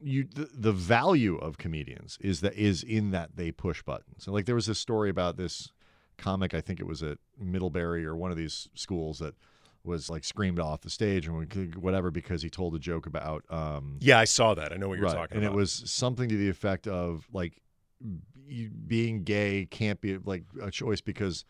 you 0.00 0.24
the, 0.24 0.50
the 0.52 0.72
value 0.72 1.36
of 1.36 1.56
comedians 1.56 2.18
is 2.20 2.40
that 2.42 2.54
is 2.54 2.82
in 2.82 3.12
that 3.12 3.36
they 3.36 3.50
push 3.50 3.82
buttons. 3.82 4.26
And 4.26 4.34
like 4.34 4.44
there 4.44 4.54
was 4.54 4.66
this 4.66 4.78
story 4.78 5.08
about 5.08 5.36
this 5.36 5.70
comic, 6.18 6.52
I 6.52 6.60
think 6.60 6.80
it 6.80 6.86
was 6.86 7.02
at 7.02 7.18
Middlebury 7.38 8.04
or 8.04 8.14
one 8.14 8.30
of 8.30 8.36
these 8.36 8.68
schools 8.74 9.20
that 9.20 9.34
was 9.84 10.08
like 10.10 10.24
screamed 10.24 10.58
off 10.58 10.80
the 10.80 10.90
stage 10.90 11.26
and 11.26 11.36
we 11.36 11.46
could- 11.46 11.76
whatever 11.76 12.10
because 12.10 12.42
he 12.42 12.50
told 12.50 12.74
a 12.74 12.78
joke 12.78 13.06
about 13.06 13.44
um 13.50 13.98
Yeah, 14.00 14.18
I 14.18 14.24
saw 14.24 14.54
that. 14.54 14.72
I 14.72 14.76
know 14.76 14.88
what 14.88 14.98
you're 14.98 15.06
right. 15.06 15.14
talking 15.14 15.36
and 15.36 15.44
about. 15.44 15.52
And 15.52 15.54
it 15.54 15.60
was 15.60 15.82
something 15.86 16.28
to 16.28 16.36
the 16.36 16.48
effect 16.48 16.86
of 16.86 17.26
like 17.32 17.60
b- 18.48 18.68
being 18.86 19.24
gay 19.24 19.66
can't 19.70 20.00
be 20.00 20.18
like 20.18 20.44
a 20.62 20.70
choice 20.70 21.00
because 21.00 21.44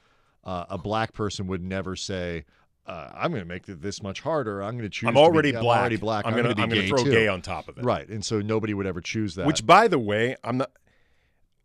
uh, 0.45 0.66
a 0.68 0.76
black 0.78 1.12
person 1.12 1.47
would 1.47 1.62
never 1.62 1.97
say 1.97 2.45
uh, 2.87 3.09
I'm 3.14 3.30
going 3.30 3.43
to 3.43 3.49
make 3.49 3.66
it 3.66 3.80
this 3.80 4.03
much 4.03 4.20
harder. 4.20 4.62
I'm 4.62 4.72
going 4.72 4.82
to 4.82 4.91
choose. 4.91 5.09
I'm 5.09 5.14
to 5.14 5.18
be- 5.18 5.22
already 5.24 5.57
I'm 5.57 5.62
black. 5.62 5.80
already 5.80 5.97
black. 5.97 6.26
I'm, 6.26 6.35
I'm, 6.35 6.43
going 6.43 6.55
to 6.55 6.66
be 6.66 6.87
throw 6.87 7.03
too. 7.03 7.11
gay 7.11 7.28
on 7.28 7.41
top 7.41 7.66
of 7.68 7.78
it. 7.78 7.85
Right, 7.85 8.07
and 8.09 8.22
so 8.22 8.41
nobody 8.43 8.74
would 8.74 8.85
ever 8.85 9.01
choose 9.01 9.37
that. 9.37 9.47
Which, 9.47 9.64
by 9.64 9.89
the 9.89 9.99
way, 9.99 10.37
I'm 10.45 10.59
not. 10.59 10.70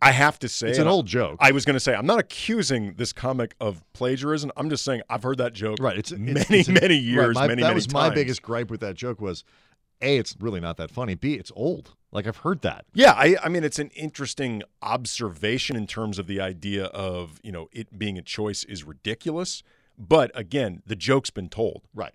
I 0.02 0.12
have 0.12 0.40
to 0.40 0.48
say, 0.50 0.70
it's 0.70 0.80
an 0.80 0.88
old 0.88 1.08
joke. 1.08 1.38
I 1.40 1.52
was 1.52 1.66
going 1.66 1.76
to 1.76 1.80
say, 1.80 1.94
I'm 1.94 2.06
not 2.06 2.20
accusing 2.20 2.94
this 2.94 3.12
comic 3.12 3.56
of 3.60 3.84
plagiarism. 3.94 4.52
I'm 4.56 4.70
just 4.70 4.86
saying 4.86 5.02
I've 5.10 5.24
heard 5.24 5.40
that 5.40 5.54
joke 5.54 5.78
right, 5.82 5.98
it's 5.98 6.12
many, 6.12 6.40
it's, 6.40 6.52
it's 6.52 6.70
many 6.70 6.96
right, 6.96 7.04
years, 7.04 7.36
my- 7.36 7.48
many, 7.48 7.62
that 7.62 7.68
many 7.68 7.76
was 7.76 7.92
my 7.92 8.10
biggest 8.10 8.42
gripe 8.42 8.72
with 8.72 8.80
that 8.80 8.96
joke 8.96 9.20
was, 9.20 9.44
a, 10.02 10.18
it's 10.18 10.36
really 10.40 10.62
not 10.62 10.78
that 10.78 10.92
funny. 10.92 11.16
B, 11.16 11.34
it's 11.34 11.52
old. 11.56 11.96
Like 12.12 12.26
I've 12.26 12.38
heard 12.38 12.62
that. 12.62 12.86
Yeah, 12.94 13.12
I, 13.12 13.36
I 13.44 13.50
mean, 13.50 13.64
it's 13.64 13.80
an 13.80 13.90
interesting 13.90 14.64
observation 14.82 15.76
in 15.76 15.86
terms 15.86 16.18
of 16.18 16.26
the 16.28 16.42
idea 16.42 16.86
of 16.86 17.40
you 17.44 17.52
know 17.52 17.68
it 17.72 18.00
being 18.00 18.18
a 18.18 18.22
choice 18.22 18.64
is 18.64 18.84
ridiculous. 18.84 19.62
But 19.98 20.32
again, 20.34 20.82
the 20.86 20.96
joke's 20.96 21.30
been 21.30 21.50
told. 21.50 21.84
Right. 21.94 22.14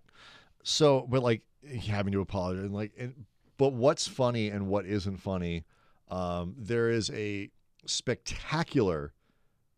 So, 0.63 1.07
but 1.09 1.23
like 1.23 1.43
having 1.87 2.13
to 2.13 2.21
apologize, 2.21 2.65
and 2.65 2.75
like, 2.75 2.93
and, 2.99 3.27
but 3.57 3.73
what's 3.75 4.09
funny 4.09 4.49
and 4.49 4.67
what 4.67 4.87
isn't 4.87 5.19
funny? 5.19 5.65
Um, 6.09 6.55
there 6.59 6.89
is 6.89 7.11
a 7.11 7.51
spectacular 7.87 9.13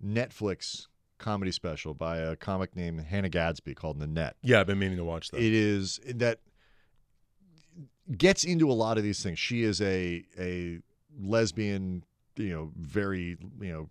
Netflix 0.05 0.87
comedy 1.19 1.51
special 1.51 1.95
by 1.95 2.19
a 2.19 2.37
comic 2.37 2.77
named 2.77 3.01
Hannah 3.01 3.29
Gadsby 3.29 3.75
called 3.75 3.99
Nanette. 3.99 4.37
Yeah, 4.43 4.61
I've 4.61 4.67
been 4.67 4.79
meaning 4.79 4.99
to 4.99 5.05
watch 5.05 5.31
that. 5.31 5.41
It 5.41 5.53
is 5.53 6.01
that 6.07 6.41
gets 8.17 8.45
into 8.45 8.71
a 8.71 8.75
lot 8.75 8.99
of 8.99 9.05
these 9.05 9.23
things. 9.23 9.39
She 9.39 9.63
is 9.63 9.81
a 9.81 10.25
a 10.39 10.81
lesbian, 11.19 12.05
you 12.37 12.51
know, 12.51 12.73
very 12.77 13.37
you 13.61 13.73
know, 13.73 13.89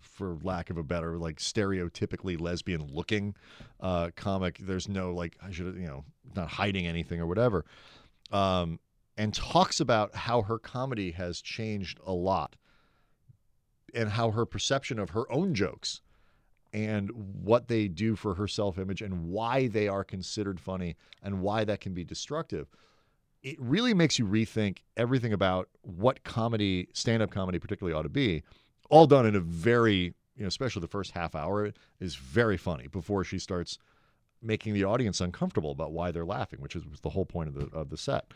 for 0.00 0.36
lack 0.42 0.70
of 0.70 0.76
a 0.76 0.82
better, 0.82 1.16
like 1.16 1.38
stereotypically 1.38 2.40
lesbian 2.40 2.86
looking 2.92 3.34
uh, 3.80 4.10
comic. 4.16 4.58
There's 4.58 4.88
no 4.88 5.14
like 5.14 5.36
I 5.42 5.50
should 5.50 5.74
you 5.76 5.86
know 5.86 6.04
not 6.36 6.48
hiding 6.48 6.86
anything 6.86 7.20
or 7.20 7.26
whatever, 7.26 7.64
um, 8.30 8.78
and 9.16 9.34
talks 9.34 9.80
about 9.80 10.14
how 10.14 10.42
her 10.42 10.58
comedy 10.58 11.12
has 11.12 11.40
changed 11.40 11.98
a 12.06 12.12
lot, 12.12 12.56
and 13.94 14.10
how 14.10 14.30
her 14.30 14.46
perception 14.46 14.98
of 14.98 15.10
her 15.10 15.30
own 15.32 15.54
jokes 15.54 16.00
and 16.72 17.10
what 17.42 17.68
they 17.68 17.88
do 17.88 18.14
for 18.14 18.34
her 18.34 18.46
self 18.46 18.78
image 18.78 19.02
and 19.02 19.28
why 19.28 19.66
they 19.66 19.88
are 19.88 20.04
considered 20.04 20.60
funny 20.60 20.96
and 21.22 21.40
why 21.40 21.64
that 21.64 21.80
can 21.80 21.94
be 21.94 22.04
destructive. 22.04 22.68
It 23.42 23.56
really 23.58 23.94
makes 23.94 24.18
you 24.18 24.26
rethink 24.26 24.78
everything 24.96 25.32
about 25.32 25.68
what 25.82 26.22
comedy, 26.24 26.88
stand 26.92 27.22
up 27.22 27.30
comedy 27.30 27.58
particularly, 27.58 27.98
ought 27.98 28.02
to 28.02 28.08
be. 28.08 28.42
All 28.90 29.06
done 29.06 29.24
in 29.24 29.34
a 29.34 29.40
very, 29.40 30.14
you 30.36 30.42
know, 30.42 30.48
especially 30.48 30.80
the 30.80 30.88
first 30.88 31.12
half 31.12 31.34
hour 31.34 31.72
is 32.00 32.14
very 32.16 32.56
funny 32.56 32.86
before 32.88 33.24
she 33.24 33.38
starts 33.38 33.78
making 34.42 34.74
the 34.74 34.84
audience 34.84 35.20
uncomfortable 35.20 35.70
about 35.70 35.92
why 35.92 36.10
they're 36.10 36.24
laughing, 36.24 36.60
which 36.60 36.76
is 36.76 36.82
the 37.02 37.10
whole 37.10 37.26
point 37.26 37.48
of 37.48 37.54
the 37.54 37.76
of 37.76 37.90
the 37.90 37.96
set. 37.96 38.32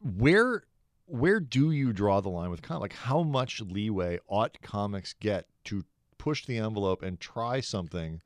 Where 0.00 0.64
where 1.06 1.40
do 1.40 1.70
you 1.70 1.92
draw 1.92 2.20
the 2.20 2.30
line 2.30 2.50
with 2.50 2.62
comic? 2.62 2.80
Like 2.80 2.92
how 2.94 3.22
much 3.22 3.60
leeway 3.60 4.18
ought 4.26 4.60
comics 4.62 5.14
get 5.18 5.46
to 5.64 5.84
push 6.18 6.46
the 6.46 6.58
envelope 6.58 7.02
and 7.02 7.20
try 7.20 7.60
something 7.60 8.22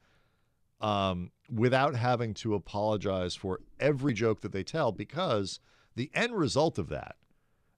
um, 0.81 1.33
without 1.53 1.97
having 1.97 2.35
to 2.35 2.55
apologize 2.55 3.35
for 3.35 3.61
every 3.81 4.13
joke 4.13 4.41
that 4.43 4.53
they 4.53 4.63
tell 4.63 4.93
because 4.93 5.59
the 5.97 6.11
end 6.15 6.35
result 6.35 6.79
of 6.79 6.89
that 6.89 7.17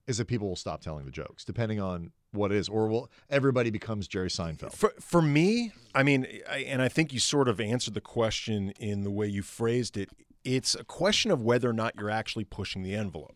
is 0.05 0.17
that 0.17 0.27
people 0.27 0.47
will 0.47 0.55
stop 0.55 0.81
telling 0.81 1.05
the 1.05 1.11
jokes 1.11 1.43
depending 1.43 1.79
on 1.79 2.11
what 2.31 2.51
it 2.51 2.57
is 2.57 2.69
or 2.69 2.87
will 2.87 3.09
everybody 3.29 3.69
becomes 3.69 4.07
jerry 4.07 4.29
seinfeld 4.29 4.73
For 4.73 4.93
for 4.99 5.21
me, 5.21 5.71
I 5.95 6.03
mean, 6.03 6.27
I, 6.49 6.59
and 6.59 6.81
I 6.81 6.87
think 6.89 7.13
you 7.13 7.19
sort 7.19 7.47
of 7.47 7.59
answered 7.59 7.93
the 7.93 8.01
question 8.01 8.71
in 8.79 9.03
the 9.03 9.11
way 9.11 9.27
you 9.27 9.41
phrased 9.41 9.97
it. 9.97 10.09
It's 10.43 10.75
a 10.75 10.83
question 10.83 11.31
of 11.31 11.41
whether 11.41 11.69
or 11.69 11.73
not 11.73 11.93
you're 11.99 12.09
actually 12.09 12.45
pushing 12.45 12.83
the 12.83 12.95
envelope. 12.95 13.35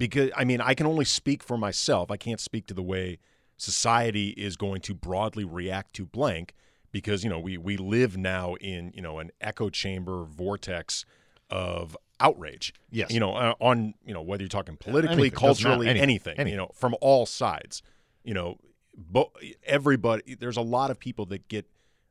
Because 0.00 0.30
I 0.34 0.44
mean, 0.44 0.60
I 0.62 0.72
can 0.72 0.86
only 0.86 1.04
speak 1.04 1.42
for 1.42 1.58
myself. 1.58 2.10
I 2.10 2.16
can't 2.16 2.40
speak 2.40 2.66
to 2.68 2.74
the 2.74 2.82
way 2.82 3.18
society 3.58 4.30
is 4.30 4.56
going 4.56 4.80
to 4.80 4.94
broadly 4.94 5.44
react 5.44 5.94
to 5.96 6.06
blank 6.06 6.54
because, 6.90 7.22
you 7.22 7.28
know, 7.28 7.38
we 7.38 7.58
we 7.58 7.76
live 7.76 8.16
now 8.16 8.54
in, 8.54 8.92
you 8.94 9.02
know, 9.02 9.18
an 9.18 9.30
echo 9.42 9.68
chamber 9.68 10.24
vortex 10.24 11.04
of 11.50 11.96
outrage. 12.18 12.72
Yes. 12.90 13.10
You 13.10 13.20
know, 13.20 13.34
uh, 13.34 13.54
on, 13.60 13.92
you 14.04 14.14
know, 14.14 14.22
whether 14.22 14.42
you're 14.42 14.48
talking 14.48 14.78
politically, 14.78 15.28
Anything. 15.28 15.38
Culturally, 15.38 15.86
Anything. 15.86 16.02
anything, 16.02 16.34
Anything. 16.38 16.52
you 16.52 16.56
know, 16.56 16.70
from 16.74 16.94
all 17.02 17.26
sides. 17.26 17.82
You 18.24 18.32
know, 18.34 18.56
bo- 18.96 19.32
everybody 19.64 20.34
there's 20.34 20.56
a 20.56 20.62
lot 20.62 20.90
of 20.90 20.98
people 20.98 21.26
that 21.26 21.48
get 21.48 21.66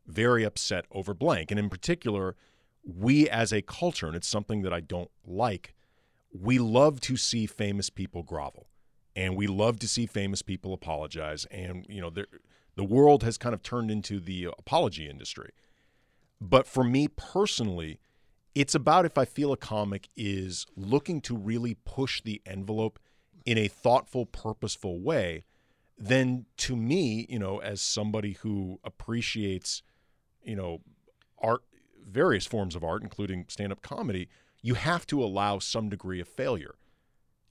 very 0.07 0.43
upset 0.43 0.85
over 0.91 1.13
blank 1.13 1.51
and 1.51 1.59
in 1.59 1.69
particular 1.69 2.35
we 2.83 3.29
as 3.29 3.53
a 3.53 3.61
culture 3.61 4.07
and 4.07 4.15
it's 4.15 4.27
something 4.27 4.63
that 4.63 4.73
I 4.73 4.79
don't 4.79 5.11
like 5.25 5.75
we 6.31 6.59
love 6.59 6.99
to 7.01 7.17
see 7.17 7.45
famous 7.45 7.89
people 7.89 8.23
grovel 8.23 8.67
and 9.15 9.35
we 9.35 9.47
love 9.47 9.79
to 9.79 9.87
see 9.87 10.05
famous 10.05 10.41
people 10.41 10.73
apologize 10.73 11.45
and 11.45 11.85
you 11.89 11.99
know 12.01 12.11
the 12.75 12.83
world 12.83 13.23
has 13.23 13.37
kind 13.37 13.53
of 13.53 13.61
turned 13.61 13.91
into 13.91 14.19
the 14.19 14.45
apology 14.57 15.09
industry. 15.09 15.51
But 16.39 16.67
for 16.67 16.83
me 16.83 17.07
personally 17.07 17.99
it's 18.55 18.75
about 18.75 19.05
if 19.05 19.17
I 19.17 19.25
feel 19.25 19.53
a 19.53 19.57
comic 19.57 20.09
is 20.17 20.65
looking 20.75 21.21
to 21.21 21.35
really 21.35 21.75
push 21.85 22.21
the 22.21 22.41
envelope 22.45 22.99
in 23.45 23.57
a 23.57 23.67
thoughtful, 23.67 24.25
purposeful 24.25 24.99
way, 24.99 25.43
then 25.97 26.45
to 26.57 26.75
me, 26.75 27.25
you 27.29 27.39
know, 27.39 27.59
as 27.59 27.81
somebody 27.81 28.33
who 28.41 28.79
appreciates, 28.83 29.81
you 30.43 30.55
know, 30.55 30.81
art, 31.41 31.61
various 32.05 32.45
forms 32.45 32.75
of 32.75 32.83
art, 32.83 33.03
including 33.03 33.45
stand 33.49 33.71
up 33.71 33.81
comedy, 33.81 34.27
you 34.61 34.73
have 34.75 35.05
to 35.07 35.23
allow 35.23 35.59
some 35.59 35.89
degree 35.89 36.19
of 36.19 36.27
failure. 36.27 36.75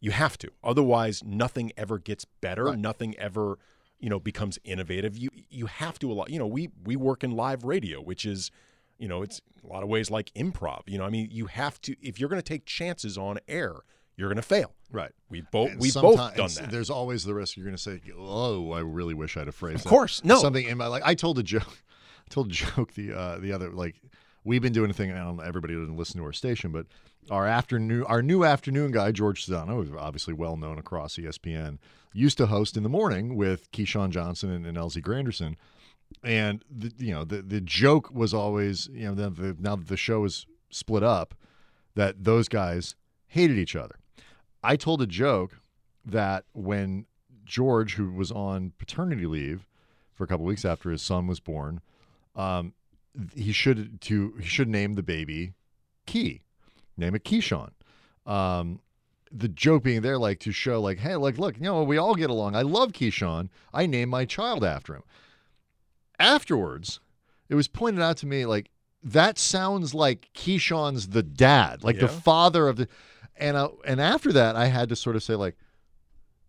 You 0.01 0.11
have 0.13 0.39
to. 0.39 0.51
Otherwise, 0.63 1.25
nothing 1.25 1.73
ever 1.77 1.99
gets 1.99 2.25
better. 2.25 2.65
Right. 2.65 2.79
Nothing 2.79 3.17
ever, 3.19 3.59
you 3.99 4.09
know, 4.09 4.21
becomes 4.21 4.59
innovative. 4.65 5.17
You 5.17 5.31
you 5.51 5.67
have 5.67 5.99
to 6.01 6.13
allow. 6.13 6.27
You 6.29 6.39
know, 6.39 6.47
we 6.47 6.71
we 6.85 6.95
work 6.97 7.25
in 7.25 7.33
live 7.33 7.65
radio, 7.65 8.01
which 8.01 8.25
is, 8.25 8.51
you 8.99 9.09
know, 9.09 9.23
it's 9.23 9.41
a 9.65 9.67
lot 9.67 9.83
of 9.83 9.89
ways 9.89 10.11
like 10.11 10.33
improv. 10.35 10.83
You 10.87 10.99
know, 10.99 11.05
I 11.05 11.11
mean, 11.11 11.29
you 11.33 11.47
have 11.47 11.81
to. 11.83 11.97
If 12.01 12.21
you're 12.21 12.29
going 12.29 12.41
to 12.41 12.49
take 12.49 12.65
chances 12.65 13.19
on 13.19 13.39
air, 13.49 13.75
you're 14.17 14.29
going 14.29 14.37
to 14.37 14.43
fail. 14.43 14.75
Right. 14.93 15.11
We 15.29 15.41
both 15.41 15.75
we've 15.79 15.95
both 15.95 16.37
done 16.37 16.51
that. 16.55 16.71
There's 16.71 16.91
always 16.91 17.25
the 17.25 17.35
risk 17.35 17.57
you're 17.57 17.67
going 17.67 17.77
to 17.77 17.83
say, 17.83 18.01
"Oh, 18.17 18.71
I 18.73 18.81
really 18.81 19.15
wish 19.15 19.37
I'd 19.37 19.47
have 19.47 19.55
phrased 19.55 19.79
Of 19.79 19.85
that." 19.85 19.91
course, 19.91 20.23
no. 20.25 20.39
something 20.39 20.67
in 20.67 20.79
my 20.79 20.87
like. 20.87 21.03
I 21.05 21.15
told 21.15 21.39
a 21.39 21.43
joke. 21.43 21.83
I 22.27 22.29
told 22.31 22.51
a 22.51 22.55
joke 22.55 22.95
the 22.95 23.13
uh, 23.13 23.39
the 23.39 23.53
other 23.53 23.71
like 23.71 24.01
we've 24.49 24.63
been 24.63 24.73
doing 24.73 24.91
a 24.91 24.95
thing. 24.95 25.13
I 25.13 25.19
don't 25.19 25.37
know, 25.37 25.43
everybody 25.43 25.75
doesn't 25.75 25.97
listen 25.97 26.19
to 26.19 26.25
our 26.25 26.33
station, 26.33 26.73
but 26.73 26.87
our 27.31 27.47
afternoon 27.47 28.05
our 28.05 28.23
new 28.23 28.45
afternoon 28.45 28.91
guy 28.91 29.13
George 29.13 29.47
Sedano, 29.47 29.75
who's 29.75 29.91
obviously 29.97 30.35
well 30.35 30.57
known 30.57 30.79
across 30.79 31.17
ESPN, 31.17 31.79
used 32.13 32.39
to 32.39 32.47
host 32.47 32.77
in 32.77 32.83
the 32.83 32.89
morning 32.89 33.37
with 33.37 33.71
Keyshawn 33.73 34.11
Johnson 34.11 34.51
and, 34.51 34.67
and 34.67 34.77
LZ 34.77 35.03
Granderson. 35.03 35.57
And 36.25 36.65
the, 36.71 36.93
you 36.99 37.13
know 37.13 37.25
the 37.25 37.43
the 37.43 37.61
joke 37.61 38.11
was 38.13 38.33
always 38.33 38.89
you 38.93 39.07
know 39.07 39.15
the, 39.15 39.31
the, 39.31 39.57
now 39.61 39.77
that 39.77 39.89
the 39.89 39.97
show 39.97 40.25
is 40.25 40.47
split 40.71 41.03
up, 41.03 41.35
that 41.95 42.25
those 42.25 42.49
guys 42.49 42.97
hated 43.27 43.59
each 43.59 43.77
other. 43.77 43.97
I 44.65 44.77
told 44.77 45.03
a 45.03 45.07
joke 45.07 45.61
that 46.05 46.45
when 46.55 47.05
George, 47.45 47.95
who 47.95 48.11
was 48.11 48.33
on 48.33 48.73
paternity 48.79 49.27
leave 49.27 49.67
for 50.15 50.25
a 50.25 50.27
couple 50.27 50.47
weeks 50.47 50.65
after 50.65 50.91
his 50.91 51.03
son 51.03 51.27
was 51.27 51.39
born, 51.39 51.81
um, 52.35 52.73
he 53.35 53.53
should 53.53 54.01
to 54.03 54.35
he 54.41 54.47
should 54.47 54.69
name 54.69 54.95
the 54.95 55.03
baby 55.03 55.55
Key, 56.09 56.41
name 56.97 57.15
it 57.15 57.23
Keyshawn. 57.23 57.73
Um, 58.25 58.81
the 59.31 59.47
joke 59.47 59.83
being 59.83 60.01
there, 60.01 60.17
like 60.17 60.41
to 60.41 60.53
show, 60.53 60.81
like, 60.81 60.99
hey, 60.99 61.17
like, 61.17 61.37
look, 61.37 61.57
you 61.57 61.65
know, 61.65 61.83
we 61.83 61.99
all 61.99 62.15
get 62.15 62.31
along. 62.31 62.57
I 62.57 62.63
love 62.63 62.93
Keyshawn. 62.93 63.51
I 63.75 63.85
named 63.85 64.11
my 64.11 64.25
child 64.25 64.65
after 64.65 64.95
him. 64.95 65.03
Afterwards, 66.19 66.99
it 67.51 67.57
was 67.57 67.69
pointed 67.69 68.01
out 68.01 68.17
to 68.19 68.27
me, 68.27 68.47
like, 68.47 68.71
that 69.03 69.39
sounds 69.39 69.93
like 69.93 70.31
Keyshawn's 70.35 71.09
the 71.09 71.23
dad, 71.23 71.85
like 71.85 71.99
the 71.99 72.09
father 72.09 72.69
of 72.69 72.77
the. 72.77 72.89
And 73.37 73.55
uh, 73.55 73.69
and 73.85 74.01
after 74.01 74.33
that, 74.33 74.57
I 74.57 74.67
had 74.67 74.89
to 74.89 74.97
sort 74.97 75.15
of 75.15 75.23
say, 75.23 75.35
like, 75.35 75.57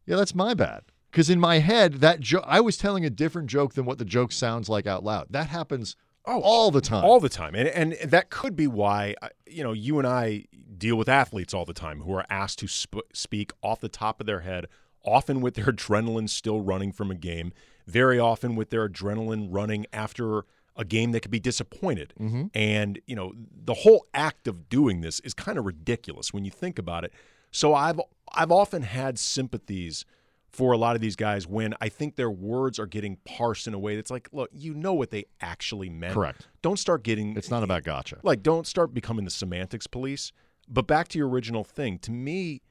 yeah, 0.05 0.15
that's 0.15 0.33
my 0.33 0.53
bad. 0.53 0.83
Because 1.11 1.29
in 1.29 1.39
my 1.39 1.59
head, 1.59 1.95
that 1.95 2.21
joke, 2.21 2.45
I 2.47 2.61
was 2.61 2.77
telling 2.77 3.03
a 3.03 3.09
different 3.09 3.49
joke 3.49 3.73
than 3.73 3.83
what 3.83 3.97
the 3.97 4.05
joke 4.05 4.31
sounds 4.31 4.69
like 4.69 4.87
out 4.87 5.03
loud. 5.03 5.27
That 5.31 5.47
happens 5.47 5.97
Oh, 6.25 6.41
all 6.41 6.69
the 6.69 6.81
time. 6.81 7.03
all 7.03 7.19
the 7.19 7.29
time 7.29 7.55
and 7.55 7.67
and 7.67 8.11
that 8.11 8.29
could 8.29 8.55
be 8.55 8.67
why 8.67 9.15
uh, 9.21 9.29
you 9.47 9.63
know 9.63 9.71
you 9.73 9.97
and 9.99 10.07
I 10.07 10.45
deal 10.77 10.95
with 10.95 11.09
athletes 11.09 11.53
all 11.53 11.65
the 11.65 11.73
time 11.73 12.01
who 12.01 12.13
are 12.13 12.25
asked 12.29 12.59
to 12.59 12.67
sp- 12.69 13.07
speak 13.13 13.51
off 13.63 13.79
the 13.79 13.89
top 13.89 14.19
of 14.19 14.27
their 14.27 14.41
head 14.41 14.67
often 15.03 15.41
with 15.41 15.55
their 15.55 15.65
adrenaline 15.65 16.29
still 16.29 16.61
running 16.61 16.91
from 16.91 17.09
a 17.09 17.15
game 17.15 17.51
very 17.87 18.19
often 18.19 18.55
with 18.55 18.69
their 18.69 18.87
adrenaline 18.87 19.47
running 19.49 19.85
after 19.91 20.43
a 20.75 20.85
game 20.85 21.11
that 21.13 21.21
could 21.21 21.31
be 21.31 21.39
disappointed 21.39 22.13
Mm-hmm. 22.19 22.47
and 22.53 22.99
you 23.07 23.15
know 23.15 23.33
the 23.65 23.73
whole 23.75 24.05
act 24.13 24.47
of 24.47 24.69
doing 24.69 25.01
this 25.01 25.19
is 25.21 25.33
kind 25.33 25.57
of 25.57 25.65
ridiculous 25.65 26.31
when 26.33 26.45
you 26.45 26.51
think 26.51 26.77
about 26.77 27.03
it 27.03 27.11
so 27.49 27.73
I've 27.73 27.99
I've 28.33 28.51
often 28.51 28.83
had 28.83 29.17
sympathies 29.17 30.05
for 30.51 30.71
a 30.71 30.77
lot 30.77 30.95
of 30.95 31.01
these 31.01 31.15
guys 31.15 31.47
when 31.47 31.73
I 31.79 31.89
think 31.89 32.15
their 32.15 32.31
words 32.31 32.79
are 32.79 32.87
getting 32.87 33.17
parsed 33.23 33.67
in 33.67 33.73
a 33.73 33.79
way 33.79 33.95
that's 33.95 34.11
like, 34.11 34.29
look, 34.31 34.49
you 34.53 34.73
know 34.73 34.93
what 34.93 35.11
they 35.11 35.25
actually 35.41 35.89
meant. 35.89 36.13
Correct. 36.13 36.47
Don't 36.61 36.79
start 36.79 37.03
getting 37.03 37.37
It's 37.37 37.51
not 37.51 37.63
about 37.63 37.83
gotcha. 37.83 38.17
like 38.23 38.41
don't 38.43 38.65
start 38.65 38.93
becoming 38.93 39.25
the 39.25 39.31
semantics 39.31 39.87
police. 39.87 40.31
But 40.67 40.85
back 40.87 41.07
to 41.09 41.17
your 41.17 41.27
original 41.27 41.63
thing, 41.63 41.97
to 41.99 42.11
me, 42.11 42.61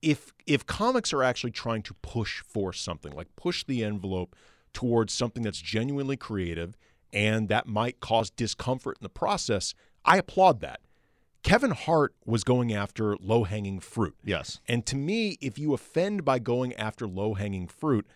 if 0.00 0.32
if 0.46 0.66
comics 0.66 1.12
are 1.12 1.22
actually 1.22 1.52
trying 1.52 1.82
to 1.82 1.94
push 2.02 2.40
for 2.42 2.72
something, 2.72 3.12
like 3.12 3.28
push 3.36 3.64
the 3.64 3.84
envelope 3.84 4.34
towards 4.72 5.12
something 5.12 5.42
that's 5.42 5.60
genuinely 5.60 6.16
creative 6.16 6.76
and 7.12 7.48
that 7.48 7.66
might 7.66 8.00
cause 8.00 8.30
discomfort 8.30 8.96
in 9.00 9.04
the 9.04 9.08
process, 9.08 9.74
I 10.04 10.18
applaud 10.18 10.60
that. 10.60 10.80
Kevin 11.42 11.72
Hart 11.72 12.14
was 12.24 12.44
going 12.44 12.72
after 12.72 13.16
low-hanging 13.16 13.80
fruit. 13.80 14.14
Yes. 14.24 14.60
And 14.68 14.86
to 14.86 14.96
me, 14.96 15.38
if 15.40 15.58
you 15.58 15.74
offend 15.74 16.24
by 16.24 16.38
going 16.38 16.72
after 16.74 17.06
low 17.06 17.34
hanging 17.34 17.66
fruit, 17.66 18.06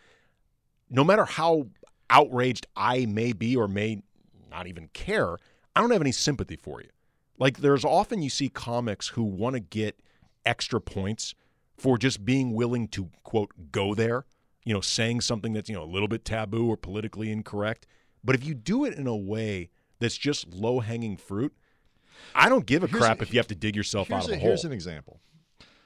no 0.89 1.03
matter 1.03 1.24
how 1.24 1.66
outraged 2.09 2.66
I 2.77 3.07
may 3.07 3.33
be 3.33 3.57
or 3.57 3.66
may 3.66 4.03
not 4.51 4.68
even 4.68 4.89
care, 4.89 5.39
I 5.74 5.81
don't 5.81 5.91
have 5.91 6.01
any 6.01 6.12
sympathy 6.12 6.57
for 6.57 6.81
you. 6.81 6.89
Like, 7.39 7.59
there's 7.59 7.85
often 7.85 8.22
you 8.22 8.31
see 8.31 8.49
comics 8.49 9.09
who 9.09 9.24
want 9.24 9.55
to 9.55 9.61
get 9.61 10.01
extra 10.45 10.81
points 10.81 11.35
for 11.77 11.99
just 11.99 12.24
being 12.24 12.55
willing 12.55 12.89
to, 12.89 13.11
quote, 13.24 13.51
go 13.72 13.95
there, 13.95 14.24
you 14.64 14.72
know, 14.72 14.81
saying 14.81 15.20
something 15.20 15.53
that's, 15.53 15.68
you 15.68 15.74
know, 15.74 15.83
a 15.83 15.85
little 15.85 16.09
bit 16.09 16.24
taboo 16.24 16.68
or 16.68 16.77
politically 16.77 17.31
incorrect. 17.31 17.87
But 18.24 18.37
if 18.37 18.45
you 18.45 18.55
do 18.55 18.85
it 18.85 18.95
in 18.95 19.07
a 19.07 19.16
way 19.16 19.68
that's 19.99 20.16
just 20.16 20.49
low 20.49 20.81
hanging 20.81 21.16
fruit, 21.16 21.53
I 22.34 22.48
don't 22.48 22.66
give 22.66 22.82
a 22.84 22.86
Here's 22.86 23.00
crap 23.02 23.20
a- 23.20 23.22
if 23.22 23.32
you 23.32 23.38
have 23.38 23.46
to 23.48 23.54
dig 23.54 23.76
yourself 23.76 24.10
out 24.10 24.24
of 24.24 24.30
a, 24.30 24.34
a 24.34 24.38
hole. 24.38 24.48
here's 24.48 24.64
an 24.64 24.72
example. 24.72 25.20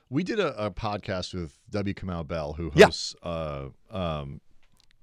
We 0.08 0.24
did 0.24 0.40
a, 0.40 0.66
a 0.66 0.70
podcast 0.70 1.34
with 1.34 1.56
W. 1.70 1.94
Kamau 1.94 2.26
Bell, 2.26 2.54
who 2.54 2.72
Yeah. 2.74 2.86
hosts, 2.86 3.14
uh, 3.22 3.66
um, 3.90 4.40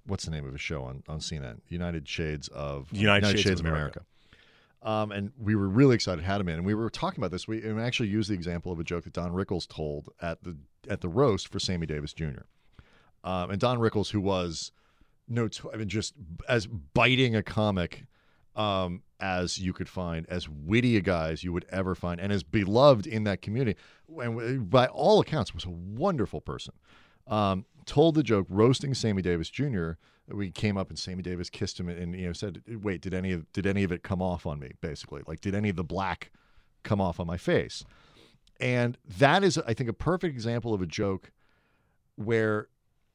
what's 0.05 0.25
the 0.25 0.31
name 0.31 0.45
of 0.45 0.51
his 0.51 0.61
show 0.61 0.83
on, 0.83 1.03
on 1.07 1.19
CNN? 1.19 1.61
United 1.69 2.07
Shades 2.07 2.47
of 2.49 2.91
United 2.91 3.39
Shades 3.39 3.59
of 3.61 3.65
America. 3.65 4.01
Um, 4.83 5.11
and 5.11 5.31
we 5.39 5.55
were 5.55 5.67
really 5.67 5.95
excited, 5.95 6.23
had 6.23 6.39
him 6.39 6.49
in, 6.49 6.55
and 6.55 6.65
we 6.65 6.73
were 6.75 6.89
talking 6.89 7.19
about 7.19 7.31
this. 7.31 7.47
We 7.47 7.63
and 7.63 7.77
we 7.77 7.81
actually 7.81 8.09
used 8.09 8.29
the 8.29 8.35
example 8.35 8.71
of 8.71 8.79
a 8.79 8.83
joke 8.83 9.05
that 9.05 9.13
Don 9.13 9.31
Rickles 9.31 9.67
told 9.67 10.09
at 10.21 10.43
the 10.43 10.55
at 10.89 11.01
the 11.01 11.09
roast 11.09 11.47
for 11.47 11.59
Sammy 11.59 11.87
Davis 11.87 12.13
Jr. 12.13 12.41
Um, 13.23 13.49
and 13.51 13.59
Don 13.59 13.79
Rickles, 13.79 14.11
who 14.11 14.21
was 14.21 14.71
no, 15.27 15.49
I 15.73 15.77
mean, 15.77 15.89
just 15.89 16.13
as 16.47 16.67
biting 16.67 17.35
a 17.35 17.41
comic 17.43 18.05
um, 18.57 19.03
as 19.19 19.59
you 19.59 19.71
could 19.71 19.87
find, 19.87 20.25
as 20.27 20.49
witty 20.49 20.97
a 20.97 21.01
guy 21.01 21.29
as 21.29 21.43
you 21.43 21.53
would 21.53 21.65
ever 21.69 21.95
find, 21.95 22.19
and 22.19 22.33
as 22.33 22.43
beloved 22.43 23.07
in 23.07 23.23
that 23.23 23.41
community, 23.41 23.79
and 24.19 24.69
by 24.69 24.87
all 24.87 25.21
accounts, 25.21 25.53
was 25.53 25.63
a 25.63 25.69
wonderful 25.69 26.41
person. 26.41 26.73
Um, 27.27 27.65
told 27.85 28.15
the 28.15 28.23
joke 28.23 28.47
roasting 28.49 28.93
Sammy 28.93 29.21
Davis 29.21 29.49
Jr. 29.49 29.91
We 30.29 30.51
came 30.51 30.77
up 30.77 30.89
and 30.89 30.99
Sammy 30.99 31.23
Davis 31.23 31.49
kissed 31.49 31.79
him 31.79 31.87
and 31.87 32.13
you 32.15 32.27
know 32.27 32.33
said, 32.33 32.61
"Wait, 32.67 33.01
did 33.01 33.13
any 33.13 33.31
of 33.31 33.51
did 33.53 33.65
any 33.65 33.83
of 33.83 33.91
it 33.91 34.03
come 34.03 34.21
off 34.21 34.45
on 34.45 34.59
me?" 34.59 34.71
Basically, 34.81 35.21
like 35.27 35.39
did 35.39 35.55
any 35.55 35.69
of 35.69 35.75
the 35.75 35.83
black 35.83 36.31
come 36.83 36.99
off 36.99 37.19
on 37.19 37.27
my 37.27 37.37
face? 37.37 37.85
And 38.59 38.97
that 39.19 39.43
is, 39.43 39.57
I 39.59 39.73
think, 39.73 39.89
a 39.89 39.93
perfect 39.93 40.33
example 40.33 40.73
of 40.73 40.81
a 40.81 40.87
joke 40.87 41.31
where, 42.15 42.67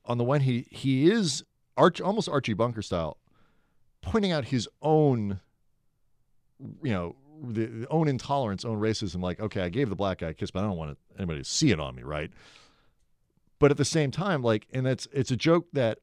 on 0.05 0.19
the 0.19 0.25
one, 0.25 0.41
he 0.43 0.67
he 0.71 1.11
is 1.11 1.45
Arch, 1.77 2.01
almost 2.01 2.29
Archie 2.29 2.55
Bunker 2.55 2.83
style, 2.83 3.19
pointing 4.03 4.33
out 4.33 4.45
his 4.47 4.69
own, 4.83 5.41
you 6.83 6.93
know, 6.93 7.17
the, 7.43 7.67
the 7.67 7.89
own 7.89 8.09
intolerance, 8.09 8.65
own 8.65 8.79
racism. 8.79 9.23
Like, 9.23 9.41
okay, 9.41 9.63
I 9.63 9.69
gave 9.69 9.89
the 9.89 9.97
black 9.97 10.19
guy 10.19 10.29
a 10.29 10.35
kiss, 10.35 10.51
but 10.51 10.61
I 10.61 10.67
don't 10.67 10.77
want 10.77 10.99
anybody 11.19 11.41
to 11.41 11.45
see 11.45 11.71
it 11.71 11.81
on 11.81 11.95
me, 11.95 12.03
right? 12.03 12.31
But 13.59 13.71
at 13.71 13.77
the 13.77 13.85
same 13.85 14.11
time, 14.11 14.43
like, 14.43 14.67
and 14.73 14.87
it's 14.87 15.07
it's 15.13 15.31
a 15.31 15.37
joke 15.37 15.67
that 15.73 15.99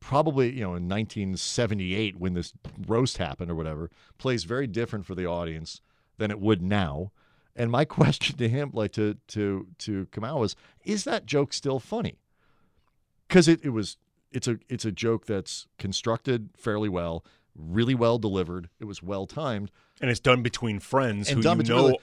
probably 0.00 0.50
you 0.50 0.60
know 0.60 0.74
in 0.74 0.88
1978 0.88 2.16
when 2.16 2.34
this 2.34 2.52
roast 2.86 3.18
happened 3.18 3.50
or 3.50 3.54
whatever 3.54 3.90
plays 4.16 4.44
very 4.44 4.66
different 4.66 5.04
for 5.04 5.14
the 5.14 5.26
audience 5.26 5.80
than 6.18 6.30
it 6.30 6.40
would 6.40 6.62
now. 6.62 7.12
And 7.56 7.70
my 7.70 7.84
question 7.98 8.36
to 8.38 8.48
him, 8.48 8.70
like 8.72 8.92
to 8.92 9.16
to 9.28 9.66
to 9.78 10.06
Kamau, 10.06 10.38
was: 10.38 10.56
Is 10.84 11.04
that 11.04 11.26
joke 11.26 11.52
still 11.52 11.78
funny? 11.78 12.18
Because 13.26 13.48
it, 13.48 13.60
it 13.62 13.70
was 13.70 13.98
it's 14.32 14.48
a 14.48 14.58
it's 14.68 14.84
a 14.84 14.92
joke 14.92 15.26
that's 15.26 15.66
constructed 15.78 16.50
fairly 16.56 16.88
well, 16.88 17.24
really 17.54 17.94
well 17.94 18.18
delivered. 18.18 18.68
It 18.80 18.84
was 18.84 19.02
well 19.02 19.26
timed. 19.26 19.70
and 20.00 20.10
it's 20.10 20.20
done 20.20 20.42
between 20.42 20.80
friends 20.80 21.28
And 21.28 21.36
who 21.38 21.42
done 21.42 21.58
you 21.58 21.64
know. 21.64 21.86
like, 21.86 21.96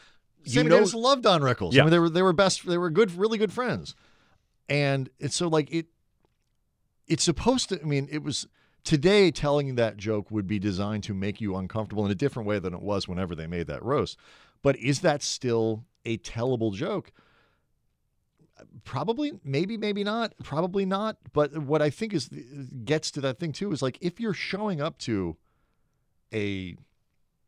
You 0.43 0.63
know, 0.63 0.69
Davis 0.77 0.93
loved 0.93 1.23
Don 1.23 1.41
Rickles. 1.41 1.73
Yeah. 1.73 1.81
I 1.81 1.85
mean, 1.85 1.91
they 1.91 1.99
were 1.99 2.09
they 2.09 2.21
were 2.21 2.33
best. 2.33 2.65
They 2.65 2.77
were 2.77 2.89
good, 2.89 3.11
really 3.11 3.37
good 3.37 3.53
friends. 3.53 3.95
And 4.69 5.09
it's 5.19 5.35
so 5.35 5.47
like 5.47 5.71
it. 5.71 5.87
It's 7.07 7.23
supposed 7.23 7.69
to. 7.69 7.79
I 7.81 7.85
mean, 7.85 8.07
it 8.11 8.23
was 8.23 8.47
today 8.83 9.29
telling 9.31 9.75
that 9.75 9.97
joke 9.97 10.31
would 10.31 10.47
be 10.47 10.59
designed 10.59 11.03
to 11.03 11.13
make 11.13 11.39
you 11.39 11.55
uncomfortable 11.55 12.05
in 12.05 12.11
a 12.11 12.15
different 12.15 12.47
way 12.47 12.59
than 12.59 12.73
it 12.73 12.81
was 12.81 13.07
whenever 13.07 13.35
they 13.35 13.47
made 13.47 13.67
that 13.67 13.83
roast. 13.83 14.17
But 14.63 14.75
is 14.77 15.01
that 15.01 15.21
still 15.21 15.85
a 16.05 16.17
tellable 16.17 16.73
joke? 16.73 17.11
Probably, 18.83 19.33
maybe, 19.43 19.77
maybe 19.77 20.03
not. 20.03 20.33
Probably 20.43 20.85
not. 20.85 21.17
But 21.33 21.57
what 21.57 21.81
I 21.81 21.89
think 21.89 22.13
is 22.13 22.29
gets 22.85 23.11
to 23.11 23.21
that 23.21 23.39
thing 23.39 23.51
too 23.51 23.71
is 23.71 23.81
like 23.81 23.97
if 24.01 24.19
you're 24.19 24.33
showing 24.33 24.81
up 24.81 24.97
to 24.99 25.37
a 26.33 26.75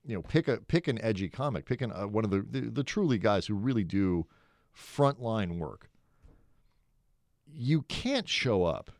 you 0.05 0.15
know 0.15 0.21
pick 0.21 0.47
a 0.47 0.57
pick 0.57 0.87
an 0.87 1.01
edgy 1.01 1.29
comic 1.29 1.65
pick 1.65 1.81
an, 1.81 1.91
uh, 1.91 2.07
one 2.07 2.23
of 2.23 2.31
the, 2.31 2.45
the 2.49 2.69
the 2.69 2.83
truly 2.83 3.17
guys 3.17 3.47
who 3.47 3.55
really 3.55 3.83
do 3.83 4.25
frontline 4.73 5.57
work 5.57 5.89
you 7.51 7.81
can't 7.83 8.29
show 8.29 8.63
up 8.63 8.91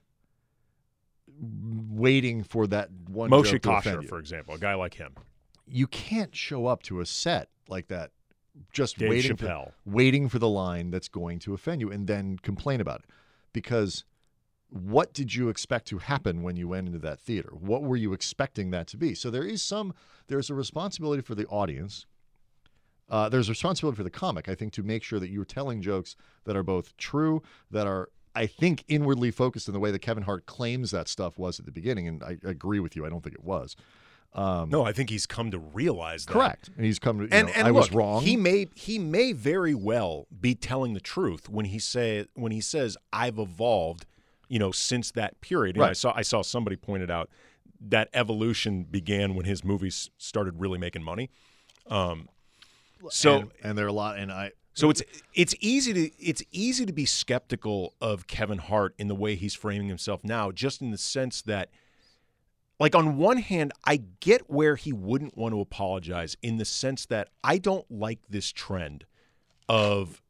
waiting 1.40 2.44
for 2.44 2.68
that 2.68 2.90
one 3.08 3.30
Moshe 3.30 3.52
joke 3.52 3.62
to 3.64 3.72
offend 3.74 4.04
you. 4.04 4.10
for 4.10 4.20
example, 4.20 4.56
a 4.56 4.58
guy 4.58 4.74
like 4.74 4.96
him, 4.96 5.16
you 5.68 5.88
can't 5.88 6.36
show 6.36 6.66
up 6.66 6.84
to 6.84 7.00
a 7.00 7.06
set 7.06 7.50
like 7.68 7.88
that 7.88 8.12
just 8.72 8.98
Dave 8.98 9.10
waiting 9.10 9.38
Chappelle. 9.38 9.66
for, 9.68 9.74
waiting 9.86 10.30
for 10.30 10.40
the 10.40 10.50
line 10.50 10.92
that's 10.92 11.08
going 11.08 11.40
to 11.40 11.54
offend 11.54 11.82
you 11.82 11.92
and 11.92 12.08
then 12.08 12.38
complain 12.42 12.82
about 12.82 13.02
it. 13.02 13.06
Because 13.54 14.04
what 14.70 15.14
did 15.14 15.34
you 15.34 15.50
expect 15.50 15.88
to 15.88 15.98
happen 15.98 16.44
when 16.44 16.56
you 16.56 16.68
went 16.68 16.88
into 16.88 17.00
that 17.00 17.20
theater? 17.20 17.50
What 17.54 17.84
were 17.84 17.96
you 17.96 18.14
expecting 18.14 18.72
that 18.72 18.88
to 18.88 18.98
be? 18.98 19.16
So 19.16 19.30
there 19.30 19.44
is 19.44 19.62
some 19.62 19.94
there's 20.28 20.50
a 20.50 20.54
responsibility 20.54 21.22
for 21.22 21.36
the 21.36 21.46
audience. 21.48 22.06
Uh, 23.10 23.30
there's 23.30 23.48
a 23.48 23.52
responsibility 23.52 23.96
for 23.96 24.04
the 24.04 24.10
comic 24.10 24.50
i 24.50 24.54
think 24.54 24.74
to 24.74 24.84
make 24.84 25.02
sure 25.02 25.18
that 25.18 25.30
you're 25.30 25.46
telling 25.46 25.82
jokes 25.82 26.18
that 26.44 26.58
are 26.58 26.64
both 26.64 26.98
true 26.98 27.42
that 27.72 27.88
are 27.88 28.10
i 28.36 28.46
think 28.46 28.84
inwardly 28.90 29.32
focused 29.32 29.70
in 29.70 29.74
the 29.74 29.80
way 29.80 29.92
that 29.92 30.00
kevin 30.00 30.24
hart 30.24 30.46
claims 30.46 30.92
that 30.92 31.08
stuff 31.08 31.40
was 31.40 31.58
at 31.58 31.66
the 31.66 31.72
beginning. 31.72 32.06
And 32.10 32.22
i 32.22 32.38
agree 32.44 32.82
with 32.82 32.98
you. 32.98 33.06
I 33.06 33.10
don't 33.10 33.24
think 33.24 33.34
it 33.34 33.46
was 33.46 33.78
um, 34.34 34.70
No, 34.70 34.84
I 34.86 34.92
think 34.94 35.10
he's 35.10 35.26
come 35.26 35.52
to 35.52 35.58
realize 35.60 36.26
that. 36.26 36.34
correct 36.34 36.70
and 36.76 36.86
he's 36.86 37.00
come 37.00 37.18
to 37.20 37.24
you 37.24 37.30
And, 37.32 37.48
know, 37.48 37.54
and 37.56 37.68
i 37.68 37.72
was 37.72 37.92
wrong 37.92 38.22
He 38.24 38.36
may 38.38 38.68
he 38.76 39.00
may 39.00 39.32
very 39.32 39.74
well 39.74 40.28
be 40.40 40.54
telling 40.56 40.94
the 40.94 41.00
truth 41.00 41.50
when 41.50 41.66
he 41.66 41.80
say 41.80 42.26
when 42.34 42.52
he 42.52 42.62
says 42.62 42.98
I've 43.12 43.40
evolved, 43.40 44.06
you 44.48 44.60
know, 44.60 44.72
since 44.72 45.12
that 45.12 45.42
period. 45.42 45.76
And 45.76 45.86
I 45.86 45.94
saw 45.94 46.14
I 46.16 46.22
saw 46.22 46.42
somebody 46.42 46.76
pointed 46.76 47.10
out 47.12 47.30
that 47.80 48.10
evolution 48.14 48.84
began 48.84 49.36
when 49.36 49.46
his 49.46 49.64
movies 49.64 50.10
started 50.18 50.60
really 50.60 50.80
making 50.80 51.04
money. 51.04 51.30
Um, 51.88 52.28
so 53.10 53.38
and, 53.38 53.52
and 53.64 53.78
there 53.78 53.86
are 53.86 53.90
a 53.90 53.94
lot 53.94 54.18
and 54.18 54.32
i 54.32 54.52
so 54.74 54.90
it's 54.92 55.02
it's 55.34 55.56
easy 55.60 55.94
to 55.94 56.12
it's 56.20 56.44
easy 56.52 56.86
to 56.86 56.94
be 56.94 57.06
skeptical 57.06 57.94
of 58.00 58.28
Kevin 58.28 58.60
Hart 58.60 58.94
in 59.00 59.08
the 59.08 59.16
way 59.16 59.34
he's 59.36 59.56
framing 59.56 59.88
himself 59.88 60.24
now, 60.24 60.52
just 60.52 60.82
in 60.82 60.92
the 60.92 61.00
sense 61.00 61.42
that 61.44 61.70
like 62.80 62.96
on 62.96 63.18
one 63.18 63.38
hand, 63.38 63.72
I 63.86 64.04
get 64.20 64.50
where 64.50 64.76
he 64.76 64.94
wouldn't 64.94 65.38
want 65.38 65.54
to 65.54 65.62
apologize 65.62 66.38
in 66.42 66.58
the 66.58 66.66
sense 66.66 67.06
that 67.08 67.30
I 67.44 67.58
don't 67.58 67.90
like 67.90 68.20
this 68.30 68.52
trend 68.52 69.06
of 69.68 70.22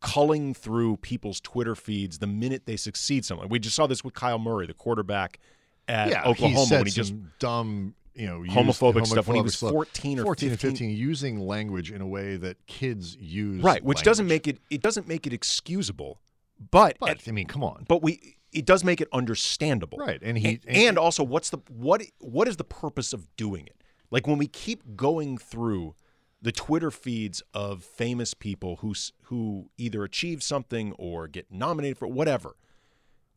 culling 0.00 0.54
through 0.54 0.98
people's 0.98 1.40
Twitter 1.40 1.74
feeds 1.74 2.18
the 2.18 2.26
minute 2.26 2.66
they 2.66 2.76
succeed 2.76 3.24
something. 3.24 3.48
We 3.48 3.58
just 3.58 3.74
saw 3.74 3.86
this 3.86 4.04
with 4.04 4.14
Kyler 4.14 4.42
Murray, 4.42 4.66
the 4.66 4.74
quarterback 4.74 5.40
at 5.88 6.10
yeah, 6.10 6.24
Oklahoma, 6.24 6.66
he 6.66 6.74
when 6.74 6.84
he 6.84 6.90
just 6.92 7.14
dumb, 7.38 7.94
you 8.14 8.26
know, 8.26 8.42
used 8.42 8.54
homophobic 8.54 9.06
stuff 9.06 9.26
when 9.26 9.36
he 9.36 9.42
was 9.42 9.56
14 9.56 10.20
or 10.20 10.24
14 10.24 10.50
15. 10.50 10.70
15, 10.70 10.90
using 10.90 11.40
language 11.40 11.90
in 11.90 12.00
a 12.00 12.06
way 12.06 12.36
that 12.36 12.64
kids 12.66 13.16
use. 13.16 13.62
right, 13.62 13.82
which 13.82 14.02
doesn't 14.02 14.26
make 14.26 14.46
it 14.46 14.58
it 14.70 14.82
doesn't 14.82 15.08
make 15.08 15.26
it 15.26 15.32
excusable, 15.32 16.20
but 16.70 16.96
But 17.00 17.10
at 17.10 17.28
I 17.28 17.32
mean, 17.32 17.46
come 17.46 17.64
on. 17.64 17.84
but 17.88 18.02
we 18.02 18.36
it 18.56 18.64
does 18.66 18.82
make 18.82 19.00
it 19.00 19.08
understandable. 19.12 19.98
Right, 19.98 20.20
and 20.22 20.38
he- 20.38 20.60
and, 20.66 20.76
and 20.76 20.98
also 20.98 21.22
what's 21.22 21.50
the 21.50 21.58
what 21.68 22.02
what 22.18 22.48
is 22.48 22.56
the 22.56 22.64
purpose 22.64 23.12
of 23.12 23.34
doing 23.36 23.66
it? 23.66 23.82
Like 24.10 24.26
when 24.26 24.38
we 24.38 24.46
keep 24.46 24.96
going 24.96 25.38
through 25.38 25.94
the 26.42 26.52
twitter 26.52 26.90
feeds 26.90 27.42
of 27.54 27.82
famous 27.82 28.34
people 28.34 28.76
who 28.76 28.94
who 29.24 29.70
either 29.78 30.04
achieve 30.04 30.42
something 30.42 30.92
or 30.98 31.26
get 31.26 31.50
nominated 31.50 31.96
for 31.96 32.06
whatever 32.06 32.56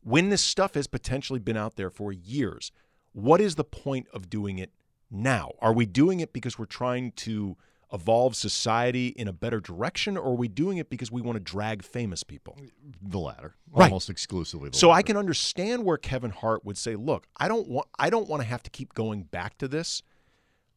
when 0.02 0.28
this 0.28 0.42
stuff 0.42 0.74
has 0.74 0.86
potentially 0.86 1.40
been 1.40 1.56
out 1.56 1.76
there 1.76 1.90
for 1.90 2.12
years 2.12 2.70
what 3.12 3.40
is 3.40 3.54
the 3.56 3.64
point 3.64 4.06
of 4.12 4.30
doing 4.30 4.58
it 4.58 4.70
now? 5.10 5.52
Are 5.60 5.72
we 5.72 5.86
doing 5.86 6.20
it 6.20 6.32
because 6.32 6.58
we're 6.58 6.66
trying 6.66 7.10
to 7.12 7.56
evolve 7.92 8.36
society 8.36 9.08
in 9.08 9.26
a 9.26 9.32
better 9.32 9.60
direction 9.60 10.16
or 10.16 10.30
are 10.30 10.34
we 10.34 10.46
doing 10.48 10.78
it 10.78 10.88
because 10.90 11.10
we 11.10 11.20
want 11.20 11.36
to 11.36 11.40
drag 11.40 11.82
famous 11.82 12.22
people 12.22 12.56
the 13.02 13.18
latter, 13.18 13.56
Right. 13.70 13.84
almost 13.86 14.08
exclusively. 14.10 14.70
The 14.70 14.76
so 14.78 14.90
I 14.90 15.02
can 15.02 15.16
understand 15.16 15.84
where 15.84 15.96
Kevin 15.96 16.30
Hart 16.30 16.64
would 16.64 16.78
say, 16.78 16.94
"Look, 16.96 17.26
I 17.36 17.48
don't 17.48 17.68
want 17.68 17.88
I 17.98 18.10
don't 18.10 18.28
want 18.28 18.42
to 18.42 18.48
have 18.48 18.62
to 18.64 18.70
keep 18.70 18.94
going 18.94 19.24
back 19.24 19.58
to 19.58 19.68
this." 19.68 20.02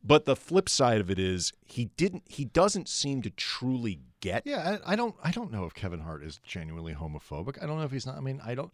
But 0.06 0.26
the 0.26 0.36
flip 0.36 0.68
side 0.68 1.00
of 1.00 1.10
it 1.10 1.18
is 1.20 1.54
he 1.64 1.86
didn't 1.98 2.24
he 2.28 2.46
doesn't 2.46 2.90
seem 2.90 3.22
to 3.22 3.30
truly 3.30 4.00
get 4.20 4.46
Yeah, 4.46 4.80
I, 4.86 4.94
I 4.94 4.96
don't. 4.96 5.16
I 5.24 5.32
don't 5.32 5.52
know 5.52 5.66
if 5.66 5.74
Kevin 5.74 6.00
Hart 6.02 6.24
is 6.24 6.40
genuinely 6.44 6.94
homophobic. 6.94 7.62
I 7.62 7.66
don't 7.68 7.78
know 7.78 7.86
if 7.86 7.92
he's 7.92 8.06
not. 8.06 8.18
I 8.18 8.20
mean, 8.22 8.42
I 8.44 8.56
don't. 8.56 8.72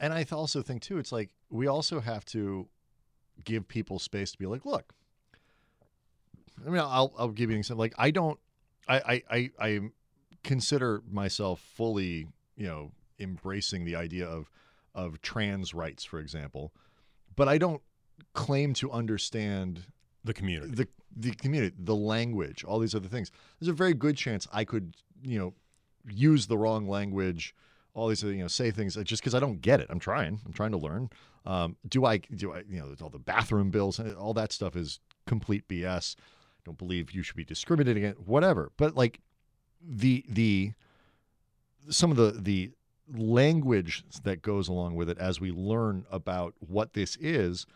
And 0.00 0.12
I 0.12 0.26
also 0.32 0.62
think 0.62 0.82
too, 0.82 0.98
it's 0.98 1.12
like 1.12 1.30
we 1.50 1.66
also 1.66 2.00
have 2.00 2.24
to 2.26 2.68
give 3.44 3.68
people 3.68 3.98
space 3.98 4.32
to 4.32 4.38
be 4.38 4.46
like, 4.46 4.64
look. 4.64 4.92
I 6.66 6.70
mean, 6.70 6.80
I'll 6.80 7.12
I'll 7.18 7.28
give 7.28 7.50
you 7.50 7.54
an 7.54 7.60
example. 7.60 7.80
Like, 7.80 7.94
I 7.98 8.10
don't. 8.10 8.38
I 8.88 8.96
I 8.96 9.22
I, 9.30 9.50
I 9.58 9.80
consider 10.42 11.02
myself 11.10 11.60
fully, 11.60 12.26
you 12.56 12.66
know, 12.66 12.92
embracing 13.18 13.84
the 13.84 13.96
idea 13.96 14.26
of 14.26 14.50
of 14.94 15.20
trans 15.22 15.72
rights, 15.74 16.04
for 16.04 16.20
example, 16.20 16.72
but 17.34 17.48
I 17.48 17.58
don't 17.58 17.82
claim 18.34 18.74
to 18.74 18.90
understand 18.90 19.84
the 20.24 20.34
community. 20.34 20.74
the 20.74 20.88
the 21.14 21.32
community, 21.32 21.74
the 21.78 21.94
language, 21.94 22.64
all 22.64 22.78
these 22.78 22.94
other 22.94 23.08
things. 23.08 23.30
There's 23.60 23.68
a 23.68 23.74
very 23.74 23.94
good 23.94 24.16
chance 24.16 24.46
I 24.52 24.64
could, 24.64 24.94
you 25.22 25.38
know, 25.38 25.54
use 26.08 26.46
the 26.46 26.56
wrong 26.56 26.88
language, 26.88 27.54
all 27.94 28.08
these, 28.08 28.22
you 28.22 28.34
know, 28.34 28.48
say 28.48 28.70
things 28.70 28.96
just 29.04 29.22
because 29.22 29.34
I 29.34 29.40
don't 29.40 29.60
get 29.60 29.80
it. 29.80 29.88
I'm 29.90 29.98
trying. 29.98 30.40
I'm 30.46 30.52
trying 30.52 30.72
to 30.72 30.78
learn. 30.78 31.10
Um, 31.44 31.76
do 31.88 32.04
I? 32.04 32.18
Do 32.18 32.52
I? 32.52 32.62
You 32.68 32.80
know, 32.80 32.94
all 33.02 33.10
the 33.10 33.18
bathroom 33.18 33.70
bills, 33.70 34.00
all 34.00 34.34
that 34.34 34.52
stuff 34.52 34.76
is 34.76 35.00
complete 35.26 35.68
BS. 35.68 36.16
Don't 36.64 36.78
believe 36.78 37.12
you 37.12 37.22
should 37.22 37.36
be 37.36 37.44
discriminated 37.44 37.96
against. 37.96 38.20
Whatever. 38.20 38.70
But 38.76 38.96
like 38.96 39.20
the 39.80 40.24
the 40.28 40.72
some 41.90 42.10
of 42.10 42.16
the 42.16 42.32
the 42.40 42.70
language 43.14 44.04
that 44.22 44.42
goes 44.42 44.68
along 44.68 44.94
with 44.94 45.10
it 45.10 45.18
as 45.18 45.40
we 45.40 45.50
learn 45.50 46.06
about 46.10 46.54
what 46.60 46.94
this 46.94 47.16
is 47.16 47.66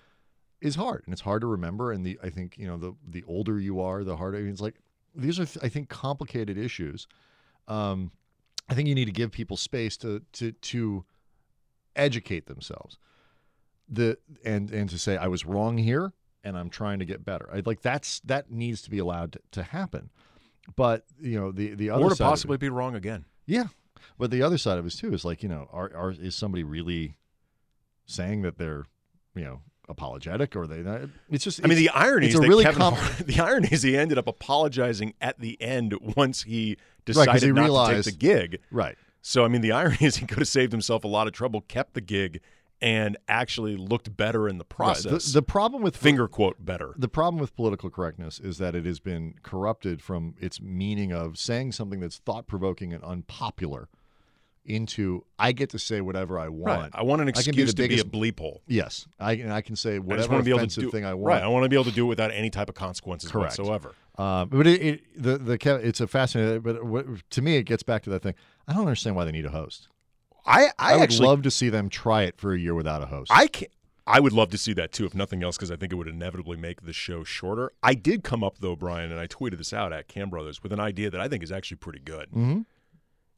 is 0.60 0.76
hard 0.76 1.02
and 1.04 1.12
it's 1.12 1.22
hard 1.22 1.40
to 1.40 1.46
remember 1.46 1.92
and 1.92 2.06
the 2.06 2.18
i 2.22 2.30
think 2.30 2.56
you 2.56 2.66
know 2.66 2.76
the 2.76 2.94
the 3.06 3.24
older 3.26 3.58
you 3.58 3.80
are 3.80 4.04
the 4.04 4.16
harder 4.16 4.38
it's 4.38 4.60
like 4.60 4.76
these 5.14 5.38
are 5.38 5.46
i 5.62 5.68
think 5.68 5.88
complicated 5.88 6.56
issues 6.56 7.06
um 7.68 8.10
i 8.70 8.74
think 8.74 8.88
you 8.88 8.94
need 8.94 9.04
to 9.04 9.12
give 9.12 9.30
people 9.30 9.56
space 9.56 9.96
to 9.96 10.22
to 10.32 10.52
to 10.52 11.04
educate 11.96 12.46
themselves 12.46 12.98
the 13.88 14.16
and 14.44 14.70
and 14.70 14.88
to 14.88 14.98
say 14.98 15.16
i 15.16 15.26
was 15.26 15.44
wrong 15.44 15.76
here 15.76 16.12
and 16.46 16.56
i'm 16.56 16.70
trying 16.70 16.98
to 16.98 17.04
get 17.04 17.24
better 17.24 17.48
i 17.52 17.60
like 17.66 17.82
that's 17.82 18.20
that 18.20 18.50
needs 18.50 18.80
to 18.82 18.90
be 18.90 18.98
allowed 18.98 19.32
to, 19.32 19.40
to 19.50 19.62
happen 19.62 20.08
but 20.76 21.04
you 21.20 21.38
know 21.38 21.52
the 21.52 21.74
the 21.74 21.90
other 21.90 22.04
or 22.04 22.08
to 22.10 22.16
side 22.16 22.24
of 22.24 22.28
it- 22.28 22.30
possibly 22.30 22.56
be 22.56 22.68
wrong 22.68 22.94
again. 22.94 23.24
yeah, 23.46 23.66
but 24.18 24.30
the 24.30 24.42
other 24.42 24.58
side 24.58 24.78
of 24.78 24.86
it 24.86 24.90
too 24.90 25.12
is 25.14 25.24
like 25.24 25.42
you 25.42 25.48
know, 25.48 25.68
are, 25.72 25.92
are 25.94 26.10
is 26.10 26.34
somebody 26.34 26.64
really 26.64 27.16
saying 28.06 28.42
that 28.42 28.58
they're 28.58 28.84
you 29.34 29.44
know 29.44 29.60
apologetic 29.88 30.56
or 30.56 30.66
they? 30.66 30.82
It's 31.30 31.44
just. 31.44 31.60
I 31.64 31.68
mean, 31.68 31.78
the 31.78 31.90
irony 31.90 32.26
is 32.28 32.34
that 32.34 32.48
really 32.48 32.64
Kevin 32.64 32.80
com- 32.82 32.96
the 33.24 33.38
irony 33.40 33.68
is 33.70 33.82
he 33.82 33.96
ended 33.96 34.18
up 34.18 34.26
apologizing 34.26 35.14
at 35.20 35.38
the 35.38 35.60
end 35.62 35.94
once 36.16 36.42
he 36.42 36.76
decided 37.04 37.42
he 37.42 37.52
not 37.52 37.62
realized- 37.62 38.04
to 38.04 38.10
take 38.10 38.18
the 38.20 38.26
gig. 38.26 38.60
right. 38.72 38.96
So 39.22 39.44
I 39.44 39.48
mean, 39.48 39.60
the 39.60 39.72
irony 39.80 39.98
is 40.00 40.16
he 40.16 40.26
could 40.26 40.38
have 40.38 40.48
saved 40.48 40.72
himself 40.72 41.04
a 41.04 41.08
lot 41.08 41.26
of 41.28 41.32
trouble, 41.32 41.60
kept 41.60 41.94
the 41.94 42.00
gig, 42.00 42.40
and 42.82 43.16
actually 43.28 43.76
looked 43.76 44.16
better 44.16 44.48
in 44.48 44.58
the 44.58 44.64
Right. 44.64 44.68
process. 44.76 45.26
The, 45.26 45.40
the 45.40 45.42
problem 45.42 45.82
with 45.82 45.96
finger 45.96 46.28
quote 46.28 46.64
better. 46.64 46.92
the 46.98 47.08
problem 47.08 47.40
with 47.40 47.56
political 47.56 47.88
correctness 47.90 48.38
is 48.38 48.58
that 48.58 48.74
it 48.74 48.84
has 48.84 49.00
been 49.00 49.34
corrupted 49.42 50.02
from 50.02 50.34
its 50.38 50.60
meaning 50.60 51.12
of 51.12 51.38
saying 51.38 51.72
something 51.72 52.00
that's 52.00 52.18
thought 52.18 52.46
provoking 52.46 52.92
and 52.92 53.02
unpopular 53.02 53.88
into 54.64 55.24
I 55.38 55.52
get 55.52 55.70
to 55.70 55.78
say 55.78 56.00
whatever 56.00 56.38
I 56.40 56.48
want. 56.48 56.82
Right. 56.82 56.90
I 56.92 57.02
want 57.04 57.22
an 57.22 57.28
I 57.28 57.32
can 57.32 57.54
be 57.54 57.62
excuse 57.62 57.74
the 57.74 57.82
to 57.84 57.88
be 57.88 57.94
a 58.00 58.04
biggest- 58.04 58.10
bleep 58.10 58.40
hole. 58.40 58.62
Yes, 58.66 59.06
I 59.20 59.32
and 59.34 59.52
I 59.52 59.60
can 59.60 59.76
say 59.76 59.94
I 59.94 59.98
whatever 60.00 60.36
to 60.38 60.42
be 60.42 60.50
able 60.50 60.66
to 60.66 60.80
do 60.80 60.90
thing 60.90 61.04
I 61.04 61.14
want. 61.14 61.26
Right. 61.34 61.42
I 61.42 61.46
want 61.46 61.62
to 61.62 61.68
be 61.68 61.76
able 61.76 61.84
to 61.84 61.92
do 61.92 62.04
it 62.06 62.08
without 62.08 62.32
any 62.32 62.50
type 62.50 62.68
of 62.68 62.74
consequences 62.74 63.30
Correct. 63.30 63.58
whatsoever. 63.58 63.94
Uh, 64.18 64.44
but 64.46 64.66
it, 64.66 64.82
it 64.82 65.22
the 65.22 65.38
the 65.38 65.76
it's 65.86 66.00
a 66.00 66.08
fascinating. 66.08 66.62
But 66.62 67.30
to 67.30 67.42
me, 67.42 67.56
it 67.56 67.62
gets 67.62 67.84
back 67.84 68.02
to 68.04 68.10
that 68.10 68.22
thing. 68.22 68.34
I 68.66 68.72
don't 68.72 68.82
understand 68.82 69.14
why 69.14 69.24
they 69.24 69.30
need 69.32 69.46
a 69.46 69.50
host. 69.50 69.88
I 70.46 70.66
I, 70.78 70.92
I, 70.92 70.94
would 70.94 71.02
actually 71.02 71.26
love 71.28 71.42
to 71.42 71.50
see 71.50 71.68
them 71.68 71.88
try 71.88 72.22
it 72.22 72.38
for 72.38 72.54
a 72.54 72.58
year 72.58 72.74
without 72.74 73.02
a 73.02 73.06
host. 73.06 73.30
I 73.34 73.46
can 73.48 73.68
I 74.08 74.20
would 74.20 74.32
love 74.32 74.50
to 74.50 74.58
see 74.58 74.72
that 74.74 74.92
too, 74.92 75.04
if 75.04 75.14
nothing 75.14 75.42
else, 75.42 75.56
because 75.56 75.70
I 75.72 75.76
think 75.76 75.92
it 75.92 75.96
would 75.96 76.06
inevitably 76.06 76.56
make 76.56 76.82
the 76.82 76.92
show 76.92 77.24
shorter. 77.24 77.72
I 77.82 77.94
did 77.94 78.22
come 78.22 78.44
up 78.44 78.58
though, 78.60 78.76
Brian, 78.76 79.10
and 79.10 79.18
I 79.20 79.26
tweeted 79.26 79.58
this 79.58 79.72
out 79.72 79.92
at 79.92 80.06
Kam 80.06 80.30
Brothers 80.30 80.62
with 80.62 80.72
an 80.72 80.78
idea 80.80 81.10
that 81.10 81.20
I 81.20 81.26
think 81.28 81.42
is 81.42 81.50
actually 81.50 81.78
pretty 81.78 81.98
good. 82.00 82.28
hmm 82.32 82.60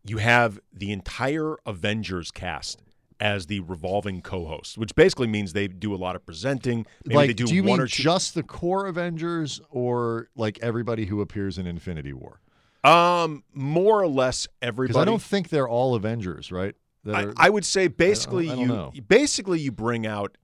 You 0.05 0.19
have 0.19 0.61
the 0.73 0.93
entire 0.93 1.57
Avengers 1.65 2.31
cast 2.31 2.83
as 3.21 3.47
the 3.47 3.61
revolving 3.61 4.21
co-host, 4.21 4.79
which 4.79 4.95
basically 4.95 5.27
means 5.27 5.53
they 5.53 5.67
do 5.69 5.93
a 5.95 5.97
lot 5.97 6.15
of 6.15 6.25
presenting. 6.25 6.87
Maybe 7.05 7.17
Like, 7.17 7.29
they 7.31 7.35
do, 7.35 7.47
do 7.47 7.55
you 7.55 7.63
one 7.63 7.73
mean 7.73 7.81
or 7.81 7.87
two. 7.89 8.03
just 8.03 8.35
the 8.35 8.43
core 8.45 8.87
Avengers, 8.87 9.61
or 9.71 10.29
like 10.37 10.59
everybody 10.63 11.07
who 11.07 11.21
appears 11.21 11.59
in 11.59 11.67
Infinity 11.67 12.13
War? 12.13 12.41
um, 12.85 13.43
more 13.53 14.01
or 14.01 14.07
less 14.07 14.47
Because 14.47 14.69
everybody. 14.69 14.99
I 15.01 15.05
don't 15.05 15.21
think 15.23 15.49
they're 15.49 15.69
all 15.69 15.95
Avengers, 15.97 16.53
right? 16.53 16.77
I, 17.07 17.25
are- 17.25 17.35
I 17.37 17.49
would 17.51 17.65
say 17.65 17.89
basically 17.89 18.47
I 18.51 18.55
don't 18.55 18.61
you 18.61 18.67
know. 18.67 18.93
basically 19.09 19.61
you 19.61 19.73
bring 19.73 20.07
out 20.07 20.37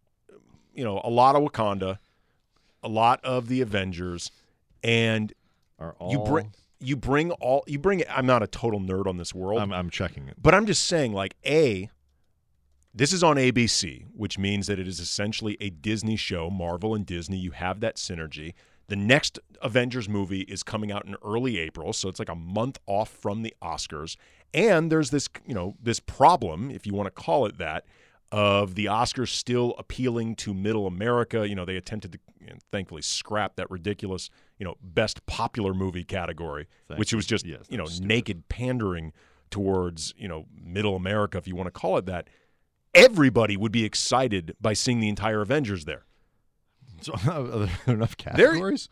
you 0.75 0.85
know 0.85 1.01
a 1.05 1.11
lot 1.11 1.37
of 1.37 1.43
Wakanda, 1.43 1.99
a 2.83 2.89
lot 2.89 3.21
of 3.25 3.49
the 3.49 3.61
Avengers, 3.61 4.31
and 4.83 5.33
are 5.79 5.95
all. 5.99 6.13
you 6.13 6.19
bring 6.21 6.53
you 6.81 6.97
bring 6.97 7.31
all 7.33 7.65
you 7.67 7.79
bring. 7.79 8.03
I'm 8.09 8.27
not 8.27 8.43
a 8.43 8.47
total 8.47 8.81
nerd 8.81 9.07
on 9.07 9.17
this 9.17 9.35
world, 9.35 9.61
I'm, 9.61 9.73
I'm 9.73 9.91
checking 9.91 10.29
it. 10.29 10.37
but 10.41 10.55
I'm 10.55 10.67
just 10.67 10.85
saying 10.87 11.13
like 11.13 11.37
a 11.47 11.91
This 12.95 13.13
is 13.13 13.23
on 13.23 13.37
ABC, 13.37 14.07
which 14.15 14.39
means 14.39 14.67
that 14.67 14.79
it 14.79 14.87
is 14.87 15.01
essentially 15.01 15.57
a 15.61 15.71
Disney 15.71 16.17
show, 16.17 16.51
Marvel 16.51 16.95
and 16.95 17.05
Disney. 17.05 17.37
You 17.39 17.51
have 17.53 17.81
that 17.81 17.97
synergy. 17.97 18.55
The 18.89 18.97
next 18.97 19.39
Avengers 19.63 20.09
movie 20.09 20.43
is 20.43 20.63
coming 20.63 20.93
out 20.93 21.07
in 21.07 21.17
early 21.25 21.59
April, 21.59 21.93
so 21.93 22.09
it's 22.09 22.19
like 22.19 22.29
a 22.29 22.35
month 22.35 22.79
off 22.87 23.09
from 23.09 23.43
the 23.43 23.55
Oscars. 23.63 24.17
And 24.53 24.93
there's 24.93 25.11
this, 25.11 25.29
you 25.47 25.55
know, 25.55 25.75
this 25.83 26.01
problem, 26.01 26.71
if 26.71 26.87
you 26.87 26.95
want 26.95 27.07
to 27.07 27.11
call 27.11 27.47
it 27.47 27.59
that, 27.59 27.85
of 28.31 28.75
the 28.75 28.87
Oscars 28.87 29.29
still 29.29 29.75
appealing 29.79 30.35
to 30.35 30.53
middle 30.53 30.87
America. 30.87 31.49
You 31.49 31.55
know, 31.55 31.65
they 31.65 31.77
attempted 31.77 32.13
to 32.13 32.19
you 32.41 32.49
know, 32.49 32.57
thankfully 32.73 33.03
scrap 33.03 33.57
that 33.57 33.71
ridiculous, 33.71 34.29
you 34.59 34.65
know, 34.65 34.77
best 34.83 35.25
popular 35.27 35.73
movie 35.73 36.05
category, 36.05 36.67
Thank 36.89 36.99
which 36.99 37.15
was 37.15 37.27
just, 37.27 37.47
Yes, 37.47 37.67
you 37.69 37.79
know, 37.79 37.87
naked 38.01 38.49
pandering 38.49 39.13
towards, 39.51 40.15
you 40.17 40.27
know, 40.27 40.47
middle 40.53 40.97
America, 40.97 41.39
if 41.39 41.47
you 41.47 41.55
want 41.55 41.69
to 41.69 41.71
call 41.71 41.97
it 41.97 42.07
that. 42.07 42.29
Everybody 42.93 43.57
would 43.57 43.73
be 43.73 43.85
excited 43.85 44.57
by 44.61 44.73
seeing 44.73 45.01
the 45.01 45.09
entire 45.09 45.41
Avengers 45.41 45.85
there. 45.85 46.05
So, 47.01 47.13
are 47.31 47.43
there 47.87 47.95
enough 47.95 48.17
categories? 48.17 48.89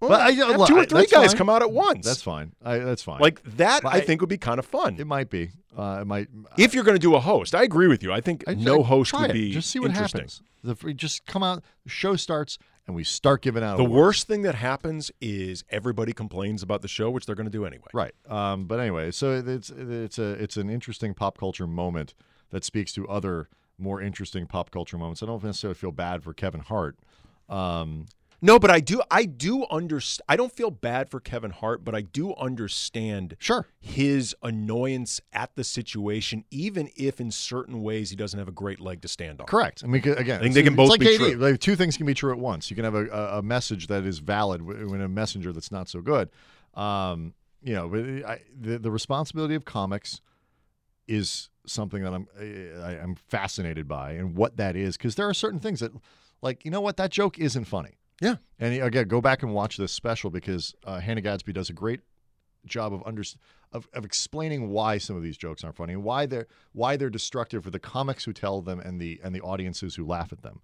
Well, 0.00 0.10
But 0.10 0.20
I- 0.20 0.30
have 0.32 0.66
two 0.68 0.76
or 0.76 0.84
three 0.84 1.00
that's 1.00 1.12
guys 1.12 1.26
fine. 1.30 1.36
come 1.38 1.50
out 1.50 1.62
at 1.62 1.72
once. 1.72 2.06
That's 2.06 2.22
fine. 2.22 2.52
I, 2.64 2.78
that's 2.78 3.02
fine. 3.02 3.20
like 3.20 3.42
that. 3.56 3.84
I 3.84 3.96
I- 3.96 4.00
think 4.00 4.20
would 4.20 4.30
be 4.30 4.38
kind 4.38 4.58
of 4.58 4.66
fun. 4.66 4.96
it 4.98 5.06
might 5.06 5.28
be. 5.30 5.50
Uh, 5.76 5.98
it 6.02 6.06
might. 6.06 6.28
if 6.56 6.74
you're 6.74 6.84
going 6.84 6.96
to 6.96 7.00
do 7.00 7.14
a 7.14 7.20
host, 7.20 7.54
I 7.54 7.62
agree 7.62 7.88
with 7.88 8.02
you. 8.02 8.12
I 8.12 8.20
think 8.20 8.44
I- 8.46 8.54
no 8.54 8.82
I- 8.82 8.86
host 8.86 9.12
would 9.18 9.30
it. 9.30 9.32
be 9.32 9.50
just 9.52 9.70
see 9.70 9.78
what 9.80 9.90
interesting. 9.90 10.20
happens. 10.20 10.42
The, 10.62 10.94
just 10.94 11.24
come 11.26 11.42
out. 11.42 11.62
The 11.84 11.90
show 11.90 12.16
starts, 12.16 12.58
and 12.86 12.94
we 12.96 13.04
start 13.04 13.42
giving 13.42 13.62
out 13.62 13.76
The 13.76 13.84
awards. 13.84 13.94
worst 14.00 14.26
thing 14.28 14.42
that 14.42 14.54
happens 14.56 15.10
is 15.20 15.64
everybody 15.70 16.12
complains 16.12 16.62
about 16.62 16.82
the 16.82 16.88
show, 16.88 17.10
which 17.10 17.26
they're 17.26 17.36
going 17.36 17.46
to 17.46 17.50
do 17.50 17.64
anyway. 17.64 17.86
Right. 17.92 18.12
Um, 18.28 18.66
but 18.66 18.78
anyway, 18.80 19.10
so 19.12 19.32
it's 19.34 19.70
it's 19.70 20.18
a 20.18 20.30
it's 20.32 20.56
an 20.56 20.68
interesting 20.70 21.14
pop 21.14 21.38
culture 21.38 21.66
moment 21.66 22.14
that 22.50 22.64
speaks 22.64 22.92
to 22.94 23.06
other 23.08 23.48
more 23.78 24.00
interesting 24.00 24.46
pop 24.46 24.70
culture 24.70 24.98
moments. 24.98 25.22
I 25.22 25.26
don't 25.26 25.42
necessarily 25.42 25.74
feel 25.74 25.92
bad 25.92 26.22
for 26.22 26.32
Kevin 26.34 26.60
Hart. 26.60 26.96
Um, 27.48 28.06
No, 28.40 28.58
but 28.58 28.70
I 28.70 28.78
do. 28.78 29.02
I 29.10 29.24
do 29.24 29.64
understand. 29.66 30.24
I 30.28 30.36
don't 30.36 30.52
feel 30.52 30.70
bad 30.70 31.10
for 31.10 31.18
Kevin 31.18 31.50
Hart, 31.50 31.84
but 31.84 31.94
I 31.94 32.02
do 32.02 32.34
understand 32.34 33.36
sure. 33.40 33.66
his 33.80 34.34
annoyance 34.42 35.20
at 35.32 35.56
the 35.56 35.64
situation, 35.64 36.44
even 36.50 36.88
if 36.96 37.20
in 37.20 37.32
certain 37.32 37.82
ways 37.82 38.10
he 38.10 38.16
doesn't 38.16 38.38
have 38.38 38.46
a 38.46 38.52
great 38.52 38.80
leg 38.80 39.00
to 39.02 39.08
stand 39.08 39.40
on. 39.40 39.46
Correct. 39.46 39.82
I 39.82 39.88
mean, 39.88 40.02
again, 40.06 40.38
I 40.38 40.42
think 40.42 40.54
they 40.54 40.62
can 40.62 40.76
both 40.76 40.90
like 40.90 41.00
be 41.00 41.14
AD. 41.14 41.16
true. 41.16 41.34
Like, 41.34 41.58
two 41.58 41.74
things 41.74 41.96
can 41.96 42.06
be 42.06 42.14
true 42.14 42.30
at 42.30 42.38
once. 42.38 42.70
You 42.70 42.76
can 42.76 42.84
have 42.84 42.94
a, 42.94 43.06
a, 43.38 43.42
message 43.42 43.88
that 43.88 44.04
is 44.04 44.20
valid 44.20 44.62
when 44.62 45.00
a 45.00 45.08
messenger 45.08 45.52
that's 45.52 45.72
not 45.72 45.88
so 45.88 46.00
good. 46.00 46.28
Um, 46.74 47.34
you 47.62 47.74
know, 47.74 48.24
I, 48.26 48.40
the 48.56 48.78
the 48.78 48.90
responsibility 48.90 49.56
of 49.56 49.64
comics 49.64 50.20
is 51.08 51.48
something 51.68 52.02
that 52.02 52.12
I'm 52.12 52.26
I, 52.38 52.98
I'm 53.02 53.14
fascinated 53.14 53.86
by, 53.86 54.12
and 54.12 54.34
what 54.34 54.56
that 54.56 54.76
is, 54.76 54.96
because 54.96 55.14
there 55.14 55.28
are 55.28 55.34
certain 55.34 55.60
things 55.60 55.80
that, 55.80 55.92
like, 56.42 56.64
you 56.64 56.70
know 56.70 56.80
what, 56.80 56.96
that 56.96 57.10
joke 57.10 57.38
isn't 57.38 57.64
funny. 57.64 57.98
Yeah. 58.20 58.36
And 58.58 58.82
again, 58.82 59.06
go 59.06 59.20
back 59.20 59.42
and 59.42 59.54
watch 59.54 59.76
this 59.76 59.92
special 59.92 60.30
because 60.30 60.74
uh, 60.84 60.98
Hannah 60.98 61.20
Gadsby 61.20 61.52
does 61.52 61.70
a 61.70 61.72
great 61.72 62.00
job 62.66 62.92
of 62.92 63.02
under 63.06 63.22
of, 63.72 63.88
of 63.92 64.04
explaining 64.04 64.70
why 64.70 64.98
some 64.98 65.16
of 65.16 65.22
these 65.22 65.36
jokes 65.36 65.62
aren't 65.62 65.76
funny 65.76 65.92
and 65.92 66.02
why 66.02 66.26
they're 66.26 66.46
why 66.72 66.96
they're 66.96 67.10
destructive 67.10 67.62
for 67.62 67.70
the 67.70 67.78
comics 67.78 68.24
who 68.24 68.32
tell 68.32 68.60
them 68.60 68.80
and 68.80 69.00
the 69.00 69.20
and 69.22 69.34
the 69.34 69.40
audiences 69.40 69.94
who 69.94 70.04
laugh 70.04 70.32
at 70.32 70.42
them. 70.42 70.60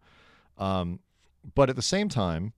Um, 0.58 1.00
but 1.54 1.70
at 1.70 1.76
the 1.76 1.82
same 1.82 2.08
time, 2.08 2.52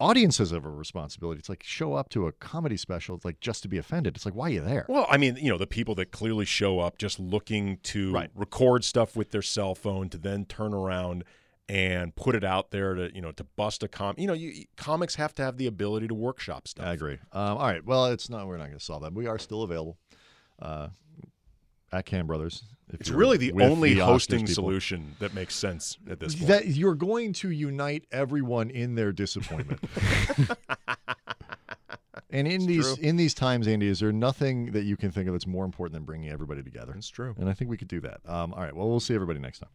audiences 0.00 0.50
have 0.50 0.64
a 0.64 0.70
responsibility. 0.70 1.38
It's 1.38 1.48
like 1.48 1.62
show 1.62 1.94
up 1.94 2.08
to 2.10 2.26
a 2.26 2.32
comedy 2.32 2.76
special, 2.76 3.14
it's 3.16 3.24
like 3.24 3.38
just 3.40 3.62
to 3.62 3.68
be 3.68 3.78
offended. 3.78 4.16
It's 4.16 4.24
like 4.24 4.34
why 4.34 4.46
are 4.46 4.50
you 4.50 4.60
there? 4.62 4.86
Well, 4.88 5.06
I 5.08 5.16
mean, 5.18 5.36
you 5.36 5.50
know, 5.50 5.58
the 5.58 5.66
people 5.66 5.94
that 5.96 6.10
clearly 6.10 6.44
show 6.46 6.80
up 6.80 6.98
just 6.98 7.20
looking 7.20 7.76
to 7.84 8.12
Right. 8.12 8.30
record 8.34 8.82
stuff 8.84 9.14
with 9.14 9.30
their 9.30 9.42
cell 9.42 9.74
phone 9.74 10.08
to 10.08 10.18
then 10.18 10.46
turn 10.46 10.74
around 10.74 11.24
and 11.68 12.16
put 12.16 12.34
it 12.34 12.42
out 12.42 12.72
there 12.72 12.94
to, 12.94 13.14
you 13.14 13.20
know, 13.20 13.30
to 13.30 13.44
bust 13.44 13.84
a 13.84 13.88
com. 13.88 14.16
You 14.18 14.26
know, 14.26 14.32
you, 14.32 14.64
comics 14.76 15.14
have 15.14 15.32
to 15.36 15.42
have 15.44 15.56
the 15.56 15.66
ability 15.68 16.08
to 16.08 16.14
workshop 16.14 16.66
stuff. 16.66 16.84
I 16.84 16.92
agree. 16.94 17.18
Um, 17.32 17.58
all 17.58 17.66
right. 17.66 17.84
Well, 17.84 18.06
it's 18.06 18.28
not. 18.28 18.48
We're 18.48 18.56
not 18.56 18.66
going 18.66 18.78
to 18.78 18.84
solve 18.84 19.02
that. 19.02 19.12
We 19.14 19.28
are 19.28 19.38
still 19.38 19.62
available 19.62 19.96
uh, 20.60 20.88
at 21.92 22.06
Kam 22.06 22.26
Brothers. 22.26 22.64
It's 22.92 23.10
really 23.10 23.36
the 23.36 23.52
only 23.52 23.94
the 23.94 24.04
hosting 24.04 24.46
solution 24.46 25.14
that 25.20 25.34
makes 25.34 25.54
sense 25.54 25.98
at 26.08 26.18
this 26.18 26.34
point. 26.34 26.48
That 26.48 26.66
you're 26.66 26.94
going 26.94 27.32
to 27.34 27.50
unite 27.50 28.04
everyone 28.10 28.70
in 28.70 28.96
their 28.96 29.12
disappointment. 29.12 29.80
and 32.30 32.48
in 32.48 32.66
these 32.66 32.94
true. 32.94 33.04
in 33.04 33.16
these 33.16 33.34
times, 33.34 33.68
Andy, 33.68 33.86
is 33.86 34.00
there 34.00 34.12
nothing 34.12 34.72
that 34.72 34.84
you 34.84 34.96
can 34.96 35.10
think 35.10 35.28
of 35.28 35.34
that's 35.34 35.46
more 35.46 35.64
important 35.64 35.94
than 35.94 36.04
bringing 36.04 36.30
everybody 36.30 36.62
together? 36.62 36.92
That's 36.94 37.08
true. 37.08 37.34
And 37.38 37.48
I 37.48 37.52
think 37.52 37.70
we 37.70 37.76
could 37.76 37.88
do 37.88 38.00
that. 38.00 38.20
Um, 38.26 38.52
all 38.54 38.62
right. 38.62 38.74
Well, 38.74 38.88
we'll 38.88 39.00
see 39.00 39.14
everybody 39.14 39.38
next 39.38 39.60
time. 39.60 39.70